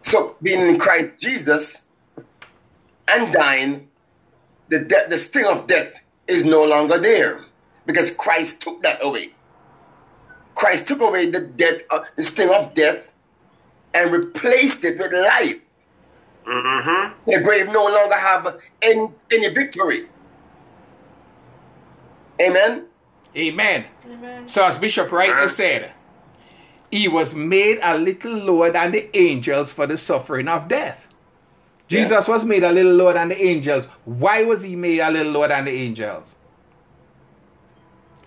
So 0.00 0.36
being 0.40 0.60
in 0.60 0.78
Christ 0.78 1.20
Jesus 1.20 1.82
and 3.06 3.34
dying, 3.34 3.88
the 4.68 4.78
de- 4.78 5.08
the 5.10 5.18
sting 5.18 5.44
of 5.44 5.66
death 5.66 5.92
is 6.26 6.46
no 6.46 6.64
longer 6.64 6.96
there 6.96 7.45
because 7.86 8.10
Christ 8.10 8.60
took 8.60 8.82
that 8.82 8.98
away. 9.02 9.30
Christ 10.54 10.88
took 10.88 11.00
away 11.00 11.30
the 11.30 11.40
death, 11.40 11.82
uh, 11.90 12.00
the 12.16 12.22
sting 12.22 12.50
of 12.50 12.74
death, 12.74 13.10
and 13.94 14.10
replaced 14.10 14.84
it 14.84 14.98
with 14.98 15.12
life. 15.12 15.58
Mm-hmm. 16.46 17.30
The 17.30 17.40
grave 17.40 17.66
no 17.66 17.84
longer 17.84 18.14
have 18.14 18.60
any, 18.80 19.08
any 19.30 19.48
victory. 19.48 20.08
Amen. 22.40 22.86
Amen. 23.36 23.84
Amen. 24.06 24.48
So 24.48 24.64
as 24.64 24.78
Bishop 24.78 25.10
rightly 25.12 25.34
Amen. 25.34 25.48
said, 25.48 25.92
he 26.90 27.08
was 27.08 27.34
made 27.34 27.78
a 27.82 27.98
little 27.98 28.32
lower 28.32 28.70
than 28.70 28.92
the 28.92 29.14
angels 29.16 29.72
for 29.72 29.86
the 29.86 29.98
suffering 29.98 30.48
of 30.48 30.68
death. 30.68 31.06
Jesus 31.88 32.26
was 32.26 32.44
made 32.44 32.62
a 32.62 32.72
little 32.72 32.94
lower 32.94 33.12
than 33.12 33.28
the 33.28 33.40
angels. 33.44 33.86
Why 34.04 34.42
was 34.42 34.62
he 34.62 34.76
made 34.76 35.00
a 35.00 35.10
little 35.10 35.32
lower 35.32 35.48
than 35.48 35.66
the 35.66 35.72
angels? 35.72 36.34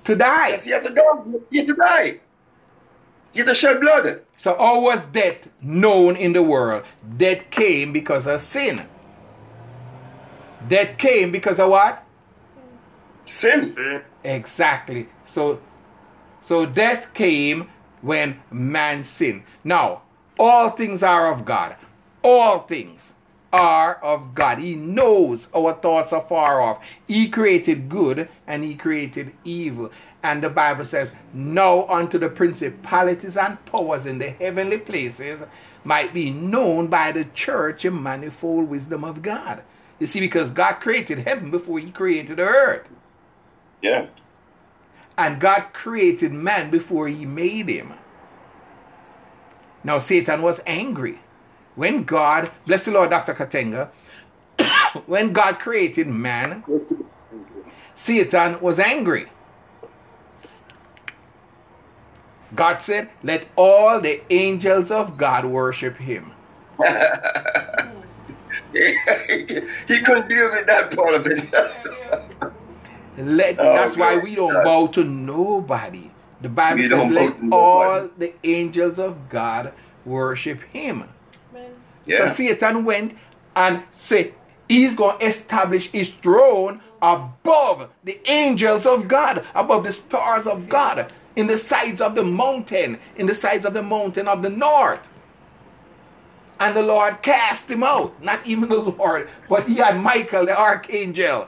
To 0.09 0.15
die. 0.15 0.47
Yes, 0.49 0.65
he 0.65 0.71
had 0.71 0.81
to 0.81 0.89
die. 0.89 1.03
He 1.51 1.57
had 1.59 1.67
to 1.67 1.75
die. 1.75 2.19
He 3.31 3.39
had 3.41 3.47
to 3.47 3.53
shed 3.53 3.79
blood. 3.79 4.21
So 4.37 4.57
how 4.57 4.81
was 4.81 5.05
death 5.05 5.47
known 5.61 6.15
in 6.15 6.33
the 6.33 6.41
world? 6.41 6.83
Death 7.17 7.43
came 7.51 7.93
because 7.93 8.25
of 8.25 8.41
sin. 8.41 8.81
Death 10.67 10.97
came 10.97 11.31
because 11.31 11.59
of 11.59 11.69
what? 11.69 12.03
Sin. 13.27 13.69
sin. 13.69 14.01
Exactly. 14.23 15.09
So 15.27 15.61
so 16.41 16.65
death 16.65 17.13
came 17.13 17.69
when 18.01 18.41
man 18.49 19.03
sinned. 19.03 19.43
Now, 19.63 20.01
all 20.39 20.71
things 20.71 21.03
are 21.03 21.31
of 21.31 21.45
God. 21.45 21.75
All 22.23 22.61
things 22.61 23.13
are 23.51 23.95
of 23.95 24.35
God. 24.35 24.59
He 24.59 24.75
knows 24.75 25.47
our 25.55 25.73
thoughts 25.73 26.13
are 26.13 26.25
far 26.27 26.61
off. 26.61 26.85
He 27.07 27.27
created 27.27 27.89
good 27.89 28.29
and 28.47 28.63
he 28.63 28.75
created 28.75 29.33
evil. 29.43 29.91
And 30.21 30.43
the 30.43 30.49
Bible 30.49 30.85
says, 30.85 31.11
Now 31.33 31.87
unto 31.87 32.17
the 32.17 32.29
principalities 32.29 33.37
and 33.37 33.63
powers 33.65 34.05
in 34.05 34.17
the 34.19 34.29
heavenly 34.31 34.77
places 34.77 35.43
might 35.83 36.13
be 36.13 36.29
known 36.29 36.87
by 36.87 37.11
the 37.11 37.25
church 37.25 37.85
in 37.85 38.01
manifold 38.03 38.69
wisdom 38.69 39.03
of 39.03 39.21
God. 39.21 39.63
You 39.99 40.07
see, 40.07 40.19
because 40.19 40.51
God 40.51 40.73
created 40.73 41.19
heaven 41.19 41.51
before 41.51 41.79
he 41.79 41.91
created 41.91 42.37
the 42.37 42.43
earth. 42.43 42.87
Yeah. 43.81 44.07
And 45.17 45.39
God 45.39 45.67
created 45.73 46.31
man 46.31 46.69
before 46.69 47.07
he 47.07 47.25
made 47.25 47.69
him. 47.69 47.93
Now, 49.83 49.99
Satan 49.99 50.41
was 50.41 50.61
angry. 50.65 51.19
When 51.79 52.03
God, 52.03 52.51
bless 52.65 52.83
the 52.83 52.91
Lord, 52.91 53.09
Dr. 53.09 53.33
Katenga, 53.33 53.89
when 55.05 55.31
God 55.31 55.59
created 55.59 56.07
man, 56.07 56.65
Satan 57.95 58.59
was 58.59 58.79
angry. 58.79 59.27
God 62.53 62.81
said, 62.81 63.09
Let 63.23 63.45
all 63.55 64.01
the 64.01 64.21
angels 64.29 64.91
of 64.91 65.15
God 65.15 65.45
worship 65.45 65.95
him. 65.95 66.33
he 68.73 70.01
couldn't 70.01 70.27
deal 70.27 70.51
with 70.51 70.65
that 70.65 70.93
part 70.93 71.15
of 71.15 71.27
it. 71.27 71.49
Let, 73.17 73.57
Oh, 73.57 73.73
that's 73.73 73.95
why 73.95 74.17
we 74.17 74.35
don't 74.35 74.51
bow 74.65 74.87
to 74.87 75.05
nobody. 75.05 76.11
The 76.41 76.49
Bible 76.49 76.81
We 76.81 76.89
says, 76.89 77.09
Let 77.09 77.39
all 77.53 78.01
nobody." 78.01 78.13
the 78.17 78.33
angels 78.43 78.99
of 78.99 79.29
God 79.29 79.71
worship 80.03 80.61
him. 80.73 81.05
Yeah. 82.05 82.25
So 82.25 82.27
Satan 82.27 82.85
went 82.85 83.15
and 83.55 83.83
said, 83.97 84.33
He's 84.67 84.95
going 84.95 85.17
to 85.19 85.25
establish 85.25 85.89
his 85.89 86.09
throne 86.09 86.81
above 87.01 87.89
the 88.03 88.19
angels 88.29 88.85
of 88.85 89.07
God, 89.07 89.45
above 89.55 89.83
the 89.83 89.91
stars 89.91 90.45
of 90.45 90.69
God, 90.69 91.11
in 91.35 91.47
the 91.47 91.57
sides 91.57 92.01
of 92.01 92.13
the 92.15 92.23
mountain, 92.23 92.99
in 93.15 93.25
the 93.25 93.33
sides 93.33 93.65
of 93.65 93.73
the 93.73 93.81
mountain 93.81 94.27
of 94.27 94.43
the 94.43 94.49
north. 94.49 95.07
And 96.59 96.75
the 96.75 96.83
Lord 96.83 97.21
cast 97.21 97.71
him 97.71 97.83
out. 97.83 98.21
Not 98.21 98.45
even 98.45 98.69
the 98.69 98.77
Lord, 98.79 99.29
but 99.47 99.67
he 99.67 99.75
had 99.75 99.99
Michael, 99.99 100.45
the 100.45 100.59
archangel, 100.59 101.47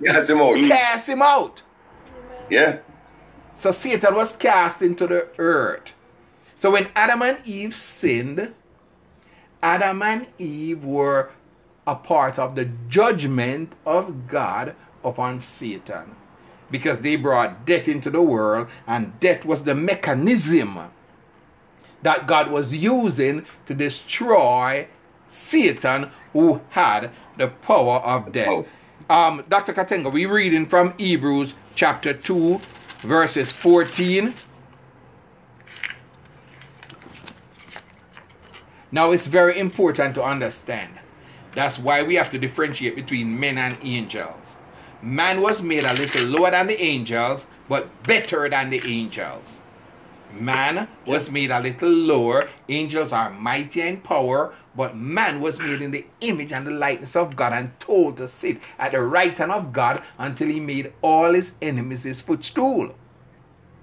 yeah, 0.00 0.22
Simone. 0.22 0.68
cast 0.68 1.08
him 1.08 1.22
out. 1.22 1.62
Yeah. 2.50 2.78
So 3.54 3.72
Satan 3.72 4.14
was 4.14 4.36
cast 4.36 4.82
into 4.82 5.06
the 5.06 5.28
earth. 5.38 5.92
So 6.54 6.70
when 6.70 6.88
Adam 6.94 7.22
and 7.22 7.38
Eve 7.46 7.74
sinned, 7.74 8.52
Adam 9.62 10.02
and 10.02 10.26
Eve 10.38 10.84
were 10.84 11.30
a 11.86 11.94
part 11.94 12.38
of 12.38 12.54
the 12.56 12.68
judgment 12.88 13.72
of 13.84 14.26
God 14.26 14.74
upon 15.04 15.40
Satan 15.40 16.16
because 16.70 17.00
they 17.00 17.16
brought 17.16 17.64
death 17.64 17.86
into 17.88 18.10
the 18.10 18.22
world, 18.22 18.68
and 18.86 19.18
death 19.20 19.44
was 19.44 19.62
the 19.62 19.74
mechanism 19.74 20.78
that 22.02 22.26
God 22.26 22.50
was 22.50 22.74
using 22.74 23.46
to 23.66 23.74
destroy 23.74 24.88
Satan, 25.28 26.10
who 26.32 26.60
had 26.70 27.10
the 27.38 27.48
power 27.48 27.98
of 27.98 28.32
death. 28.32 28.64
Um, 29.08 29.44
Dr. 29.48 29.72
Katenga, 29.72 30.12
we're 30.12 30.32
reading 30.32 30.66
from 30.66 30.94
Hebrews 30.98 31.54
chapter 31.74 32.12
2, 32.12 32.60
verses 33.00 33.52
14. 33.52 34.34
Now, 38.92 39.10
it's 39.12 39.26
very 39.26 39.58
important 39.58 40.14
to 40.14 40.22
understand. 40.22 40.98
That's 41.54 41.78
why 41.78 42.02
we 42.02 42.14
have 42.16 42.30
to 42.30 42.38
differentiate 42.38 42.96
between 42.96 43.38
men 43.38 43.58
and 43.58 43.78
angels. 43.82 44.56
Man 45.02 45.40
was 45.40 45.62
made 45.62 45.84
a 45.84 45.94
little 45.94 46.26
lower 46.26 46.50
than 46.50 46.66
the 46.68 46.80
angels, 46.80 47.46
but 47.68 48.02
better 48.04 48.48
than 48.48 48.70
the 48.70 48.82
angels. 48.86 49.58
Man 50.32 50.88
was 51.06 51.30
made 51.30 51.50
a 51.50 51.60
little 51.60 51.88
lower. 51.88 52.48
Angels 52.68 53.12
are 53.12 53.30
mighty 53.30 53.80
in 53.80 54.00
power, 54.00 54.54
but 54.76 54.96
man 54.96 55.40
was 55.40 55.58
made 55.58 55.80
in 55.80 55.90
the 55.90 56.06
image 56.20 56.52
and 56.52 56.66
the 56.66 56.70
likeness 56.70 57.16
of 57.16 57.36
God 57.36 57.52
and 57.52 57.78
told 57.80 58.18
to 58.18 58.28
sit 58.28 58.60
at 58.78 58.92
the 58.92 59.00
right 59.02 59.36
hand 59.36 59.52
of 59.52 59.72
God 59.72 60.02
until 60.18 60.48
he 60.48 60.60
made 60.60 60.92
all 61.02 61.32
his 61.32 61.52
enemies 61.62 62.02
his 62.02 62.20
footstool. 62.20 62.94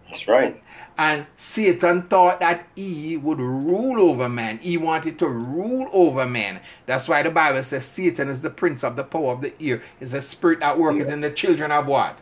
That's 0.07 0.27
right. 0.27 0.62
And 0.97 1.25
Satan 1.37 2.03
thought 2.03 2.39
that 2.41 2.67
he 2.75 3.17
would 3.17 3.39
rule 3.39 3.99
over 3.99 4.29
man. 4.29 4.59
He 4.59 4.77
wanted 4.77 5.17
to 5.19 5.27
rule 5.27 5.89
over 5.91 6.25
man. 6.27 6.59
That's 6.85 7.07
why 7.07 7.23
the 7.23 7.31
Bible 7.31 7.63
says 7.63 7.85
Satan 7.85 8.29
is 8.29 8.41
the 8.41 8.51
prince 8.51 8.83
of 8.83 8.95
the 8.95 9.03
power 9.03 9.31
of 9.31 9.41
the 9.41 9.53
air. 9.61 9.81
Is 9.99 10.13
a 10.13 10.21
spirit 10.21 10.59
that 10.59 10.77
worketh 10.77 11.09
in 11.09 11.21
the 11.21 11.31
children 11.31 11.71
of 11.71 11.87
what? 11.87 12.19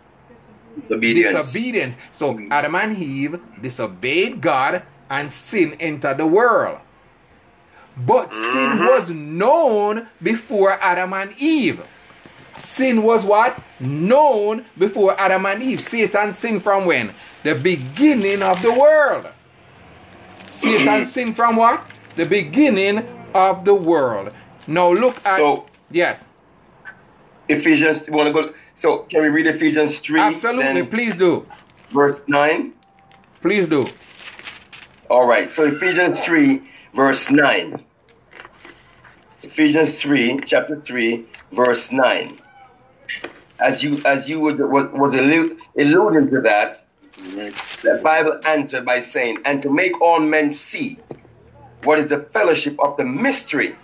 Disobedience. 0.80 1.36
Disobedience. 1.36 1.98
So 2.14 2.34
mm-hmm. 2.34 2.52
Adam 2.52 2.76
and 2.76 2.98
Eve 2.98 3.42
disobeyed 3.62 4.40
God 4.40 4.84
and 5.10 5.32
sin 5.32 5.76
entered 5.80 6.18
the 6.18 6.28
world. 6.28 6.80
But 7.98 8.34
sin 8.34 8.70
mm-hmm. 8.70 8.86
was 8.86 9.10
known 9.10 10.08
before 10.24 10.72
Adam 10.82 11.12
and 11.14 11.34
Eve. 11.38 11.82
Sin 12.58 13.04
was 13.04 13.26
what? 13.26 13.62
Known 13.80 14.66
before 14.78 15.20
Adam 15.20 15.46
and 15.46 15.62
Eve. 15.62 15.82
Satan 15.82 16.34
sinned 16.34 16.64
from 16.64 16.86
when? 16.86 17.14
The 17.44 17.56
beginning 17.56 18.44
of 18.44 18.62
the 18.62 18.72
world. 18.74 19.28
Satan 20.52 20.86
mm-hmm. 20.86 21.04
sinned 21.04 21.36
from 21.36 21.56
what? 21.56 21.86
The 22.16 22.26
beginning 22.26 23.06
of 23.34 23.66
the 23.66 23.74
world. 23.74 24.34
Now 24.68 24.92
look 24.92 25.26
at 25.26 25.38
So- 25.38 25.66
yes, 25.90 26.26
Ephesians, 27.50 28.08
you 28.08 28.14
want 28.14 28.28
to 28.28 28.34
go? 28.34 28.54
So, 28.76 29.00
can 29.10 29.22
we 29.22 29.30
read 29.30 29.48
Ephesians 29.48 30.00
3? 30.00 30.20
absolutely. 30.20 30.84
Please 30.84 31.16
do. 31.16 31.46
Verse 31.92 32.22
9. 32.28 32.74
Please 33.42 33.68
do. 33.68 33.86
All 35.10 35.28
right. 35.28 35.52
So, 35.54 35.66
Ephesians 35.66 36.20
3, 36.22 36.62
verse 36.94 37.30
9. 37.30 37.84
Ephesians 39.44 40.00
3, 40.00 40.42
chapter 40.46 40.80
3, 40.80 41.26
verse 41.52 41.92
9. 41.92 42.38
As 43.60 43.84
you 43.84 44.02
as 44.06 44.28
you 44.28 44.40
was, 44.40 44.56
was, 44.58 44.90
was 44.92 45.14
allu- 45.14 45.58
alluding 45.78 46.32
to 46.32 46.42
that, 46.42 46.84
the 47.22 48.00
Bible 48.04 48.40
answered 48.46 48.86
by 48.86 49.02
saying, 49.02 49.40
And 49.46 49.62
to 49.62 49.70
make 49.70 50.00
all 50.02 50.20
men 50.20 50.52
see 50.52 51.00
what 51.84 52.00
is 52.00 52.10
the 52.10 52.20
fellowship 52.34 52.76
of 52.80 52.98
the 52.98 53.06
mystery, 53.06 53.76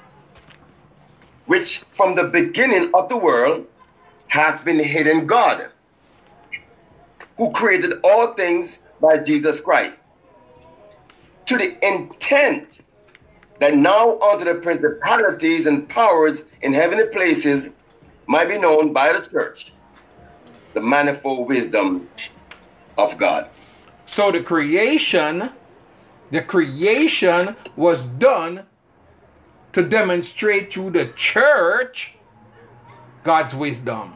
which 1.45 1.83
from 1.95 2.15
the 2.15 2.23
beginning 2.23 2.91
of 2.93 3.09
the 3.09 3.17
world 3.17 3.67
hath 4.27 4.65
been 4.65 4.79
hidden 4.79 5.27
God, 5.27 5.69
who 7.37 7.51
created 7.51 7.99
all 8.03 8.33
things 8.33 8.79
by 8.99 9.17
Jesus 9.17 9.61
Christ, 9.61 9.99
to 11.45 11.57
the 11.57 11.77
intent 11.87 12.81
that 13.59 13.75
now 13.75 14.19
unto 14.19 14.45
the 14.45 14.55
principalities 14.55 15.65
and 15.65 15.87
powers 15.89 16.43
in 16.61 16.73
heavenly 16.73 17.07
places 17.07 17.69
might 18.27 18.49
be 18.49 18.57
known 18.57 18.93
by 18.93 19.13
the 19.13 19.27
church 19.27 19.73
the 20.73 20.81
manifold 20.81 21.47
wisdom 21.47 22.07
of 22.97 23.17
God. 23.17 23.49
So 24.05 24.31
the 24.31 24.41
creation, 24.41 25.51
the 26.31 26.41
creation 26.41 27.55
was 27.75 28.05
done 28.05 28.65
to 29.73 29.83
demonstrate 29.83 30.71
to 30.71 30.89
the 30.89 31.07
church 31.15 32.15
God's 33.23 33.53
wisdom. 33.53 34.13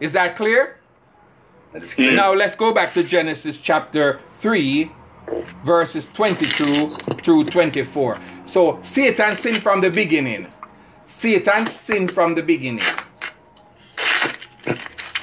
Is 0.00 0.12
that 0.12 0.36
clear? 0.36 0.78
That 1.72 1.82
is 1.82 1.94
clear. 1.94 2.12
Now 2.12 2.32
let's 2.32 2.56
go 2.56 2.72
back 2.72 2.92
to 2.94 3.02
Genesis 3.02 3.56
chapter 3.56 4.20
3, 4.38 4.90
verses 5.64 6.06
22 6.12 6.88
through 7.22 7.44
24. 7.44 8.18
So 8.46 8.78
Satan 8.82 9.36
sinned 9.36 9.62
from 9.62 9.80
the 9.80 9.90
beginning. 9.90 10.46
Satan 11.06 11.66
sinned 11.66 12.12
from 12.12 12.34
the 12.34 12.42
beginning. 12.42 12.84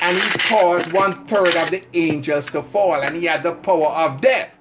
And 0.01 0.17
he 0.17 0.39
caused 0.39 0.91
one 0.93 1.13
third 1.13 1.55
of 1.55 1.71
the 1.71 1.83
angels 1.93 2.47
to 2.47 2.61
fall, 2.61 3.01
and 3.01 3.15
he 3.15 3.25
had 3.25 3.43
the 3.43 3.53
power 3.53 3.87
of 3.87 4.21
death. 4.21 4.55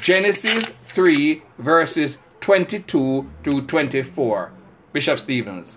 Genesis 0.00 0.72
3, 0.92 1.42
verses 1.58 2.16
22 2.40 3.30
to 3.44 3.62
24. 3.62 4.52
Bishop 4.92 5.18
Stevens. 5.18 5.76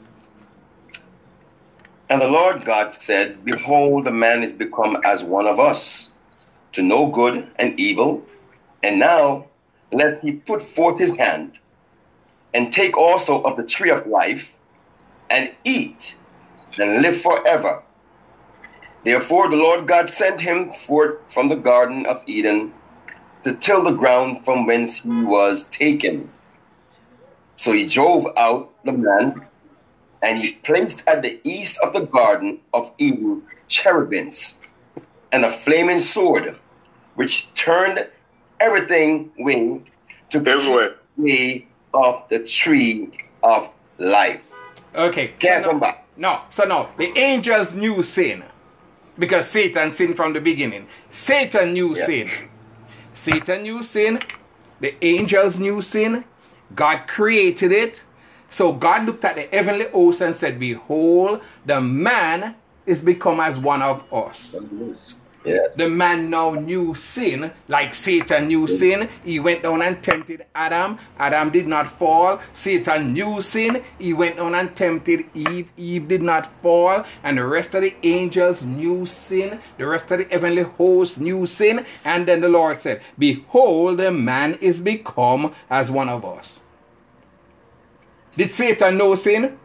And 2.09 2.22
the 2.22 2.28
Lord 2.28 2.66
God 2.66 2.93
said, 2.93 3.43
Behold, 3.43 4.05
the 4.05 4.11
man 4.11 4.43
is 4.43 4.53
become 4.53 4.97
as 5.03 5.24
one 5.24 5.47
of 5.47 5.59
us, 5.59 6.11
to 6.74 6.82
know 6.82 7.07
good 7.07 7.49
and 7.57 7.80
evil. 7.80 8.24
And 8.84 8.99
now 8.99 9.47
let 9.91 10.22
he 10.22 10.34
put 10.34 10.61
forth 10.61 10.99
his 10.99 11.16
hand, 11.18 11.57
and 12.53 12.72
take 12.72 12.97
also 12.97 13.41
of 13.41 13.57
the 13.57 13.63
tree 13.63 13.89
of 13.89 14.05
life, 14.05 14.51
and 15.30 15.51
eat, 15.63 16.16
and 16.78 17.01
live 17.01 17.22
forever. 17.22 17.82
Therefore 19.05 19.49
the 19.49 19.55
Lord 19.55 19.87
God 19.87 20.09
sent 20.09 20.41
him 20.41 20.73
forth 20.87 21.17
from 21.31 21.47
the 21.49 21.55
Garden 21.55 22.05
of 22.07 22.23
Eden 22.25 22.73
to 23.43 23.53
till 23.53 23.83
the 23.83 23.91
ground 23.91 24.43
from 24.43 24.65
whence 24.65 25.01
he 25.01 25.09
was 25.23 25.63
taken. 25.65 26.29
So 27.55 27.71
he 27.71 27.85
drove 27.85 28.25
out 28.35 28.71
the 28.83 28.91
man 28.91 29.45
and 30.23 30.39
he 30.39 30.53
placed 30.53 31.03
at 31.05 31.21
the 31.21 31.39
east 31.43 31.77
of 31.83 31.93
the 31.93 32.01
Garden 32.01 32.59
of 32.73 32.91
Eden 32.97 33.43
cherubims 33.67 34.55
and 35.31 35.45
a 35.45 35.55
flaming 35.59 35.99
sword, 35.99 36.55
which 37.13 37.47
turned 37.53 38.07
everything 38.59 39.31
way 39.37 39.81
to 40.31 40.37
Everywhere. 40.39 40.95
keep 41.15 41.17
way 41.17 41.67
of 41.93 42.23
the 42.29 42.39
tree 42.39 43.11
of 43.43 43.69
life. 43.99 44.41
Okay. 44.95 45.33
Can't 45.39 45.63
so 45.63 45.69
come 45.69 45.79
now- 45.79 45.85
back. 45.91 46.01
No, 46.17 46.41
so 46.49 46.63
no, 46.63 46.89
the 46.97 47.11
angels 47.19 47.73
knew 47.73 48.01
sin 48.01 48.43
because 49.18 49.49
Satan 49.49 49.91
sinned 49.91 50.16
from 50.16 50.34
the 50.34 50.41
beginning. 50.41 50.88
Satan 51.09 51.74
knew 51.74 51.95
Yeah. 51.95 52.05
sin. 52.05 52.30
Satan 53.13 53.63
knew 53.63 53.84
sin. 53.84 54.20
The 54.80 54.95
angels 55.03 55.57
knew 55.59 55.82
sin. 55.82 56.26
God 56.76 57.07
created 57.07 57.72
it. 57.72 58.01
So 58.49 58.72
God 58.74 59.05
looked 59.05 59.24
at 59.26 59.36
the 59.36 59.43
heavenly 59.43 59.88
host 59.89 60.22
and 60.22 60.36
said, 60.36 60.59
Behold, 60.59 61.41
the 61.66 61.82
man 61.82 62.55
is 62.86 63.01
become 63.01 63.39
as 63.39 63.57
one 63.57 63.82
of 63.82 64.03
us. 64.13 64.55
Yes. 65.45 65.75
The 65.75 65.87
man 65.87 66.29
now 66.31 66.51
knew 66.53 66.95
sin, 66.95 67.51
like 67.67 67.93
Satan 67.93 68.47
knew 68.47 68.67
sin. 68.67 69.07
He 69.23 69.39
went 69.39 69.63
down 69.63 69.81
and 69.83 70.01
tempted 70.01 70.45
Adam. 70.55 70.97
Adam 71.19 71.51
did 71.51 71.67
not 71.67 71.87
fall. 71.87 72.39
Satan 72.51 73.13
knew 73.13 73.41
sin. 73.41 73.83
He 73.99 74.13
went 74.13 74.37
down 74.37 74.55
and 74.55 74.75
tempted 74.75 75.25
Eve. 75.35 75.71
Eve 75.77 76.07
did 76.07 76.23
not 76.23 76.51
fall. 76.61 77.05
And 77.23 77.37
the 77.37 77.45
rest 77.45 77.75
of 77.75 77.83
the 77.83 77.93
angels 78.03 78.63
knew 78.63 79.05
sin. 79.05 79.59
The 79.77 79.85
rest 79.85 80.09
of 80.11 80.19
the 80.19 80.25
heavenly 80.25 80.63
host 80.63 81.19
knew 81.19 81.45
sin. 81.45 81.85
And 82.03 82.27
then 82.27 82.41
the 82.41 82.49
Lord 82.49 82.81
said, 82.81 83.01
Behold, 83.17 83.99
the 83.99 84.11
man 84.11 84.55
is 84.61 84.81
become 84.81 85.53
as 85.69 85.91
one 85.91 86.09
of 86.09 86.25
us. 86.25 86.59
Did 88.35 88.51
Satan 88.51 88.97
know 88.97 89.15
sin? 89.15 89.57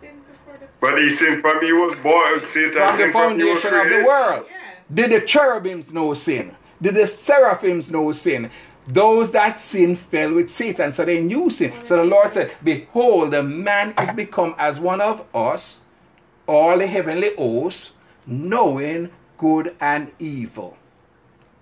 Sin 0.00 0.20
before 0.30 0.58
the 0.58 0.68
But 0.82 0.98
he 0.98 1.08
sinned 1.10 1.40
from 1.40 1.64
he 1.64 1.72
was 1.72 1.94
born. 1.94 2.44
Satan 2.44 2.72
From 2.72 2.86
the 2.88 2.96
sinned 2.96 3.12
from 3.12 3.38
he 3.38 3.44
was 3.44 3.62
foundation 3.62 3.86
of 3.86 4.00
the 4.00 4.04
world. 4.04 4.46
Yeah. 4.50 4.74
Did 4.92 5.12
the 5.12 5.24
cherubims 5.24 5.92
know 5.92 6.12
sin? 6.12 6.56
Did 6.82 6.96
the 6.96 7.06
seraphims 7.06 7.88
know 7.88 8.10
sin? 8.10 8.50
Those 8.88 9.30
that 9.30 9.60
sin 9.60 9.94
fell 9.94 10.34
with 10.34 10.50
Satan, 10.50 10.92
so 10.92 11.04
they 11.04 11.20
knew 11.20 11.50
sin. 11.50 11.72
So 11.84 11.96
the 11.96 12.04
Lord 12.04 12.32
said, 12.32 12.50
Behold, 12.64 13.30
the 13.30 13.44
man 13.44 13.94
is 14.00 14.12
become 14.12 14.56
as 14.58 14.80
one 14.80 15.00
of 15.00 15.24
us, 15.32 15.82
all 16.48 16.76
the 16.76 16.88
heavenly 16.88 17.32
hosts, 17.36 17.92
knowing 18.26 19.10
good 19.38 19.76
and 19.80 20.10
evil. 20.18 20.76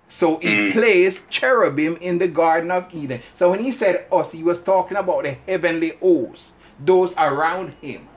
So 0.09 0.37
he 0.37 0.47
mm. 0.47 0.71
placed 0.71 1.29
cherubim 1.29 1.95
in 1.97 2.17
the 2.17 2.27
Garden 2.27 2.71
of 2.71 2.91
Eden. 2.91 3.21
So 3.35 3.51
when 3.51 3.63
he 3.63 3.71
said 3.71 4.07
us, 4.11 4.31
he 4.31 4.41
was 4.41 4.59
talking 4.59 4.97
about 4.97 5.23
the 5.23 5.33
heavenly 5.33 5.91
hosts, 6.01 6.53
those 6.79 7.13
around 7.17 7.75
him. 7.81 8.07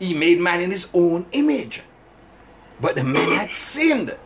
He 0.00 0.14
made 0.14 0.40
man 0.40 0.60
in 0.60 0.72
his 0.72 0.88
own 0.92 1.26
image. 1.30 1.82
But 2.80 2.96
the 2.96 3.04
man 3.04 3.32
had 3.32 3.54
sinned. 3.54 4.16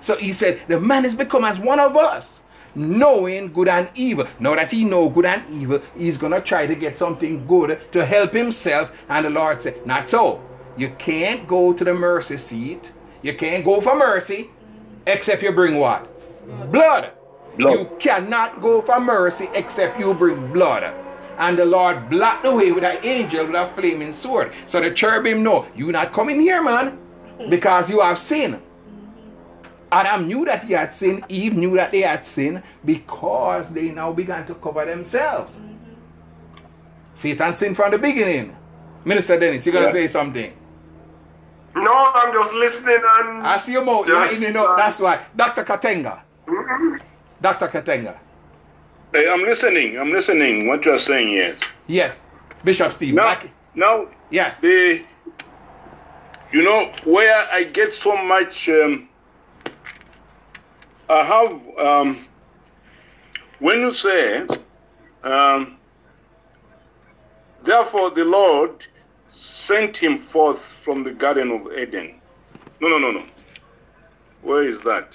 So 0.00 0.16
he 0.16 0.32
said, 0.32 0.60
The 0.68 0.80
man 0.80 1.04
has 1.04 1.14
become 1.14 1.44
as 1.44 1.60
one 1.60 1.78
of 1.78 1.96
us, 1.96 2.40
knowing 2.74 3.52
good 3.52 3.68
and 3.68 3.88
evil. 3.94 4.26
Now 4.40 4.56
that 4.56 4.72
he 4.72 4.84
know 4.84 5.08
good 5.08 5.24
and 5.24 5.44
evil, 5.48 5.80
he's 5.96 6.18
gonna 6.18 6.40
try 6.40 6.66
to 6.66 6.74
get 6.74 6.98
something 6.98 7.46
good 7.46 7.80
to 7.92 8.04
help 8.04 8.34
himself. 8.34 8.92
And 9.08 9.24
the 9.24 9.30
Lord 9.30 9.62
said, 9.62 9.86
Not 9.86 10.10
so. 10.10 10.42
You 10.76 10.90
can't 10.98 11.46
go 11.46 11.72
to 11.72 11.84
the 11.84 11.94
mercy 11.94 12.36
seat. 12.36 12.92
You 13.22 13.36
can't 13.36 13.64
go 13.64 13.80
for 13.80 13.94
mercy 13.94 14.50
except 15.06 15.42
you 15.42 15.52
bring 15.52 15.76
what? 15.76 16.08
Blood. 16.72 17.12
Blood. 17.56 17.72
You 17.72 17.96
cannot 18.00 18.60
go 18.60 18.82
for 18.82 18.98
mercy 18.98 19.48
except 19.54 20.00
you 20.00 20.14
bring 20.14 20.52
blood. 20.52 20.94
And 21.38 21.58
the 21.58 21.64
Lord 21.64 22.08
blocked 22.10 22.42
the 22.44 22.54
way 22.54 22.72
with 22.72 22.84
an 22.84 22.98
angel 23.04 23.46
with 23.46 23.54
a 23.54 23.66
flaming 23.74 24.12
sword. 24.12 24.52
So 24.66 24.80
the 24.80 24.90
cherubim 24.90 25.42
know, 25.42 25.66
you 25.74 25.90
not 25.92 26.12
coming 26.12 26.40
here, 26.40 26.62
man, 26.62 26.98
because 27.48 27.90
you 27.90 28.00
have 28.00 28.18
sinned. 28.18 28.60
Adam 29.90 30.26
knew 30.26 30.44
that 30.46 30.64
he 30.64 30.72
had 30.72 30.94
sinned, 30.94 31.24
Eve 31.28 31.54
knew 31.54 31.76
that 31.76 31.92
they 31.92 32.00
had 32.00 32.26
sinned 32.26 32.62
because 32.84 33.68
they 33.70 33.90
now 33.90 34.12
began 34.12 34.46
to 34.46 34.54
cover 34.54 34.84
themselves. 34.86 35.54
Satan 37.14 37.52
sinned 37.54 37.76
from 37.76 37.90
the 37.90 37.98
beginning. 37.98 38.56
Minister 39.04 39.38
Dennis, 39.38 39.66
you're 39.66 39.72
going 39.72 39.84
to 39.84 39.88
Yeah. 39.88 40.06
say 40.06 40.10
something. 40.10 40.52
No, 41.74 42.10
I'm 42.14 42.32
just 42.32 42.54
listening 42.54 42.98
and 43.02 43.46
I 43.46 43.56
see 43.56 43.72
your 43.72 43.84
mouth. 43.84 44.06
You're 44.06 44.18
Yes, 44.20 44.40
lighting 44.40 44.56
up. 44.56 44.68
uh, 44.70 44.76
That's 44.76 44.98
why. 45.00 45.20
Dr. 45.34 45.64
Katenga. 45.64 46.20
Dr. 47.40 47.68
Katenga. 47.68 48.16
Hey, 49.12 49.28
I'm 49.30 49.42
listening. 49.42 49.98
I'm 49.98 50.10
listening. 50.10 50.66
What 50.66 50.84
you're 50.84 50.98
saying, 50.98 51.30
yes. 51.30 51.60
Yes. 51.86 52.18
Bishop 52.64 52.92
Steve. 52.92 53.14
Now, 53.14 53.34
back- 53.34 53.48
now 53.74 54.06
Yes. 54.30 54.58
the, 54.60 55.02
you 56.52 56.62
know, 56.62 56.90
where 57.04 57.46
I 57.52 57.64
get 57.64 57.92
so 57.92 58.16
much, 58.16 58.68
um, 58.70 59.08
I 61.10 61.24
have, 61.24 61.78
um, 61.78 62.26
when 63.58 63.80
you 63.80 63.92
say, 63.92 64.46
um, 65.22 65.76
therefore 67.64 68.10
the 68.10 68.24
Lord 68.24 68.86
sent 69.32 69.96
him 69.96 70.18
forth 70.18 70.62
from 70.84 71.04
the 71.04 71.10
Garden 71.10 71.50
of 71.50 71.70
Eden. 71.76 72.14
No, 72.80 72.88
no, 72.88 72.98
no, 72.98 73.10
no. 73.10 73.22
Where 74.40 74.62
is 74.62 74.80
that? 74.82 75.08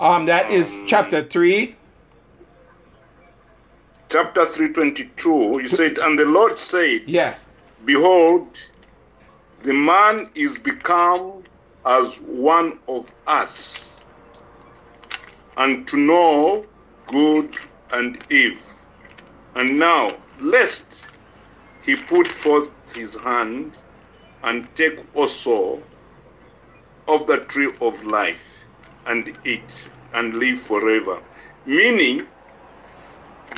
Um, 0.00 0.26
that 0.26 0.50
is 0.50 0.76
chapter 0.86 1.22
3. 1.24 1.76
Chapter 4.10 4.46
322, 4.46 5.60
you 5.62 5.68
said, 5.68 5.98
And 5.98 6.18
the 6.18 6.24
Lord 6.24 6.58
said, 6.58 7.02
Yes. 7.06 7.44
Behold, 7.84 8.56
the 9.62 9.74
man 9.74 10.30
is 10.34 10.58
become 10.58 11.42
as 11.84 12.16
one 12.16 12.78
of 12.88 13.06
us, 13.26 13.84
and 15.58 15.86
to 15.88 15.98
know 15.98 16.64
good 17.06 17.54
and 17.90 18.18
evil. 18.30 18.62
And 19.56 19.78
now, 19.78 20.14
lest 20.40 21.06
he 21.84 21.96
put 21.96 22.28
forth 22.28 22.70
his 22.94 23.14
hand 23.16 23.76
and 24.42 24.68
take 24.74 25.00
also 25.14 25.82
of 27.08 27.26
the 27.26 27.38
tree 27.44 27.72
of 27.82 28.02
life 28.04 28.68
and 29.06 29.34
eat 29.44 29.70
and 30.14 30.34
live 30.34 30.60
forever. 30.60 31.20
Meaning, 31.66 32.26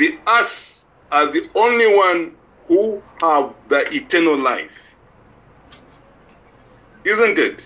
the 0.01 0.18
us 0.26 0.84
are 1.12 1.26
the 1.30 1.51
only 1.55 1.94
one 1.96 2.36
who 2.68 3.03
have 3.20 3.59
the 3.68 3.80
eternal 3.94 4.36
life. 4.38 4.96
Isn't 7.05 7.38
it? 7.38 7.62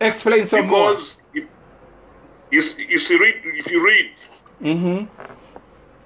Explain 0.00 0.46
some 0.46 0.66
more. 0.68 0.94
because 0.94 1.18
if, 1.34 1.44
if, 2.52 2.78
if 2.78 3.10
you 3.10 3.20
read, 3.20 3.34
if 3.44 3.70
you 3.70 3.84
read, 3.86 4.12
Mm-hmm. 4.62 5.04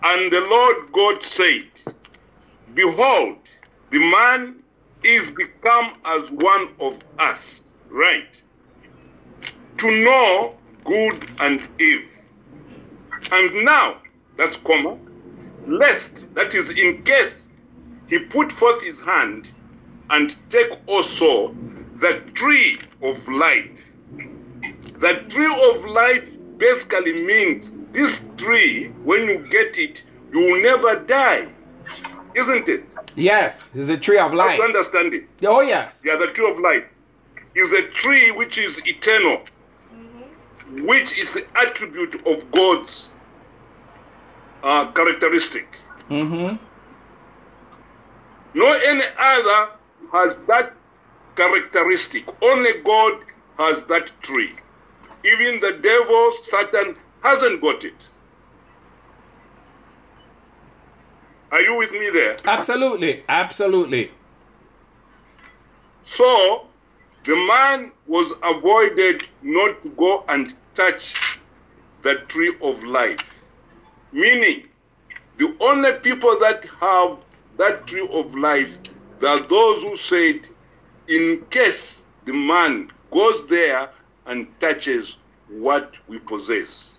and 0.03 0.33
the 0.33 0.41
Lord 0.41 0.93
God 0.93 1.23
said, 1.23 1.66
Behold, 2.75 3.37
the 3.91 3.99
man 4.01 4.62
is 5.05 5.31
become 5.31 5.95
as 6.05 6.31
one 6.33 6.75
of 6.81 6.99
us, 7.18 7.64
right? 7.91 8.29
To 9.79 10.05
know 10.05 10.59
good 10.85 11.29
and 11.41 11.68
evil. 11.79 12.09
And 13.33 13.64
now, 13.64 13.99
that's 14.37 14.57
comma, 14.57 14.99
lest, 15.67 16.33
that 16.35 16.55
is, 16.55 16.71
in 16.71 17.03
case 17.03 17.47
he 18.09 18.19
put 18.19 18.51
forth 18.53 18.83
his 18.83 19.01
hand 19.01 19.51
and 20.11 20.37
take 20.51 20.73
also 20.87 21.55
the 21.97 22.21
tree 22.35 22.79
of 23.03 23.17
life. 23.29 23.71
The 24.99 25.25
tree 25.29 25.71
of 25.71 25.85
life 25.85 26.31
basically 26.59 27.25
means 27.25 27.73
this 27.93 28.21
tree, 28.37 28.89
when 29.05 29.29
you 29.29 29.47
get 29.51 29.79
it, 29.79 30.03
you 30.33 30.41
will 30.41 30.63
never 30.63 30.97
die. 30.97 31.49
Isn't 32.35 32.69
it? 32.69 32.85
Yes. 33.17 33.69
It's 33.75 33.89
a 33.89 33.97
tree 33.97 34.19
of 34.19 34.33
life. 34.33 34.59
to 34.59 34.65
understand 34.65 35.15
it. 35.15 35.25
Oh, 35.43 35.61
yes. 35.61 35.99
Yeah, 36.05 36.17
the 36.17 36.29
tree 36.29 36.49
of 36.51 36.59
life 36.59 36.85
is 37.55 37.73
a 37.73 37.83
tree 37.89 38.31
which 38.31 38.59
is 38.59 38.79
eternal, 38.87 39.43
mm-hmm. 39.93 40.87
which 40.87 41.19
is 41.19 41.31
the 41.33 41.47
attribute 41.57 42.27
of 42.27 42.51
God's 42.53 43.09
uh, 44.63 44.91
characteristic. 44.93 45.69
Mm-hmm. 46.09 46.57
No 48.55 48.73
any 48.73 49.05
other 49.19 49.71
has 50.13 50.37
that 50.49 50.75
characteristic. 51.37 52.29
Only 52.43 52.81
God 52.83 53.21
has 53.59 53.83
that 53.85 54.11
tree. 54.23 54.53
Even 55.25 55.61
the 55.61 55.73
devil, 55.83 56.33
Satan, 56.33 56.97
hasn't 57.23 57.61
got 57.61 57.85
it. 57.85 57.95
Are 61.53 61.61
you 61.61 61.77
with 61.77 61.93
me 61.93 62.11
there? 62.11 62.37
Absolutely. 62.45 63.25
Absolutely. 63.29 64.11
So 66.05 66.67
the 67.25 67.37
man 67.49 67.93
was 68.07 68.33
avoided 68.43 69.29
not 69.43 69.83
to 69.83 69.91
go 69.91 70.25
and 70.29 70.55
touch 70.75 71.41
the 72.03 72.17
tree 72.29 72.55
of 72.63 72.83
life. 72.85 73.39
Meaning, 74.13 74.65
the 75.37 75.55
only 75.61 75.93
people 75.95 76.39
that 76.41 76.65
have 76.81 77.19
that 77.57 77.87
tree 77.87 78.09
of 78.13 78.35
life 78.35 78.79
are 79.27 79.41
those 79.41 79.83
who 79.83 79.97
said, 79.97 80.49
in 81.09 81.45
case 81.51 82.01
the 82.25 82.33
man 82.33 82.91
goes 83.11 83.47
there 83.47 83.91
and 84.27 84.49
touches 84.61 85.19
what 85.49 85.97
we 86.09 86.19
possess. 86.19 86.91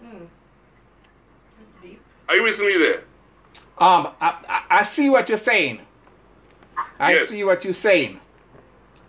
That's 0.00 0.22
deep. 1.82 2.00
Are 2.28 2.36
you 2.36 2.42
with 2.42 2.58
me 2.58 2.78
there? 2.78 3.04
Um, 3.78 4.08
I, 4.20 4.34
I, 4.48 4.62
I 4.70 4.82
see 4.82 5.08
what 5.10 5.28
you're 5.28 5.38
saying. 5.38 5.80
I 6.98 7.12
Yes. 7.12 7.28
see 7.28 7.44
what 7.44 7.64
you're 7.64 7.74
saying. 7.74 8.18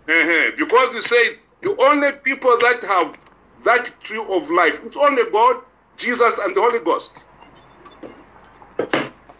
Uh-huh. 0.08 0.50
Because 0.56 0.94
you 0.94 1.02
say 1.02 1.38
the 1.62 1.76
only 1.80 2.12
people 2.12 2.56
that 2.58 2.82
have 2.84 3.18
that 3.64 3.92
tree 4.00 4.24
of 4.28 4.50
life 4.50 4.82
is 4.84 4.96
only 4.96 5.24
God, 5.30 5.56
Jesus, 6.00 6.32
and 6.42 6.54
the 6.56 6.60
Holy 6.60 6.78
Ghost. 6.80 7.12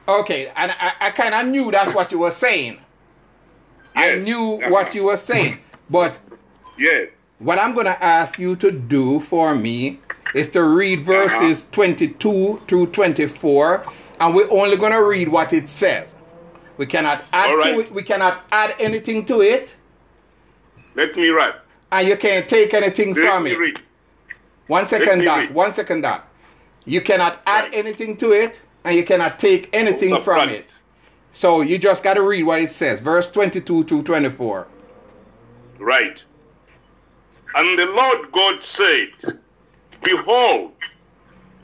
Okay, 0.07 0.53
and 0.57 0.73
I, 0.73 0.93
I 1.01 1.11
kind 1.11 1.35
of 1.35 1.47
knew 1.47 1.71
that's 1.71 1.95
what 1.95 2.11
you 2.13 2.19
were 2.19 2.31
saying. 2.31 2.79
I 3.95 4.17
knew 4.17 4.55
Uh-huh. 4.55 4.71
what 4.71 4.95
you 4.95 5.05
were 5.05 5.17
saying, 5.17 5.59
but 5.89 6.19
Yes. 6.79 7.09
What 7.39 7.59
I'm 7.59 7.73
going 7.75 7.87
to 7.87 8.03
ask 8.05 8.39
you 8.39 8.55
to 8.57 8.71
do 8.71 9.21
for 9.21 9.55
me 9.55 9.99
is 10.35 10.49
to 10.51 10.63
read 10.63 11.05
verses 11.05 11.67
22 11.73 12.61
through 12.69 12.87
24, 12.89 13.85
and 14.21 14.35
we're 14.35 14.51
only 14.51 14.77
going 14.77 14.93
to 14.93 15.03
read 15.03 15.29
what 15.29 15.53
it 15.55 15.69
says. 15.71 16.15
We 16.77 16.87
cannot 16.87 17.25
add 17.33 17.55
right. 17.55 17.75
to 17.75 17.81
it. 17.81 17.93
We 17.93 18.03
cannot 18.03 18.43
add 18.53 18.75
anything 18.79 19.25
to 19.27 19.41
it, 19.43 19.75
Let 20.95 21.17
me 21.17 21.29
write. 21.29 21.55
and 21.93 22.07
you 22.09 22.17
can't 22.17 22.49
take 22.49 22.73
anything 22.75 23.15
Let 23.15 23.25
from 23.27 23.45
me 23.45 23.53
it. 23.53 23.59
read. 23.59 23.81
One 24.67 24.87
second, 24.87 25.25
Doc. 25.25 25.39
read. 25.41 25.55
One 25.55 25.73
second, 25.73 26.03
Doc. 26.03 26.27
You 26.85 27.01
cannot 27.01 27.41
add 27.47 27.65
Right. 27.65 27.75
anything 27.75 28.17
to 28.19 28.33
it, 28.33 28.61
and 28.85 28.97
you 28.97 29.05
cannot 29.05 29.39
take 29.39 29.69
anything 29.73 30.21
from 30.23 30.49
it. 30.49 30.75
So 31.33 31.61
you 31.61 31.79
just 31.79 32.03
got 32.03 32.15
to 32.15 32.23
read 32.23 32.43
what 32.45 32.61
it 32.61 32.71
says, 32.71 33.01
verse 33.01 33.29
22 33.29 33.85
to 33.85 34.03
24. 34.03 34.67
Right. 35.79 36.23
And 37.55 37.79
the 37.79 37.87
Lord 37.87 38.33
God 38.33 38.63
said, 38.63 39.09
Behold, 40.03 40.73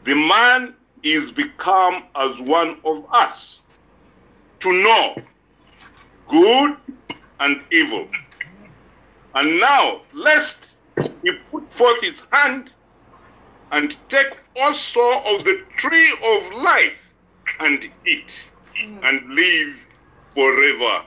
the 0.05 0.15
man 0.15 0.75
is 1.03 1.33
become 1.33 2.05
as 2.15 2.41
one 2.41 2.79
of 2.85 3.07
us, 3.13 3.61
to 4.61 4.73
know 4.73 5.17
good 6.29 6.77
and 7.41 7.65
evil. 7.71 8.09
And 9.35 9.61
now, 9.61 10.03
lest 10.13 10.77
he 10.97 11.33
put 11.51 11.69
forth 11.69 12.01
his 12.01 12.23
hand 12.33 12.73
and 13.71 13.97
take 14.09 14.37
also 14.57 15.11
of 15.25 15.45
the 15.45 15.63
tree 15.77 16.13
of 16.13 16.53
life 16.63 16.99
and 17.61 17.89
eat 18.07 18.31
hmm. 18.79 18.99
and 19.03 19.29
live 19.35 19.75
forever. 20.35 21.05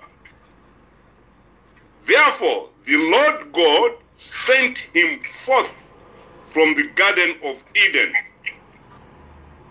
Therefore, 2.08 2.70
the 2.86 2.98
Lord 2.98 3.54
God 3.54 3.92
sent 4.18 4.80
him 4.94 5.20
forth 5.46 5.72
from 6.50 6.76
the 6.76 6.88
Garden 6.96 7.36
of 7.44 7.58
Eden 7.76 8.14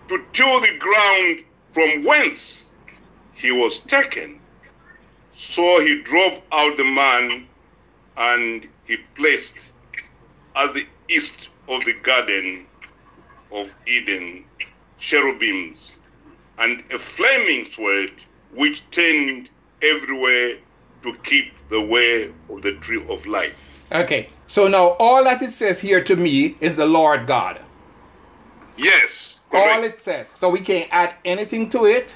to 0.08 0.24
till 0.32 0.60
the 0.60 0.76
ground 0.78 1.44
from 1.72 2.04
whence 2.04 2.64
he 3.34 3.50
was 3.50 3.80
taken. 3.80 4.40
So 5.34 5.80
he 5.80 6.02
drove 6.02 6.40
out 6.52 6.76
the 6.76 6.84
man 6.84 7.46
and 8.16 8.68
he 8.86 8.96
placed 9.14 9.70
at 10.56 10.74
the 10.74 10.86
east 11.08 11.48
of 11.68 11.84
the 11.84 11.94
Garden 12.02 12.66
of 13.52 13.68
Eden 13.86 14.44
cherubims 14.98 15.92
and 16.58 16.82
a 16.90 16.98
flaming 16.98 17.70
sword 17.70 18.12
which 18.54 18.88
turned 18.90 19.48
everywhere 19.82 20.58
to 21.02 21.14
keep 21.22 21.52
the 21.68 21.80
way 21.80 22.32
of 22.50 22.62
the 22.62 22.72
tree 22.80 23.04
of 23.08 23.24
life. 23.26 23.54
Okay, 23.92 24.28
so 24.46 24.68
now 24.68 24.96
all 24.98 25.24
that 25.24 25.40
it 25.40 25.52
says 25.52 25.80
here 25.80 26.02
to 26.04 26.16
me 26.16 26.56
is 26.60 26.76
the 26.76 26.86
Lord 26.86 27.26
God. 27.26 27.60
Yes. 28.76 29.40
All 29.52 29.82
it 29.82 29.98
says. 29.98 30.32
So 30.38 30.50
we 30.50 30.60
can't 30.60 30.88
add 30.92 31.14
anything 31.24 31.68
to 31.70 31.86
it. 31.86 32.14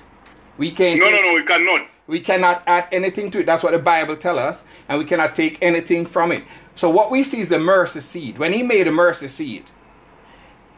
We 0.59 0.71
can't. 0.71 1.01
No, 1.01 1.07
no, 1.07 1.17
take- 1.17 1.25
no, 1.25 1.35
we 1.35 1.43
cannot. 1.43 1.95
We 2.07 2.21
cannot 2.21 2.63
add 2.67 2.89
anything 2.93 3.31
to 3.31 3.41
it. 3.41 3.47
That's 3.47 3.63
what 3.63 3.73
the 3.73 3.79
Bible 3.79 4.17
tells 4.17 4.39
us, 4.39 4.65
and 4.89 4.99
we 4.99 5.05
cannot 5.05 5.35
take 5.35 5.59
anything 5.63 6.05
from 6.05 6.31
it. 6.31 6.45
So 6.77 6.91
what 6.91 7.11
we 7.11 7.23
see 7.23 7.41
is 7.41 7.49
the 7.49 7.59
mercy 7.59 8.01
seat. 8.01 8.39
When 8.39 8.53
he 8.53 8.63
made 8.63 8.87
a 8.87 8.93
mercy 8.93 9.29
seat, 9.29 9.67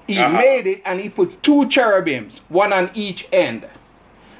he 0.07 0.19
Uh-huh. 0.19 0.37
made 0.39 0.67
it 0.67 0.83
and 0.85 1.01
he 1.01 1.09
put 1.09 1.43
two 1.43 1.67
cherubims, 1.69 2.41
one 2.49 2.73
on 2.73 2.91
each 2.95 3.27
end, 3.33 3.67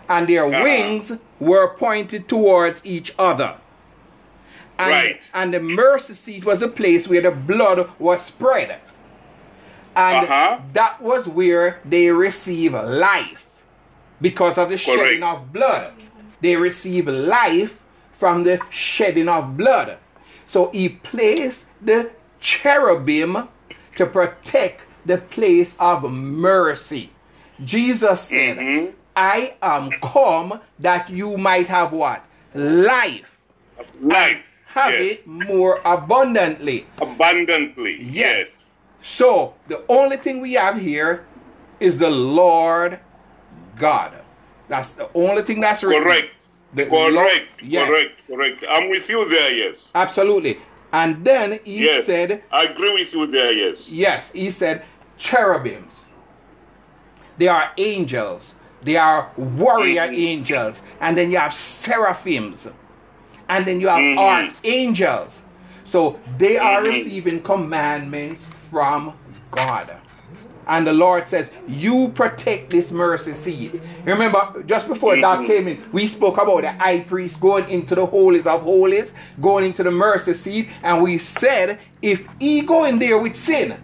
and 0.09 0.29
their 0.29 0.45
Uh-huh. 0.47 0.63
wings 0.63 1.13
were 1.41 1.69
pointed 1.69 2.29
towards 2.29 2.81
each 2.85 3.15
other. 3.19 3.57
And, 4.79 4.91
Right. 4.91 5.21
and 5.33 5.55
the 5.55 5.61
mercy 5.61 6.15
seat 6.15 6.45
was 6.45 6.61
a 6.61 6.69
place 6.69 7.07
where 7.09 7.21
the 7.23 7.31
blood 7.31 7.89
was 7.99 8.23
spread. 8.23 8.77
And 9.97 10.25
Uh-huh. 10.25 10.59
that 10.73 11.01
was 11.01 11.29
where 11.29 11.79
they 11.85 12.11
receive 12.11 12.75
life 12.75 13.47
because 14.21 14.59
of 14.59 14.69
the 14.71 14.77
shedding 14.77 15.23
of 15.23 15.53
blood. 15.53 15.93
They 16.41 16.57
receive 16.57 17.07
life 17.09 17.79
from 18.13 18.43
the 18.43 18.61
shedding 18.71 19.29
of 19.29 19.57
blood. 19.57 19.99
So 20.47 20.71
he 20.73 20.89
placed 20.89 21.67
the 21.81 22.11
cherubim 22.41 23.49
to 23.97 24.07
protect 24.07 24.85
the 25.07 25.19
place 25.19 25.77
of 25.79 26.03
mercy. 26.11 27.11
Jesus 27.65 28.21
said, 28.23 28.57
Mhm. 28.59 28.93
I 29.17 29.55
am 29.63 29.91
come 30.03 30.61
that 30.81 31.09
you 31.09 31.37
might 31.37 31.69
have 31.69 31.93
what? 31.93 32.25
Life. 32.55 33.39
Life. 34.01 34.39
Have 34.67 34.93
yes. 34.95 35.19
it 35.21 35.27
more 35.27 35.81
abundantly. 35.85 36.87
abundantly. 37.01 38.03
Yes. 38.03 38.57
So 39.01 39.55
the 39.69 39.83
only 39.89 40.17
thing 40.17 40.41
we 40.41 40.55
have 40.55 40.81
here 40.81 41.25
is 41.79 41.99
the 41.99 42.11
Lord 42.11 42.99
God. 43.77 44.13
That's 44.69 44.95
the 44.95 45.09
only 45.15 45.43
thing 45.43 45.61
that's 45.61 45.83
Yes. 45.83 45.89
written. 45.89 46.03
Correct. 46.05 46.31
The 46.75 46.87
correct. 46.87 47.13
Lord- 47.13 47.43
yes. 47.63 47.89
Correct. 47.89 48.13
Correct. 48.27 48.65
I'm 48.69 48.89
with 48.91 49.09
you 49.09 49.29
there. 49.29 49.53
Yes. 49.53 49.91
Absolutely. 49.95 50.59
And 50.93 51.25
then 51.25 51.59
he 51.65 51.85
yes. 51.85 52.07
said, 52.07 52.43
I 52.53 52.65
agree 52.65 52.93
with 52.95 53.13
you 53.13 53.27
there. 53.27 53.53
Yes. 53.53 53.89
yes, 53.89 54.31
he 54.33 54.51
said 54.51 54.83
cherubims. 55.19 56.05
They 57.39 57.49
are 57.49 57.71
angels. 57.77 58.55
They 58.83 58.97
are 58.97 59.31
warrior 59.37 60.09
Mhm. 60.09 60.19
angels. 60.19 60.83
And 61.01 61.17
then 61.17 61.31
you 61.31 61.39
have 61.39 61.55
seraphims. 61.55 62.69
And 63.49 63.67
then 63.67 63.81
you 63.81 63.89
have 63.89 64.01
Mhm. 64.01 64.19
archangels. 64.19 65.43
So 65.85 66.19
they 66.39 66.57
are 66.59 66.81
Mhm. 66.83 66.87
receiving 66.87 67.41
commandments 67.43 68.47
from 68.71 69.15
God. 69.51 69.91
And 70.67 70.87
the 70.87 70.93
Lord 70.95 71.29
says, 71.29 71.51
You 71.69 72.09
protect 72.15 72.71
this 72.71 72.91
mercy 72.91 73.35
seat. 73.35 73.83
Remember, 74.07 74.63
just 74.67 74.89
before 74.89 75.15
that 75.17 75.41
Mhm. 75.41 75.47
came 75.47 75.69
in, 75.69 75.85
we 75.93 76.07
spoke 76.07 76.39
about 76.39 76.63
the 76.63 76.73
high 76.73 77.01
priest 77.01 77.39
going 77.41 77.69
into 77.69 77.95
the 77.95 78.07
holies 78.07 78.47
of 78.47 78.63
holies, 78.63 79.13
going 79.43 79.65
into 79.67 79.83
the 79.83 79.91
mercy 79.91 80.33
seat, 80.33 80.69
and 80.83 81.03
we 81.03 81.19
said, 81.19 81.79
if 82.01 82.27
he 82.39 82.63
go 82.63 82.85
in 82.85 82.99
there 82.99 83.19
with 83.19 83.37
sin, 83.37 83.77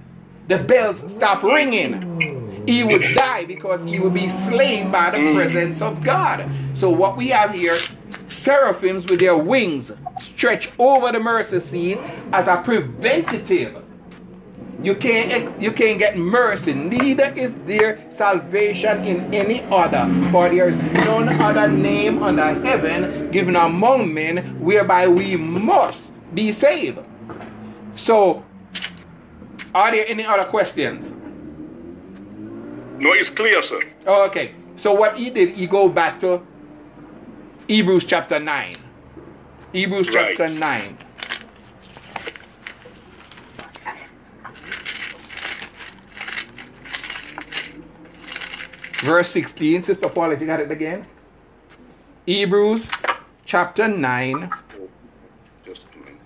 the 0.51 0.59
bells 0.59 1.09
stop 1.09 1.45
ringing. 1.45 2.67
He 2.67 2.83
would 2.83 3.15
die 3.15 3.45
because 3.45 3.85
he 3.85 4.01
would 4.01 4.13
be 4.13 4.29
slain 4.29 4.91
by 4.91 5.11
the 5.11 5.19
mm. 5.19 5.35
presence 5.35 5.81
of 5.81 6.03
God. 6.03 6.51
So 6.75 6.91
what 6.91 7.17
we 7.17 7.29
have 7.29 7.55
here, 7.55 7.77
seraphims 8.29 9.07
with 9.07 9.21
their 9.21 9.37
wings 9.37 9.93
stretch 10.19 10.73
over 10.79 11.13
the 11.13 11.21
mercy 11.21 11.61
seat 11.61 11.99
as 12.33 12.49
a 12.49 12.57
preventative. 12.57 13.81
You 14.83 14.97
can't 14.97 15.61
you 15.61 15.71
can't 15.71 15.99
get 16.01 16.19
mercy. 16.19 16.75
Neither 16.75 17.33
is 17.37 17.55
there 17.67 18.05
salvation 18.11 19.05
in 19.05 19.33
any 19.33 19.63
other, 19.71 20.09
for 20.33 20.49
there 20.49 20.69
is 20.69 20.79
none 21.05 21.29
other 21.41 21.69
name 21.69 22.23
under 22.23 22.55
heaven 22.65 23.31
given 23.31 23.55
among 23.55 24.13
men 24.13 24.59
whereby 24.59 25.07
we 25.07 25.37
must 25.37 26.13
be 26.35 26.51
saved. 26.51 26.99
So, 27.95 28.43
are 29.75 29.91
there 29.91 30.05
any 30.09 30.25
other 30.25 30.45
questions? 30.45 31.11
No, 32.99 33.13
it's 33.13 33.31
clear, 33.31 33.63
sir. 33.63 33.81
Oh, 34.07 34.27
okay. 34.27 34.55
So 34.77 34.93
what 34.93 35.17
he 35.17 35.31
did, 35.31 35.51
he 35.51 35.67
go 35.67 35.89
back 35.89 36.21
to 36.21 36.43
Hebrews 37.69 38.05
chapter 38.05 38.39
nine. 38.41 38.75
Hebrews 39.73 40.09
Right. 40.09 40.37
chapter 40.37 40.49
nine. 40.49 40.97
Verse 49.03 49.31
16, 49.31 49.83
Sister 49.83 50.09
Paulette, 50.09 50.41
you 50.41 50.47
got 50.47 50.61
it 50.61 50.71
again? 50.71 51.07
Hebrews 52.27 52.87
chapter 53.47 53.89
9, 53.89 54.51
Just 55.65 55.85
a 55.95 55.99
minute. 55.99 56.21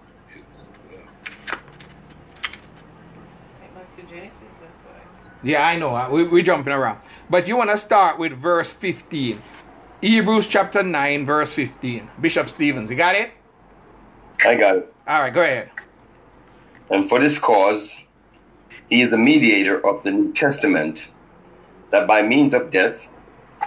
Back 3.74 3.96
to 3.96 4.02
Genesis, 4.02 4.38
that's 4.60 4.80
why. 4.84 5.00
Yeah, 5.44 5.66
I 5.66 5.76
know. 5.76 6.08
We, 6.10 6.24
we're 6.24 6.42
jumping 6.42 6.72
around. 6.72 7.00
But 7.28 7.46
you 7.46 7.56
want 7.56 7.70
to 7.70 7.78
start 7.78 8.18
with 8.18 8.32
verse 8.32 8.72
15. 8.72 9.42
Hebrews 10.00 10.46
chapter 10.46 10.82
9, 10.82 11.26
verse 11.26 11.54
15. 11.54 12.10
Bishop 12.20 12.48
Stevens, 12.48 12.90
you 12.90 12.96
got 12.96 13.14
it? 13.14 13.30
I 14.44 14.54
got 14.54 14.76
it. 14.76 14.94
All 15.06 15.20
right, 15.20 15.32
go 15.32 15.42
ahead. 15.42 15.70
And 16.90 17.08
for 17.08 17.20
this 17.20 17.38
cause, 17.38 18.00
he 18.88 19.02
is 19.02 19.10
the 19.10 19.18
mediator 19.18 19.84
of 19.86 20.02
the 20.02 20.10
New 20.10 20.32
Testament, 20.32 21.08
that 21.90 22.06
by 22.06 22.22
means 22.22 22.54
of 22.54 22.70
death, 22.70 23.00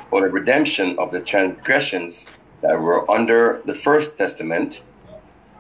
for 0.10 0.22
the 0.22 0.28
redemption 0.28 0.98
of 1.00 1.12
the 1.12 1.22
transgressions 1.22 2.38
that 2.62 2.80
were 2.80 3.10
under 3.10 3.62
the 3.66 3.76
first 3.76 4.18
testament, 4.18 4.82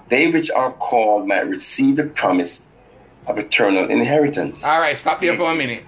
they 0.09 0.29
which 0.31 0.49
are 0.51 0.71
called 0.73 1.27
might 1.27 1.47
receive 1.47 1.97
the 1.97 2.03
promise 2.03 2.61
of 3.27 3.37
eternal 3.37 3.89
inheritance. 3.89 4.63
All 4.63 4.79
right, 4.79 4.97
stop 4.97 5.21
here 5.21 5.35
for 5.35 5.51
a 5.51 5.55
minute. 5.55 5.83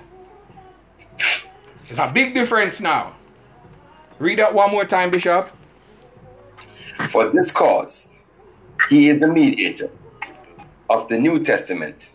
There's 1.88 2.00
a 2.00 2.12
big 2.12 2.34
difference 2.34 2.80
now. 2.80 3.16
Read 4.20 4.40
that 4.40 4.54
one 4.54 4.72
more 4.72 4.86
time, 4.86 5.10
Bishop. 5.10 5.50
For 7.10 7.30
this 7.32 7.52
cause, 7.52 8.10
he 8.90 9.10
is 9.10 9.20
the 9.20 9.28
mediator 9.28 9.90
of 10.90 11.08
the 11.08 11.18
New 11.18 11.44
Testament, 11.44 12.12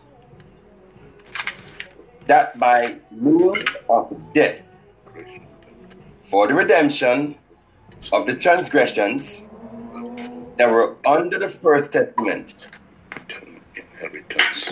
that 2.25 2.57
by 2.59 2.99
means 3.11 3.75
of 3.89 4.15
death, 4.33 4.61
for 6.29 6.47
the 6.47 6.53
redemption 6.53 7.35
of 8.13 8.27
the 8.27 8.35
transgressions 8.35 9.41
that 10.57 10.69
were 10.69 10.95
under 11.05 11.39
the 11.39 11.49
first 11.49 11.91
testament, 11.91 12.55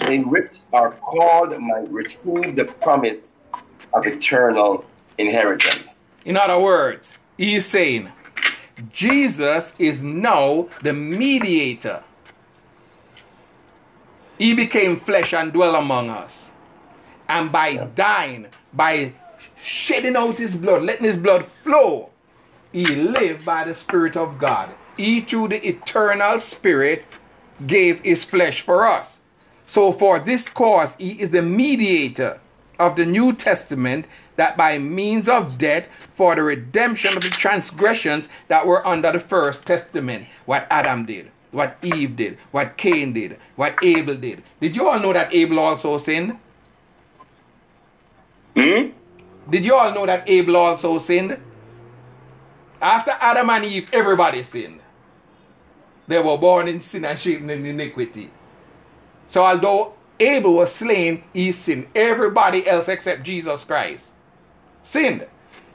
in 0.07 0.29
which 0.29 0.59
are 0.71 0.91
called 0.91 1.59
might 1.59 1.91
receive 1.91 2.55
the 2.55 2.65
promise 2.81 3.32
of 3.93 4.05
eternal 4.05 4.85
inheritance. 5.17 5.95
In 6.25 6.37
other 6.37 6.59
words, 6.59 7.13
he 7.37 7.55
is 7.55 7.65
saying 7.65 8.11
Jesus 8.91 9.73
is 9.77 10.03
now 10.03 10.67
the 10.81 10.93
mediator. 10.93 12.03
He 14.37 14.53
became 14.53 14.99
flesh 14.99 15.33
and 15.33 15.53
dwell 15.53 15.75
among 15.75 16.09
us. 16.09 16.49
And 17.29 17.51
by 17.51 17.77
dying, 17.77 18.47
by 18.73 19.13
shedding 19.61 20.15
out 20.15 20.37
his 20.37 20.55
blood, 20.55 20.83
letting 20.83 21.05
his 21.05 21.17
blood 21.17 21.45
flow, 21.45 22.09
he 22.71 22.83
lived 22.85 23.45
by 23.45 23.63
the 23.63 23.75
Spirit 23.75 24.17
of 24.17 24.39
God. 24.39 24.71
He, 24.97 25.21
through 25.21 25.49
the 25.49 25.67
eternal 25.67 26.39
Spirit, 26.39 27.05
gave 27.65 28.01
his 28.01 28.25
flesh 28.25 28.61
for 28.61 28.85
us. 28.85 29.19
So, 29.65 29.91
for 29.91 30.19
this 30.19 30.47
cause, 30.47 30.95
he 30.95 31.21
is 31.21 31.29
the 31.29 31.41
mediator 31.41 32.39
of 32.83 32.95
the 32.95 33.05
New 33.05 33.33
Testament, 33.33 34.05
that 34.35 34.57
by 34.57 34.77
means 34.77 35.29
of 35.29 35.57
death, 35.57 35.87
for 36.13 36.35
the 36.35 36.43
redemption 36.43 37.15
of 37.15 37.23
the 37.23 37.29
transgressions 37.29 38.27
that 38.47 38.67
were 38.67 38.85
under 38.85 39.11
the 39.11 39.19
first 39.19 39.65
testament, 39.65 40.27
what 40.45 40.67
Adam 40.69 41.05
did, 41.05 41.31
what 41.51 41.77
Eve 41.81 42.15
did, 42.15 42.37
what 42.51 42.77
Cain 42.77 43.13
did, 43.13 43.39
what 43.55 43.75
Abel 43.83 44.15
did. 44.15 44.43
Did 44.59 44.75
you 44.75 44.87
all 44.87 44.99
know 44.99 45.13
that 45.13 45.33
Abel 45.33 45.59
also 45.59 45.97
sinned? 45.97 46.37
Hmm? 48.55 48.89
Did 49.49 49.65
you 49.65 49.73
all 49.73 49.93
know 49.93 50.05
that 50.05 50.29
Abel 50.29 50.57
also 50.57 50.97
sinned? 50.99 51.39
After 52.81 53.11
Adam 53.19 53.49
and 53.49 53.65
Eve, 53.65 53.89
everybody 53.93 54.43
sinned. 54.43 54.81
They 56.07 56.19
were 56.19 56.37
born 56.37 56.67
in 56.67 56.81
sin 56.81 57.05
and 57.05 57.17
shaped 57.17 57.43
in 57.43 57.65
iniquity. 57.65 58.29
So 59.27 59.43
although 59.43 59.93
Abel 60.27 60.53
was 60.55 60.71
slain, 60.73 61.23
he 61.33 61.51
sinned. 61.51 61.87
Everybody 61.95 62.67
else 62.67 62.87
except 62.87 63.23
Jesus 63.23 63.63
Christ 63.63 64.11
sinned. 64.83 65.27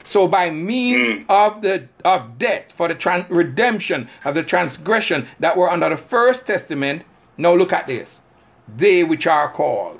So 0.03 0.27
by 0.27 0.49
means 0.49 1.07
Mm. 1.07 1.25
of 1.29 1.61
the 1.61 1.87
of 2.03 2.37
death 2.39 2.71
for 2.71 2.87
the 2.87 2.95
tran- 2.95 3.27
redemption 3.29 4.09
of 4.25 4.33
the 4.35 4.43
transgression 4.43 5.27
that 5.39 5.55
were 5.57 5.69
under 5.69 5.89
the 5.89 5.97
first 5.97 6.47
testament, 6.47 7.03
now 7.37 7.53
look 7.53 7.71
at 7.73 7.87
this. 7.87 8.19
They 8.67 9.03
which 9.03 9.27
are 9.27 9.49
called. 9.51 9.99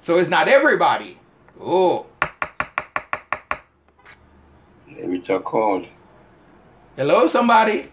So 0.00 0.18
it's 0.18 0.28
not 0.30 0.48
everybody. 0.48 1.18
Oh, 1.60 2.06
They 4.96 5.06
which 5.06 5.28
are 5.30 5.40
called. 5.40 5.86
hello 6.96 7.26
somebody. 7.28 7.90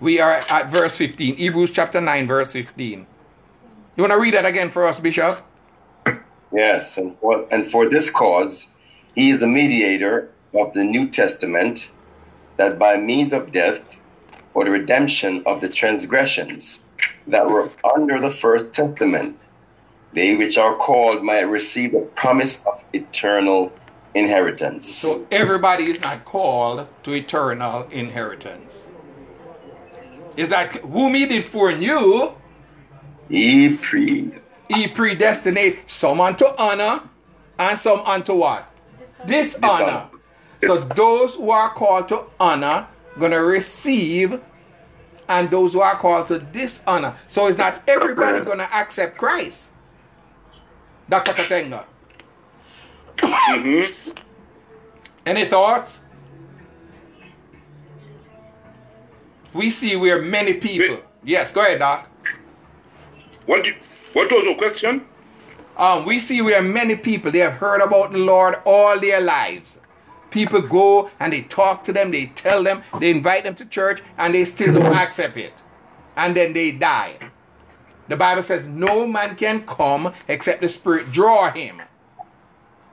We 0.00 0.20
are 0.20 0.40
at 0.50 0.70
verse 0.70 0.96
15. 0.96 1.36
Hebrews 1.36 1.72
chapter 1.72 2.00
9 2.00 2.26
verse 2.26 2.52
15. 2.52 3.06
You 3.96 4.02
want 4.02 4.12
to 4.12 4.18
read 4.18 4.34
that 4.34 4.46
again 4.46 4.70
for 4.70 4.86
us, 4.86 5.00
Bishop? 5.00 5.32
Yes, 6.52 6.96
and 6.96 7.18
for, 7.18 7.46
and 7.50 7.70
for 7.70 7.88
this 7.88 8.10
cause, 8.10 8.68
he 9.14 9.30
is 9.30 9.40
the 9.40 9.48
mediator 9.48 10.30
of 10.54 10.72
the 10.72 10.84
New 10.84 11.08
Testament, 11.08 11.90
that 12.56 12.78
by 12.78 12.96
means 12.96 13.32
of 13.32 13.52
death, 13.52 13.80
for 14.52 14.64
the 14.64 14.70
redemption 14.70 15.42
of 15.46 15.60
the 15.60 15.68
transgressions 15.68 16.80
that 17.26 17.48
were 17.48 17.70
under 17.84 18.20
the 18.20 18.30
first 18.30 18.72
testament, 18.72 19.40
they 20.14 20.34
which 20.36 20.56
are 20.56 20.76
called 20.76 21.22
might 21.22 21.40
receive 21.40 21.92
the 21.92 22.00
promise 22.16 22.60
of 22.66 22.82
eternal 22.92 23.72
inheritance. 24.14 24.92
So 24.92 25.26
everybody 25.30 25.90
is 25.90 26.00
not 26.00 26.24
called 26.24 26.86
to 27.02 27.12
eternal 27.12 27.86
inheritance. 27.90 28.86
Is 30.38 30.50
that 30.50 30.72
whom 30.76 31.14
he 31.14 31.26
did 31.26 31.44
foreknew, 31.46 32.30
he 33.28 33.76
pre 33.76 34.30
he 34.68 34.86
predestinate 34.86 35.80
some 35.90 36.20
unto 36.20 36.44
honor 36.56 37.02
and 37.58 37.76
some 37.76 37.98
unto 38.02 38.34
what? 38.34 38.70
Dishonor. 39.26 40.08
So 40.64 40.76
those 40.76 41.34
who 41.34 41.50
are 41.50 41.70
called 41.70 42.08
to 42.10 42.22
honor 42.38 42.86
gonna 43.18 43.42
receive, 43.42 44.40
and 45.28 45.50
those 45.50 45.72
who 45.72 45.80
are 45.80 45.96
called 45.96 46.28
to 46.28 46.38
dishonor. 46.38 47.16
So 47.26 47.48
it's 47.48 47.58
not 47.58 47.82
everybody 47.88 48.38
gonna 48.44 48.68
accept 48.72 49.18
Christ. 49.18 49.70
Dr. 51.08 51.32
Katenga. 51.32 51.82
Mhm. 53.16 53.92
Any 55.26 55.46
thoughts? 55.46 55.98
We 59.58 59.70
see 59.70 59.96
where 59.96 60.22
many 60.22 60.54
people. 60.54 61.00
Yes, 61.24 61.50
go 61.50 61.62
ahead, 61.62 61.80
Doc. 61.80 62.08
What, 63.46 63.66
what 64.12 64.30
was 64.30 64.44
your 64.44 64.54
question? 64.54 65.04
Um, 65.76 66.04
we 66.04 66.20
see 66.20 66.40
where 66.42 66.62
many 66.62 66.94
people 66.94 67.32
they 67.32 67.40
have 67.40 67.54
heard 67.54 67.80
about 67.80 68.12
the 68.12 68.18
Lord 68.18 68.60
all 68.64 69.00
their 69.00 69.20
lives. 69.20 69.80
People 70.30 70.60
go 70.60 71.10
and 71.18 71.32
they 71.32 71.42
talk 71.42 71.82
to 71.84 71.92
them, 71.92 72.12
they 72.12 72.26
tell 72.26 72.62
them, 72.62 72.84
they 73.00 73.10
invite 73.10 73.42
them 73.42 73.56
to 73.56 73.64
church, 73.64 74.00
and 74.16 74.32
they 74.32 74.44
still 74.44 74.74
don't 74.74 74.94
accept 74.94 75.36
it. 75.36 75.54
And 76.16 76.36
then 76.36 76.52
they 76.52 76.70
die. 76.70 77.18
The 78.06 78.16
Bible 78.16 78.44
says 78.44 78.64
no 78.64 79.08
man 79.08 79.34
can 79.34 79.66
come 79.66 80.12
except 80.28 80.60
the 80.60 80.68
Spirit 80.68 81.10
draw 81.10 81.50
him. 81.50 81.82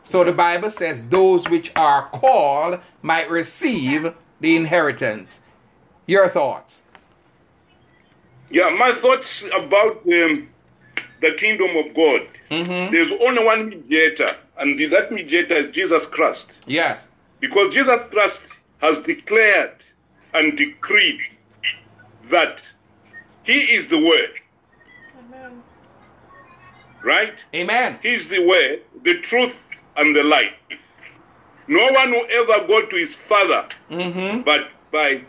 So 0.03 0.23
the 0.23 0.33
Bible 0.33 0.71
says 0.71 0.99
those 1.09 1.47
which 1.47 1.71
are 1.75 2.09
called 2.09 2.79
might 3.03 3.29
receive 3.29 4.15
the 4.39 4.55
inheritance. 4.55 5.41
Your 6.07 6.27
thoughts? 6.27 6.81
Yeah, 8.49 8.69
my 8.69 8.93
thoughts 8.93 9.43
about 9.53 9.97
um, 10.05 10.47
the 11.21 11.33
kingdom 11.37 11.75
of 11.77 11.93
God. 11.95 12.27
Mm-hmm. 12.51 12.91
There's 12.93 13.11
only 13.13 13.43
one 13.43 13.69
mediator, 13.69 14.35
and 14.57 14.79
that 14.91 15.11
mediator 15.11 15.55
is 15.55 15.71
Jesus 15.71 16.05
Christ. 16.05 16.53
Yes. 16.67 17.07
Because 17.39 17.73
Jesus 17.73 18.01
Christ 18.11 18.43
has 18.79 19.01
declared 19.01 19.71
and 20.33 20.57
decreed 20.57 21.19
that 22.29 22.61
He 23.43 23.59
is 23.59 23.87
the 23.87 23.97
Word, 23.97 24.31
Amen. 25.27 25.63
right? 27.03 27.33
Amen. 27.53 27.97
He 28.03 28.13
is 28.13 28.27
the 28.29 28.45
way, 28.45 28.79
the 29.03 29.19
truth, 29.21 29.67
and 29.97 30.15
the 30.15 30.23
life. 30.23 30.53
No 31.67 31.91
one 31.93 32.11
will 32.11 32.27
ever 32.29 32.67
go 32.67 32.85
to 32.85 32.95
his 32.95 33.15
Father 33.15 33.67
Mm-hmm. 33.89 34.41
but 34.41 34.69
by 34.91 35.21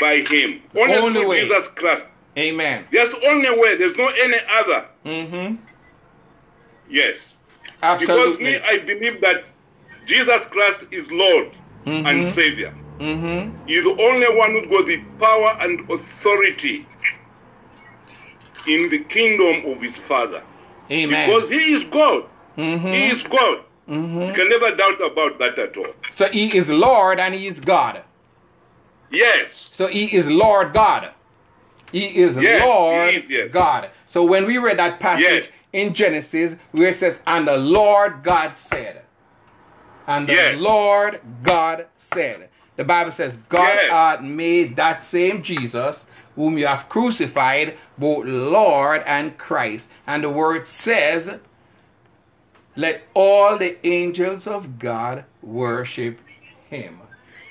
by 0.00 0.18
Him. 0.20 0.62
Only, 0.76 0.94
Only 0.96 1.20
through 1.20 1.28
way. 1.28 1.40
Jesus 1.48 1.68
Christ. 1.76 2.08
Amen. 2.36 2.84
There's 2.90 3.14
only 3.26 3.50
way. 3.58 3.76
There's 3.76 3.96
no 3.96 4.08
any 4.08 4.38
other. 4.58 4.86
Mm-hmm. 5.04 5.54
Yes. 6.90 7.16
Absolutely. 7.82 8.52
Because 8.54 8.62
me, 8.62 8.68
I 8.68 8.78
believe 8.84 9.20
that 9.20 9.46
Jesus 10.06 10.44
Christ 10.46 10.80
is 10.90 11.10
Lord 11.10 11.50
Mhm. 11.86 12.06
and 12.06 12.26
Savior. 12.34 12.74
Mm-hmm. 12.98 13.66
He's 13.66 13.84
the 13.84 13.90
only 14.02 14.36
one 14.36 14.52
who's 14.52 14.66
got 14.68 14.86
the 14.86 14.98
power 15.18 15.56
and 15.60 15.80
authority 15.90 16.86
in 18.66 18.88
the 18.90 19.00
kingdom 19.00 19.70
of 19.70 19.80
his 19.82 19.96
Father. 19.98 20.42
Amen. 20.90 21.28
Because 21.28 21.48
he 21.50 21.72
is 21.74 21.84
God. 21.84 22.24
mm-hmm. 22.56 22.86
He 22.86 23.06
is 23.08 23.22
God. 23.24 23.58
You 23.86 23.94
mm-hmm. 23.96 24.34
can 24.34 24.48
never 24.48 24.74
doubt 24.74 25.00
about 25.04 25.38
that 25.40 25.58
at 25.58 25.76
all. 25.76 25.92
So 26.10 26.26
he 26.28 26.56
is 26.56 26.68
Lord 26.70 27.18
and 27.20 27.34
he 27.34 27.46
is 27.46 27.60
God. 27.60 28.02
Yes. 29.10 29.68
So 29.72 29.86
he 29.86 30.14
is 30.14 30.28
Lord 30.28 30.72
God. 30.72 31.10
He 31.92 32.06
is 32.18 32.36
Yes, 32.36 32.62
he 32.62 32.68
Lord 32.68 33.14
is, 33.14 33.30
yes. 33.30 33.52
God. 33.52 33.90
So 34.06 34.24
when 34.24 34.46
we 34.46 34.58
read 34.58 34.78
that 34.78 34.98
passage 35.00 35.22
Yes. 35.46 35.48
in 35.72 35.94
Genesis 35.94 36.56
where 36.72 36.88
it 36.88 36.96
says, 36.96 37.20
And 37.26 37.46
the 37.46 37.56
Lord 37.56 38.22
God 38.22 38.56
said, 38.58 39.02
and 40.06 40.28
the. 40.28 40.56
Lord 40.56 41.20
God 41.42 41.86
said. 41.98 42.48
The 42.76 42.84
Bible 42.84 43.12
says, 43.12 43.38
God 43.48 43.78
hath 43.90 44.20
made 44.22 44.76
that 44.76 45.04
same 45.04 45.42
Jesus 45.42 46.04
whom 46.34 46.58
you 46.58 46.66
have 46.66 46.88
crucified, 46.88 47.78
both 47.96 48.24
Lord 48.26 49.02
and 49.06 49.38
Christ. 49.38 49.88
And 50.06 50.24
the 50.24 50.30
word 50.30 50.66
says, 50.66 51.38
Let 52.74 53.02
all 53.14 53.56
the 53.56 53.76
angels 53.86 54.46
of 54.48 54.80
God 54.80 55.24
worship 55.40 56.18
him. 56.68 56.98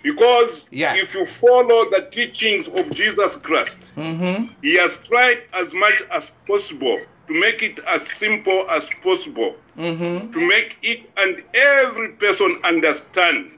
Because 0.04 0.66
Yes. 0.70 0.98
if 1.02 1.14
you 1.16 1.26
follow 1.26 1.90
the 1.90 2.08
teachings 2.12 2.68
of 2.68 2.92
Jesus 2.92 3.36
Christ, 3.38 3.92
Mm-hmm. 3.96 4.54
he 4.62 4.76
has 4.76 4.98
tried 5.00 5.40
as 5.54 5.74
much 5.74 6.02
as 6.12 6.30
possible 6.46 7.00
to 7.28 7.34
make 7.40 7.64
it 7.64 7.80
as 7.88 8.06
simple 8.12 8.70
as 8.70 8.88
possible, 9.02 9.56
Mm-hmm. 9.78 10.32
to 10.34 10.40
make 10.48 10.76
it 10.84 11.10
and 11.18 11.42
every 11.54 12.10
person 12.10 12.60
understand 12.64 13.52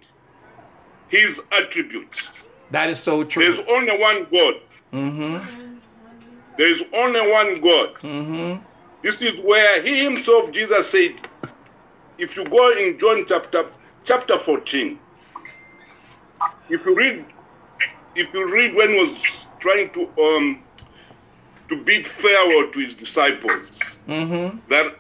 his 1.09 1.41
attributes. 1.51 2.29
That 2.71 2.89
is 2.89 2.99
so 2.99 3.23
true. 3.23 3.43
There's 3.43 3.65
only 3.67 3.97
one 3.97 4.27
God. 4.31 4.53
Mm-hmm. 4.93 5.77
There 6.57 6.67
is 6.71 6.83
only 6.93 7.21
one 7.31 7.59
God. 7.61 7.95
Mm-hmm. 8.01 8.61
This 9.01 9.21
is 9.21 9.39
where 9.41 9.81
he 9.81 10.03
himself, 10.03 10.51
Jesus 10.51 10.89
said, 10.89 11.13
if 12.17 12.35
you 12.37 12.45
go 12.45 12.71
in 12.71 12.97
John 12.99 13.25
chapter 13.27 13.65
chapter 14.03 14.39
14, 14.39 14.97
if 16.69 16.85
you 16.85 16.95
read 16.95 17.25
if 18.15 18.33
you 18.33 18.53
read 18.53 18.73
when 18.75 18.89
he 18.91 18.97
was 18.97 19.17
trying 19.59 19.89
to 19.91 20.01
um 20.21 20.61
to 21.69 21.75
bid 21.83 22.05
farewell 22.05 22.71
to 22.71 22.79
his 22.79 22.93
disciples, 22.93 23.67
Mm-hmm. 24.07 24.59
that 24.69 24.95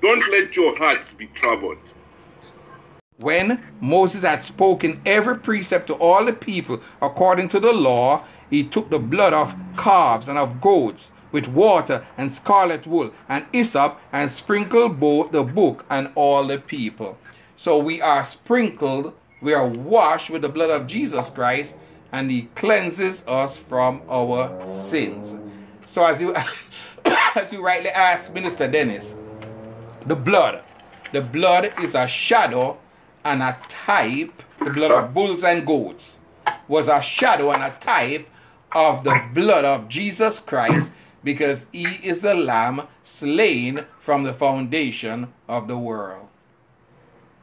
don't 0.00 0.30
let 0.30 0.54
your 0.54 0.76
hearts 0.78 1.12
be 1.12 1.26
troubled. 1.34 1.78
When 3.16 3.60
Moses 3.80 4.22
had 4.22 4.44
spoken 4.44 5.00
every 5.04 5.36
precept 5.38 5.88
to 5.88 5.94
all 5.94 6.24
the 6.24 6.32
people 6.32 6.80
according 7.02 7.48
to 7.48 7.58
the 7.58 7.72
law, 7.72 8.24
he 8.48 8.62
took 8.62 8.90
the 8.90 9.00
blood 9.00 9.32
of 9.32 9.56
calves 9.76 10.28
and 10.28 10.38
of 10.38 10.60
goats 10.60 11.08
with 11.32 11.48
water 11.48 12.06
and 12.16 12.32
scarlet 12.32 12.86
wool 12.86 13.10
and 13.28 13.44
hyssop 13.52 13.98
and 14.12 14.30
sprinkled 14.30 15.00
both 15.00 15.32
the 15.32 15.42
book 15.42 15.84
and 15.90 16.10
all 16.14 16.44
the 16.46 16.58
people. 16.58 17.18
So 17.56 17.76
we 17.76 18.00
are 18.00 18.22
sprinkled, 18.24 19.14
we 19.40 19.54
are 19.54 19.66
washed 19.66 20.30
with 20.30 20.42
the 20.42 20.48
blood 20.48 20.70
of 20.70 20.86
Jesus 20.86 21.30
Christ, 21.30 21.74
and 22.12 22.30
he 22.30 22.42
cleanses 22.54 23.22
us 23.26 23.56
from 23.58 24.02
our 24.08 24.66
sins. 24.66 25.34
So 25.86 26.04
as 26.04 26.20
you 26.20 26.34
as 27.34 27.52
you 27.52 27.64
rightly 27.64 27.90
asked 27.90 28.32
Minister 28.32 28.68
Dennis, 28.68 29.14
the 30.06 30.16
blood. 30.16 30.62
The 31.12 31.22
blood 31.22 31.72
is 31.82 31.94
a 31.94 32.06
shadow 32.06 32.78
and 33.24 33.42
a 33.42 33.56
type, 33.68 34.42
the 34.58 34.70
blood 34.70 34.90
of 34.90 35.14
bulls 35.14 35.42
and 35.42 35.66
goats 35.66 36.18
was 36.68 36.88
a 36.88 37.00
shadow 37.00 37.50
and 37.50 37.62
a 37.62 37.76
type 37.78 38.28
of 38.72 39.02
the 39.02 39.20
blood 39.32 39.64
of 39.64 39.88
Jesus 39.88 40.38
Christ 40.38 40.90
because 41.24 41.66
he 41.72 41.86
is 42.02 42.20
the 42.20 42.34
lamb 42.34 42.82
slain 43.02 43.84
from 43.98 44.22
the 44.22 44.34
foundation 44.34 45.32
of 45.48 45.66
the 45.66 45.78
world. 45.78 46.27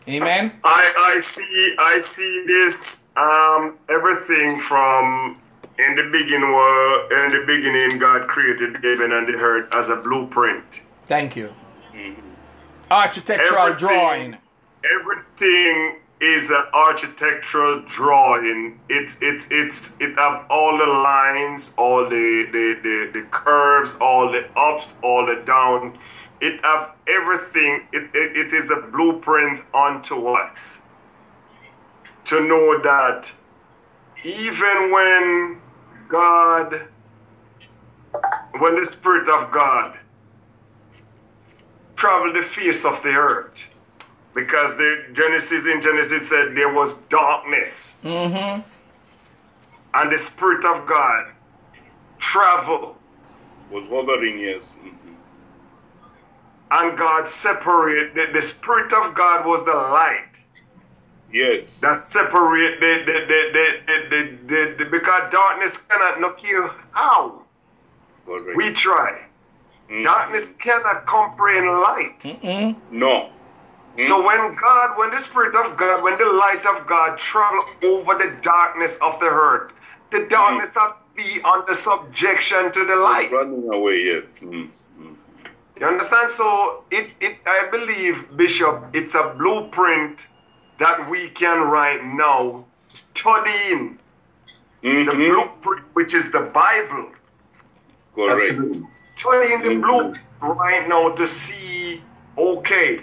Amen. 0.07 0.51
I, 0.63 0.93
I 1.15 1.19
see 1.19 1.75
I 1.79 1.97
see 1.99 2.43
this 2.47 3.05
um 3.17 3.77
everything 3.89 4.61
from 4.67 5.39
in 5.79 5.95
the 5.95 6.03
beginning 6.11 6.43
in 6.43 7.31
the 7.31 7.43
beginning 7.47 7.97
God 7.99 8.27
created 8.27 8.75
heaven 8.83 9.11
and 9.13 9.27
the 9.27 9.33
earth 9.33 9.73
as 9.73 9.89
a 9.89 9.95
blueprint. 9.97 10.83
Thank 11.07 11.35
you. 11.35 11.51
Architectural 12.91 13.59
Everything- 13.59 13.87
drawing. 13.87 14.37
Everything 14.99 15.95
is 16.21 16.51
an 16.51 16.63
architectural 16.73 17.81
drawing. 17.87 18.79
It's 18.89 19.19
it's 19.21 19.47
it's 19.49 19.99
it 19.99 20.15
have 20.17 20.45
all 20.51 20.77
the 20.77 20.85
lines, 20.85 21.73
all 21.77 22.03
the 22.07 22.45
the, 22.51 22.77
the, 22.83 23.19
the 23.19 23.25
curves, 23.31 23.95
all 23.99 24.31
the 24.31 24.45
ups, 24.55 24.93
all 25.01 25.25
the 25.25 25.35
down. 25.45 25.97
It 26.45 26.63
have 26.63 26.91
everything. 27.07 27.87
It, 27.91 28.09
it, 28.13 28.37
it 28.37 28.53
is 28.53 28.69
a 28.69 28.81
blueprint 28.91 29.61
unto 29.73 30.27
us. 30.27 30.83
To 32.25 32.41
know 32.47 32.79
that 32.81 33.31
even 34.23 34.91
when 34.91 35.61
God 36.07 36.87
when 38.59 38.79
the 38.79 38.85
Spirit 38.85 39.27
of 39.27 39.51
God 39.51 39.97
traveled 41.95 42.35
the 42.35 42.41
face 42.43 42.85
of 42.85 43.01
the 43.03 43.09
earth, 43.15 43.73
because 44.33 44.77
the 44.77 45.05
Genesis 45.13 45.65
in 45.65 45.81
Genesis 45.81 46.29
said 46.29 46.55
there 46.55 46.73
was 46.73 46.95
darkness, 47.09 47.97
Mm-hmm. 48.03 48.61
and 49.95 50.11
the 50.11 50.17
Spirit 50.17 50.63
of 50.65 50.85
God 50.87 51.31
traveled, 52.19 52.95
Was 53.71 53.87
hovering, 53.89 54.39
yes. 54.39 54.63
Mhm. 54.83 55.04
And 56.75 56.97
God 56.97 57.27
separated. 57.27 58.13
The, 58.15 58.25
the 58.33 58.41
Spirit 58.41 58.91
of 58.93 59.13
God 59.15 59.45
was 59.45 59.63
the 59.65 59.73
light 59.73 60.33
Yes. 61.31 61.77
that 61.81 62.01
separate 62.03 62.79
the 62.79 62.93
the 63.07 63.17
the 63.31 63.39
the, 63.55 63.67
the, 63.87 63.97
the, 64.09 64.21
the, 64.47 64.83
the 64.83 64.85
because 64.89 65.31
darkness 65.31 65.77
cannot 65.77 66.21
knock 66.21 66.43
you 66.43 66.69
out. 66.95 67.43
Correct. 68.25 68.55
We 68.55 68.71
try. 68.71 69.25
Mhm. 69.89 70.03
Darkness 70.03 70.55
cannot 70.57 71.05
comprehend 71.05 71.67
light. 71.67 72.19
Mm-mm. 72.21 72.75
No. 72.91 73.29
So 73.97 74.25
when 74.25 74.55
God, 74.55 74.97
when 74.97 75.11
the 75.11 75.19
Spirit 75.19 75.55
of 75.55 75.77
God, 75.77 76.03
when 76.03 76.17
the 76.17 76.25
light 76.25 76.65
of 76.65 76.85
God 76.85 77.17
travel 77.17 77.63
over 77.83 78.15
the 78.15 78.35
darkness 78.41 78.97
of 79.01 79.19
the 79.21 79.27
earth, 79.27 79.71
the 80.11 80.25
darkness 80.27 80.75
have 80.75 80.97
to 80.97 81.03
be 81.15 81.41
under 81.43 81.73
subjection 81.73 82.71
to 82.73 82.83
the 82.85 82.95
light. 82.95 83.31
Running 83.31 83.67
away, 83.73 83.97
yes. 84.01 84.23
Mhm. 84.41 84.69
You 85.79 85.85
understand? 85.87 86.29
So 86.29 86.83
it, 86.91 87.09
it 87.19 87.37
I 87.45 87.67
believe, 87.71 88.35
Bishop, 88.37 88.85
it's 88.93 89.13
a 89.15 89.35
blueprint 89.37 90.25
that 90.79 91.09
we 91.09 91.29
can 91.29 91.61
right 91.61 92.03
now 92.03 92.65
studying 92.89 93.99
the 94.81 94.89
Mhm. 94.89 95.15
blueprint, 95.15 95.85
which 95.93 96.13
is 96.13 96.31
the 96.31 96.41
Bible. 96.41 97.11
Correct. 98.15 98.51
Absolutely. 98.51 98.83
Studying 99.15 99.61
the 99.63 99.69
Mhm. 99.69 99.81
blueprint 99.81 100.23
right 100.41 100.87
now 100.87 101.09
to 101.09 101.27
see, 101.27 102.01
okay, 102.37 102.99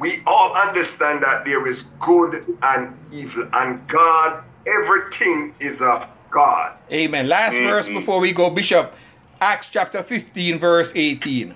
we 0.00 0.22
all 0.26 0.52
understand 0.54 1.22
that 1.22 1.44
there 1.44 1.66
is 1.68 1.84
good 2.00 2.44
and 2.62 2.96
evil, 3.12 3.46
and 3.52 3.86
God, 3.86 4.42
everything 4.66 5.54
is 5.60 5.80
of 5.82 6.08
God. 6.30 6.72
Amen. 6.92 7.28
Last 7.28 7.54
Mhm. 7.56 7.68
verse 7.68 7.88
before 7.88 8.18
we 8.18 8.32
go, 8.32 8.50
Bishop. 8.50 8.94
Acts 9.40 9.68
chapter 9.70 10.02
15, 10.02 10.58
verse 10.58 10.92
18. 10.96 11.54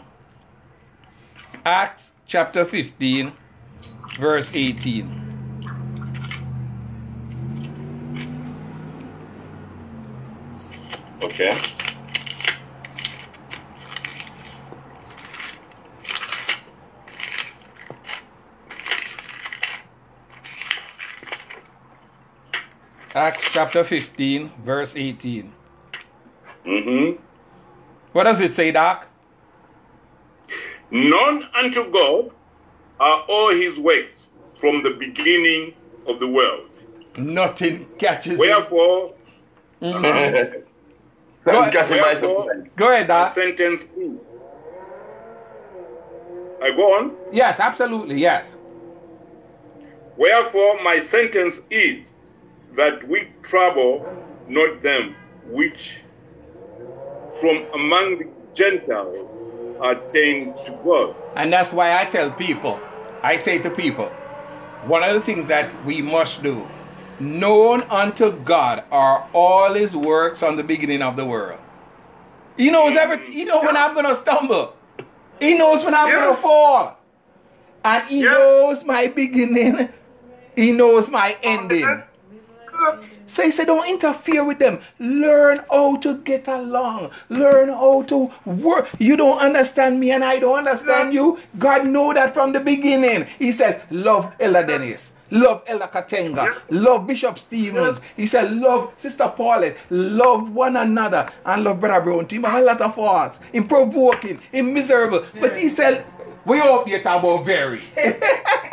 Acts 1.64 2.12
chapter 2.26 2.64
15, 2.64 3.32
verse 4.18 4.50
18. 4.54 5.28
Okay. 11.22 11.58
Acts 23.14 23.50
chapter 23.52 23.82
15, 23.82 24.52
verse 24.64 24.94
18. 24.94 25.52
Mm-hmm. 26.64 27.22
What 28.12 28.24
does 28.24 28.40
it 28.40 28.54
say, 28.54 28.70
Doc? 28.70 29.08
Known 30.90 31.46
unto 31.54 31.90
God 31.90 32.30
are 33.00 33.24
all 33.28 33.50
his 33.50 33.78
works 33.78 34.28
from 34.60 34.82
the 34.82 34.90
beginning 34.90 35.74
of 36.06 36.18
the 36.20 36.26
world. 36.26 36.68
Nothing 37.16 37.86
catches 37.98 38.34
it. 38.34 38.38
Wherefore, 38.38 39.14
Mhm. 39.82 39.94
I'm 39.96 40.04
ahead. 40.04 40.64
catching 41.72 42.00
Wherefore- 42.02 42.66
Go 42.76 42.88
ahead, 42.90 43.06
the 43.08 43.30
sentence 43.30 43.82
is. 43.96 44.12
I 46.60 46.70
go 46.72 46.94
on. 46.98 47.12
Yes, 47.32 47.60
absolutely, 47.60 48.16
yes. 48.18 48.54
Wherefore, 50.16 50.82
my 50.82 50.98
sentence 51.00 51.60
is 51.70 52.04
that 52.74 53.06
we 53.06 53.28
trouble 53.42 54.04
not 54.48 54.80
them 54.82 55.14
which 55.46 55.98
from 57.40 57.64
among 57.74 58.18
the 58.18 58.26
Gentiles 58.52 59.27
are 59.80 59.94
tamed 59.94 60.56
to 60.66 60.72
God. 60.84 61.14
And 61.36 61.52
that's 61.52 61.72
why 61.72 61.98
I 62.00 62.04
tell 62.06 62.30
people, 62.32 62.80
I 63.22 63.36
say 63.36 63.58
to 63.58 63.70
people, 63.70 64.06
one 64.86 65.02
of 65.02 65.14
the 65.14 65.20
things 65.20 65.46
that 65.46 65.72
we 65.84 66.02
must 66.02 66.42
do, 66.42 66.66
known 67.20 67.82
unto 67.82 68.32
God 68.32 68.84
are 68.90 69.28
all 69.32 69.74
his 69.74 69.94
works 69.96 70.42
on 70.42 70.56
the 70.56 70.62
beginning 70.62 71.02
of 71.02 71.16
the 71.16 71.24
world. 71.24 71.60
He 72.56 72.70
knows 72.70 72.96
everything. 72.96 73.32
He 73.32 73.44
knows 73.44 73.64
when 73.64 73.76
I'm 73.76 73.94
going 73.94 74.06
to 74.06 74.14
stumble. 74.14 74.74
He 75.40 75.56
knows 75.56 75.84
when 75.84 75.94
I'm 75.94 76.10
going 76.10 76.34
to 76.34 76.40
fall. 76.40 76.98
And 77.84 78.04
he 78.06 78.20
Yes. 78.20 78.32
knows 78.32 78.84
my 78.84 79.06
beginning. 79.06 79.88
He 80.56 80.72
knows 80.72 81.08
my 81.10 81.36
ending. 81.42 82.02
So 82.96 83.42
he 83.42 83.50
said, 83.50 83.66
don't 83.66 83.88
interfere 83.88 84.44
with 84.44 84.58
them. 84.58 84.80
Learn 84.98 85.60
how 85.70 85.96
to 85.96 86.18
get 86.18 86.48
along. 86.48 87.10
Learn 87.28 87.68
how 87.68 88.02
to 88.02 88.30
work. 88.44 88.88
You 88.98 89.16
don't 89.16 89.38
understand 89.38 90.00
me 90.00 90.10
and 90.12 90.24
I 90.24 90.38
don't 90.38 90.58
understand 90.58 91.12
you. 91.12 91.38
God 91.58 91.86
know 91.86 92.12
that 92.14 92.34
from 92.34 92.52
the 92.52 92.60
beginning. 92.60 93.26
He 93.38 93.52
said, 93.52 93.82
love 93.90 94.32
Ella 94.40 94.64
Dennis. 94.64 95.14
Love 95.30 95.62
Ella 95.66 95.88
Katenga. 95.88 96.46
Yes. 96.70 96.82
Love 96.82 97.06
Bishop 97.06 97.38
Stevens. 97.38 97.96
Yes. 97.98 98.16
He 98.16 98.26
said, 98.26 98.52
love 98.52 98.92
Sister 98.96 99.28
Paulette. 99.36 99.76
Love 99.90 100.52
one 100.54 100.76
another. 100.76 101.30
And 101.44 101.64
love 101.64 101.80
Brother 101.80 102.02
Brown. 102.02 102.26
Him 102.28 102.44
a 102.46 102.60
lot 102.60 102.80
of 102.80 102.94
faults. 102.94 103.38
Him 103.52 103.68
provoking. 103.68 104.38
Him 104.50 104.72
miserable. 104.72 105.26
But 105.40 105.54
he 105.54 105.68
said, 105.68 106.06
we 106.46 106.58
hope 106.60 106.88
you 106.88 107.02
talk 107.02 107.22
about 107.22 107.44
very. 107.44 107.82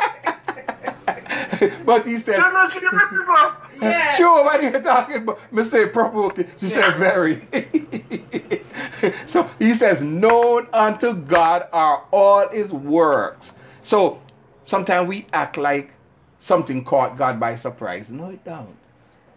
but 1.86 2.04
he 2.04 2.18
said, 2.18 2.38
No, 2.38 2.50
no, 2.50 2.66
she 2.66 2.84
up. 2.84 3.70
Yeah. 3.80 4.14
Sure, 4.14 4.44
what 4.44 4.60
are 4.60 4.70
you 4.70 4.80
talking 4.80 5.16
about? 5.16 5.52
Me 5.52 5.62
say 5.62 5.86
provoking. 5.88 6.48
She 6.56 6.66
said 6.66 6.96
very. 6.96 7.46
so 9.28 9.48
he 9.58 9.72
says, 9.72 10.00
known 10.00 10.66
unto 10.72 11.14
God 11.14 11.68
are 11.72 12.04
all 12.10 12.48
his 12.48 12.72
works. 12.72 13.54
So 13.82 14.20
sometimes 14.64 15.08
we 15.08 15.26
act 15.32 15.56
like 15.56 15.92
something 16.40 16.84
caught 16.84 17.16
God 17.16 17.38
by 17.38 17.54
surprise. 17.56 18.10
No, 18.10 18.30
it 18.30 18.44
don't. 18.44 18.76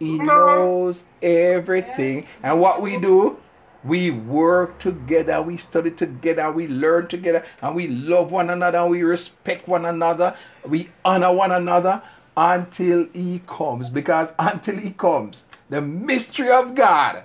He 0.00 0.18
No. 0.18 0.24
knows 0.46 1.04
everything. 1.22 2.22
Yes. 2.22 2.28
And 2.42 2.60
what 2.60 2.82
we 2.82 2.96
do, 2.98 3.38
we 3.84 4.10
work 4.10 4.78
together, 4.78 5.40
we 5.40 5.56
study 5.56 5.90
together, 5.90 6.50
we 6.50 6.66
learn 6.66 7.06
together, 7.06 7.44
and 7.62 7.76
we 7.76 7.86
love 7.86 8.32
one 8.32 8.50
another, 8.50 8.78
and 8.78 8.90
we 8.90 9.02
respect 9.02 9.68
one 9.68 9.84
another, 9.84 10.34
we 10.66 10.90
honor 11.04 11.32
one 11.32 11.52
another 11.52 12.02
until 12.40 13.06
He 13.12 13.42
comes. 13.46 13.90
Because 13.90 14.32
until 14.38 14.76
He 14.78 14.90
comes, 14.90 15.44
the 15.68 15.80
mystery 15.82 16.50
of 16.50 16.74
God 16.74 17.24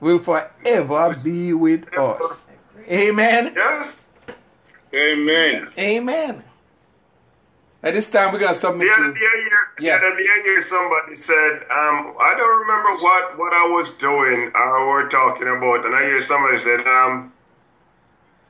will 0.00 0.18
forever 0.18 1.12
be 1.24 1.52
with 1.54 1.96
us. 1.96 2.46
Amen. 2.90 3.52
Yes. 3.56 4.10
Amen. 4.94 5.68
Amen. 5.78 6.42
At 7.82 7.94
this 7.94 8.08
time, 8.10 8.32
we're 8.32 8.38
going 8.38 8.54
to 8.54 8.60
submit 8.60 8.86
The 8.88 8.94
other 8.94 9.12
to. 9.12 9.18
hear, 9.18 9.58
Yes. 9.80 10.00
the 10.02 10.06
other 10.08 10.42
hear 10.44 10.60
somebody 10.60 11.14
said, 11.16 11.52
um, 11.70 12.14
I 12.20 12.34
don't 12.36 12.60
remember 12.60 13.02
what, 13.02 13.38
what 13.38 13.52
I 13.52 13.66
was 13.68 13.90
doing 13.92 14.52
or 14.54 14.88
we're 14.88 15.08
talking 15.08 15.48
about, 15.48 15.84
and 15.86 15.94
I 15.94 16.04
hear 16.04 16.20
somebody 16.20 16.58
said, 16.58 16.86
um, 16.86 17.32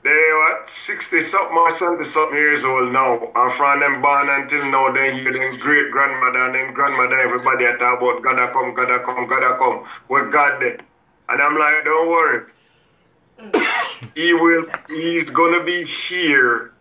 they 0.04 0.30
what? 0.34 0.68
sixty 0.68 1.20
something 1.22 1.56
or 1.56 1.70
seventy 1.70 2.04
something 2.04 2.36
years 2.36 2.64
old 2.64 2.92
now, 2.92 3.30
and 3.34 3.52
from 3.52 3.80
them 3.80 4.02
born 4.02 4.28
until 4.28 4.70
now, 4.70 4.92
they 4.92 5.14
hear 5.14 5.32
them 5.32 5.58
great 5.60 5.90
grandmother 5.92 6.46
and 6.46 6.54
them 6.54 6.74
grandmother, 6.74 7.20
everybody 7.20 7.64
a 7.64 7.76
talk 7.76 8.00
about 8.00 8.22
God 8.22 8.38
a 8.38 8.52
come, 8.52 8.74
God 8.74 8.90
a 8.90 8.98
come, 9.04 9.26
God 9.28 9.42
a 9.42 9.58
come, 9.58 9.84
where 10.08 10.28
God 10.30 10.60
there, 10.60 10.78
and 11.28 11.40
I'm 11.42 11.56
like, 11.56 11.84
don't 11.84 12.08
worry, 12.10 12.46
he 14.14 14.34
will, 14.34 14.66
he's 14.88 15.30
gonna 15.30 15.62
be 15.62 15.84
here 15.84 16.72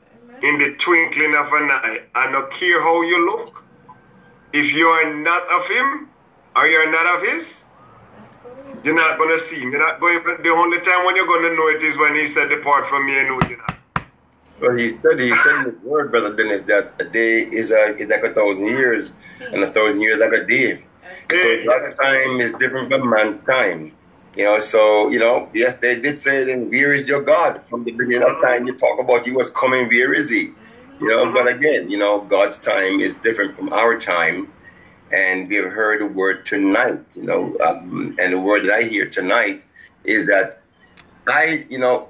in 0.42 0.58
the 0.58 0.76
twinkling 0.78 1.36
of 1.36 1.48
an 1.54 1.70
eye. 1.72 2.02
I 2.16 2.32
don't 2.32 2.52
care 2.52 2.82
how 2.82 3.02
you 3.04 3.26
look. 3.26 3.64
If 4.54 4.74
you 4.74 4.88
are 4.88 5.14
not 5.14 5.50
of 5.52 5.68
him 5.68 6.10
or 6.56 6.68
you're 6.68 6.92
not 6.92 7.06
of 7.06 7.28
his, 7.28 7.71
you're 8.84 8.96
not 8.96 9.18
gonna 9.18 9.40
see 9.40 9.60
him. 9.60 9.72
You're 9.72 9.86
not 9.86 10.00
going 10.00 10.24
the 10.24 10.50
only 10.50 10.80
time 10.82 11.06
when 11.06 11.16
you're 11.16 11.28
gonna 11.28 11.54
know 11.56 11.68
it 11.68 11.84
is 11.84 11.98
when 11.98 12.16
he 12.16 12.28
said, 12.28 12.50
Depart 12.50 12.86
from 12.86 13.06
me 13.06 13.18
and 13.20 13.30
know 13.30 13.40
you're 13.48 13.58
not. 13.58 13.78
Well, 14.60 14.76
he 14.76 14.90
said 14.90 15.20
he 15.20 15.34
said 15.34 15.56
in 15.56 15.64
his 15.74 15.84
word, 15.84 16.12
brother 16.12 16.36
Dennis, 16.36 16.62
that 16.64 16.94
a 17.00 17.04
day 17.04 17.42
is 17.42 17.72
a 17.72 17.98
is 17.98 18.10
like 18.10 18.24
a 18.24 18.34
thousand 18.34 18.68
years, 18.68 19.12
and 19.40 19.64
a 19.64 19.72
thousand 19.72 20.02
years 20.02 20.20
like 20.20 20.34
a 20.34 20.46
day. 20.46 20.84
So 21.32 21.66
God's 21.66 21.98
time 21.98 22.42
is 22.42 22.54
different 22.54 22.92
from 22.92 23.10
man's 23.10 23.44
time. 23.44 23.96
You 24.36 24.46
know, 24.46 24.60
so 24.60 25.10
you 25.10 25.20
know, 25.20 25.50
yes, 25.54 25.76
they 25.82 26.00
did 26.00 26.20
say 26.20 26.44
then 26.46 26.70
where 26.70 26.94
is 26.94 27.08
your 27.08 27.22
God? 27.22 27.62
From 27.66 27.84
the 27.84 27.92
beginning 27.92 28.28
of 28.30 28.42
time 28.42 28.68
you 28.68 28.76
talk 28.76 29.00
about 29.00 29.26
he 29.26 29.32
was 29.32 29.50
coming, 29.50 29.88
where 29.88 30.14
is 30.14 30.30
he? 30.30 30.52
You 31.00 31.08
know, 31.08 31.32
but 31.34 31.48
uh-huh. 31.48 31.58
again, 31.58 31.90
you 31.90 31.98
know, 31.98 32.22
God's 32.22 32.60
time 32.60 33.02
is 33.02 33.16
different 33.16 33.56
from 33.56 33.74
our 33.74 34.00
time. 34.00 34.54
And 35.14 35.50
we 35.50 35.56
have 35.56 35.72
heard 35.72 36.02
the 36.02 36.06
word 36.06 36.46
tonight, 36.46 37.00
you 37.16 37.24
know, 37.24 37.56
um, 37.66 38.16
and 38.20 38.34
the 38.34 38.40
word 38.40 38.66
that 38.66 38.74
I 38.74 38.84
hear 38.84 39.10
tonight 39.10 39.64
is 40.04 40.26
that 40.28 40.62
I, 41.28 41.66
you 41.70 41.78
know, 41.78 42.10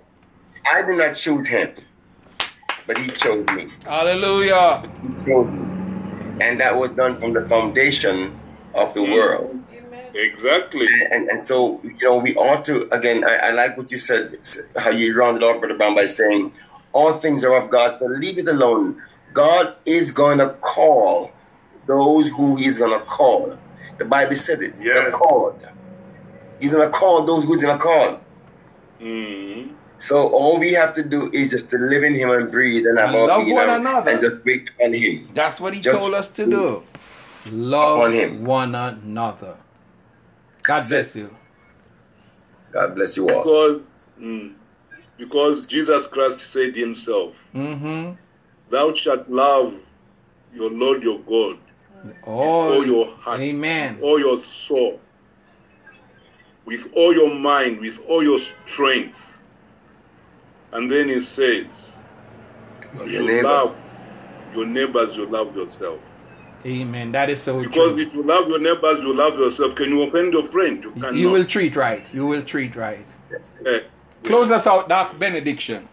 I 0.72 0.84
did 0.84 0.98
not 0.98 1.16
choose 1.16 1.48
him, 1.48 1.72
but 2.86 2.98
he 2.98 3.10
chose 3.10 3.46
me. 3.56 3.72
Hallelujah. 3.84 4.90
He 5.02 5.26
chose 5.26 5.52
me. 5.52 6.38
And 6.42 6.60
that 6.60 6.78
was 6.78 6.92
done 6.92 7.20
from 7.20 7.34
the 7.34 7.48
foundation 7.50 8.40
of 8.74 8.94
the 8.94 9.02
world. 9.04 9.64
Amen. 9.74 10.06
Exactly. 10.14 10.88
And, 11.12 11.30
and 11.30 11.46
so, 11.46 11.82
you 11.84 11.98
know, 12.02 12.18
we 12.18 12.36
ought 12.36 12.64
to, 12.66 12.88
again, 12.94 13.24
I, 13.24 13.36
I 13.36 13.52
like 13.52 13.78
what 13.78 13.92
you 13.92 13.98
said, 13.98 14.38
how 14.78 14.90
you 14.92 15.16
rounded 15.16 15.44
off, 15.44 15.60
Brother 15.60 15.78
Brown, 15.78 15.96
by 15.96 16.06
saying, 16.06 16.54
all 16.94 17.14
things 17.14 17.44
are 17.44 17.56
of 17.56 17.70
God, 17.70 17.98
but 18.00 18.10
leave 18.12 18.38
it 18.38 18.48
alone. 18.48 19.02
God 19.34 19.76
is 19.86 20.12
going 20.12 20.40
to 20.40 20.50
call 20.62 21.32
those 21.98 22.28
who 22.30 22.56
He's 22.56 22.78
going 22.78 22.98
to 22.98 23.06
call. 23.06 23.58
The 23.98 24.06
Bible 24.06 24.36
says 24.36 24.62
it. 24.62 24.74
Yes. 24.82 25.06
The 25.06 25.12
called. 25.12 25.60
He's 26.60 26.72
going 26.72 26.90
to 26.90 26.98
call 26.98 27.26
those 27.26 27.44
who 27.46 27.54
He's 27.56 27.64
going 27.64 27.78
to 27.78 27.84
call. 27.84 28.20
Mm. 29.02 29.74
So 29.98 30.30
all 30.30 30.58
we 30.60 30.74
have 30.74 30.94
to 30.96 31.04
do 31.04 31.30
is 31.32 31.52
just 31.52 31.70
to 31.72 31.78
live 31.78 32.04
in 32.04 32.16
Him 32.16 32.32
and 32.32 32.52
breathe 32.52 32.86
and 32.88 32.98
have 33.00 33.12
love 33.14 33.48
one 33.48 33.70
and- 33.70 33.82
another. 33.88 34.12
and 34.12 34.22
just 34.22 34.46
wait 34.46 34.70
on 34.84 34.94
Him. 34.94 35.28
That's 35.34 35.60
what 35.60 35.74
he 35.76 35.80
Just 35.82 36.00
told 36.00 36.14
us 36.14 36.30
to 36.30 36.46
do. 36.46 36.84
Love 37.52 37.98
upon 37.98 38.14
him. 38.14 38.46
one 38.46 38.76
another. 38.76 39.56
God 40.64 40.88
bless 40.88 41.16
you. 41.16 41.36
God 42.72 42.94
bless 42.96 43.18
you 43.18 43.28
all. 43.30 43.42
Because, 43.44 43.84
mm, 44.20 44.54
because 45.18 45.66
Jesus 45.66 46.06
Christ 46.08 46.40
said 46.52 46.76
himself, 46.76 47.36
Mm-hmm. 47.56 48.14
Thou 48.70 48.94
shalt 48.94 49.28
love 49.30 49.74
your 50.54 50.70
Lord 50.70 51.04
your 51.04 51.20
God 51.20 51.58
Oh, 52.26 52.74
all 52.74 52.86
your 52.86 53.16
heart, 53.16 53.40
amen. 53.40 54.00
all 54.02 54.20
your 54.20 54.42
soul, 54.44 55.00
with 56.66 56.88
all 56.96 57.14
your 57.14 57.34
mind, 57.34 57.80
with 57.80 58.00
all 58.08 58.24
your 58.24 58.40
strength. 58.40 59.20
And 60.72 60.90
then 60.90 61.10
he 61.10 61.22
says, 61.22 61.68
You 63.06 63.26
neighbor. 63.26 63.44
love 63.44 63.76
your 64.56 64.66
neighbors, 64.66 65.16
you 65.18 65.26
love 65.26 65.56
yourself. 65.56 66.00
Amen. 66.66 67.12
That 67.12 67.30
is 67.30 67.42
so 67.42 67.62
Because 67.62 67.94
true. 67.94 68.00
if 68.00 68.14
you 68.14 68.24
love 68.24 68.48
your 68.48 68.60
neighbors, 68.60 69.02
you 69.04 69.14
love 69.14 69.36
yourself. 69.38 69.76
Can 69.76 69.90
you 69.90 70.04
offend 70.04 70.34
your 70.34 70.48
friend? 70.48 70.84
You 70.84 70.92
cannot. 70.92 71.16
You 71.16 71.30
will 71.30 71.46
treat 71.46 71.76
right. 71.76 72.06
You 72.14 72.26
will 72.28 72.44
treat 72.44 72.76
right. 72.76 73.06
Eh, 73.66 73.80
Close 74.24 74.52
us 74.52 74.68
out, 74.68 74.88
Doc. 74.88 75.18
Benediction. 75.18 75.88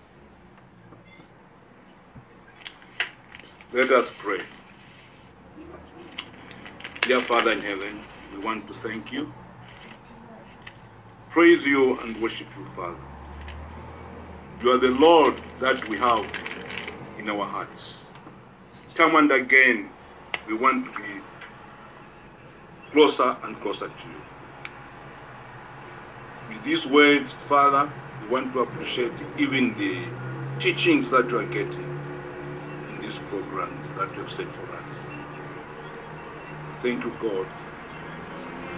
Let 3.72 3.90
us 3.90 4.09
pray. 4.18 4.40
Dear 7.09 7.22
Father 7.22 7.52
in 7.52 7.62
heaven, 7.62 8.06
we 8.30 8.38
want 8.38 8.68
to 8.68 8.74
thank 8.74 9.12
you, 9.12 9.34
praise 11.30 11.66
you, 11.66 12.00
and 12.00 12.20
worship 12.20 12.56
you, 12.56 12.66
Father. 12.66 13.06
You 14.61 14.72
are 14.72 14.78
the 14.78 14.88
Lord 14.90 15.36
that 15.61 15.84
we 15.86 15.98
have 15.98 16.30
in 17.18 17.28
our 17.30 17.46
hearts. 17.46 18.14
Time 18.96 19.16
and 19.16 19.32
again, 19.32 19.94
we 20.46 20.54
want 20.54 20.86
to 20.86 20.92
be 20.92 21.22
closer 22.92 23.36
and 23.44 23.61
closer 23.61 23.88
to 23.90 24.09
you. 24.09 24.24
With 26.48 26.62
these 26.64 26.86
words, 26.86 27.32
Father, 27.32 27.94
we 28.20 28.26
want 28.28 28.52
to 28.54 28.61
appreciate 28.61 29.20
even 29.38 29.74
the 29.76 30.14
teachings 30.61 31.11
that 31.11 31.30
you 31.32 31.38
are 31.40 31.46
getting 31.46 31.94
in 32.88 33.00
these 33.00 33.18
programs 33.18 33.92
that 33.94 34.16
you 34.16 34.22
have 34.22 34.32
set 34.32 34.52
for 34.52 34.74
us. 34.76 34.88
Thank 36.83 37.05
you, 37.05 37.13
God. 37.21 37.46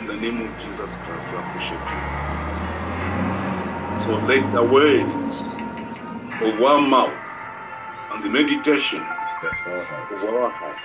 In 0.00 0.06
the 0.06 0.16
name 0.16 0.40
of 0.40 0.58
Jesus 0.58 0.90
Christ, 1.04 1.32
we 1.32 1.38
appreciate 1.38 1.86
you. 1.92 2.00
So 4.04 4.16
let 4.26 4.54
the 4.54 4.64
words 4.64 5.36
of 6.42 6.62
our 6.62 6.80
mouth 6.80 7.12
and 8.12 8.24
the 8.24 8.30
meditation 8.30 9.00
of 9.00 10.24
our 10.24 10.50
heart 10.50 10.78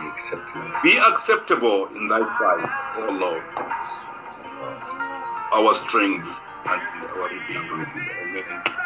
Be 0.00 0.06
acceptable. 0.08 0.72
be 0.84 0.96
acceptable 0.98 1.86
in 1.96 2.06
thy 2.08 2.20
sight, 2.34 2.70
O 3.08 3.12
Lord, 3.12 3.44
our 5.52 5.74
strength 5.74 6.40
and 6.66 6.82
our 7.16 7.28
redeemer. 7.28 7.86
Amen. 8.22 8.84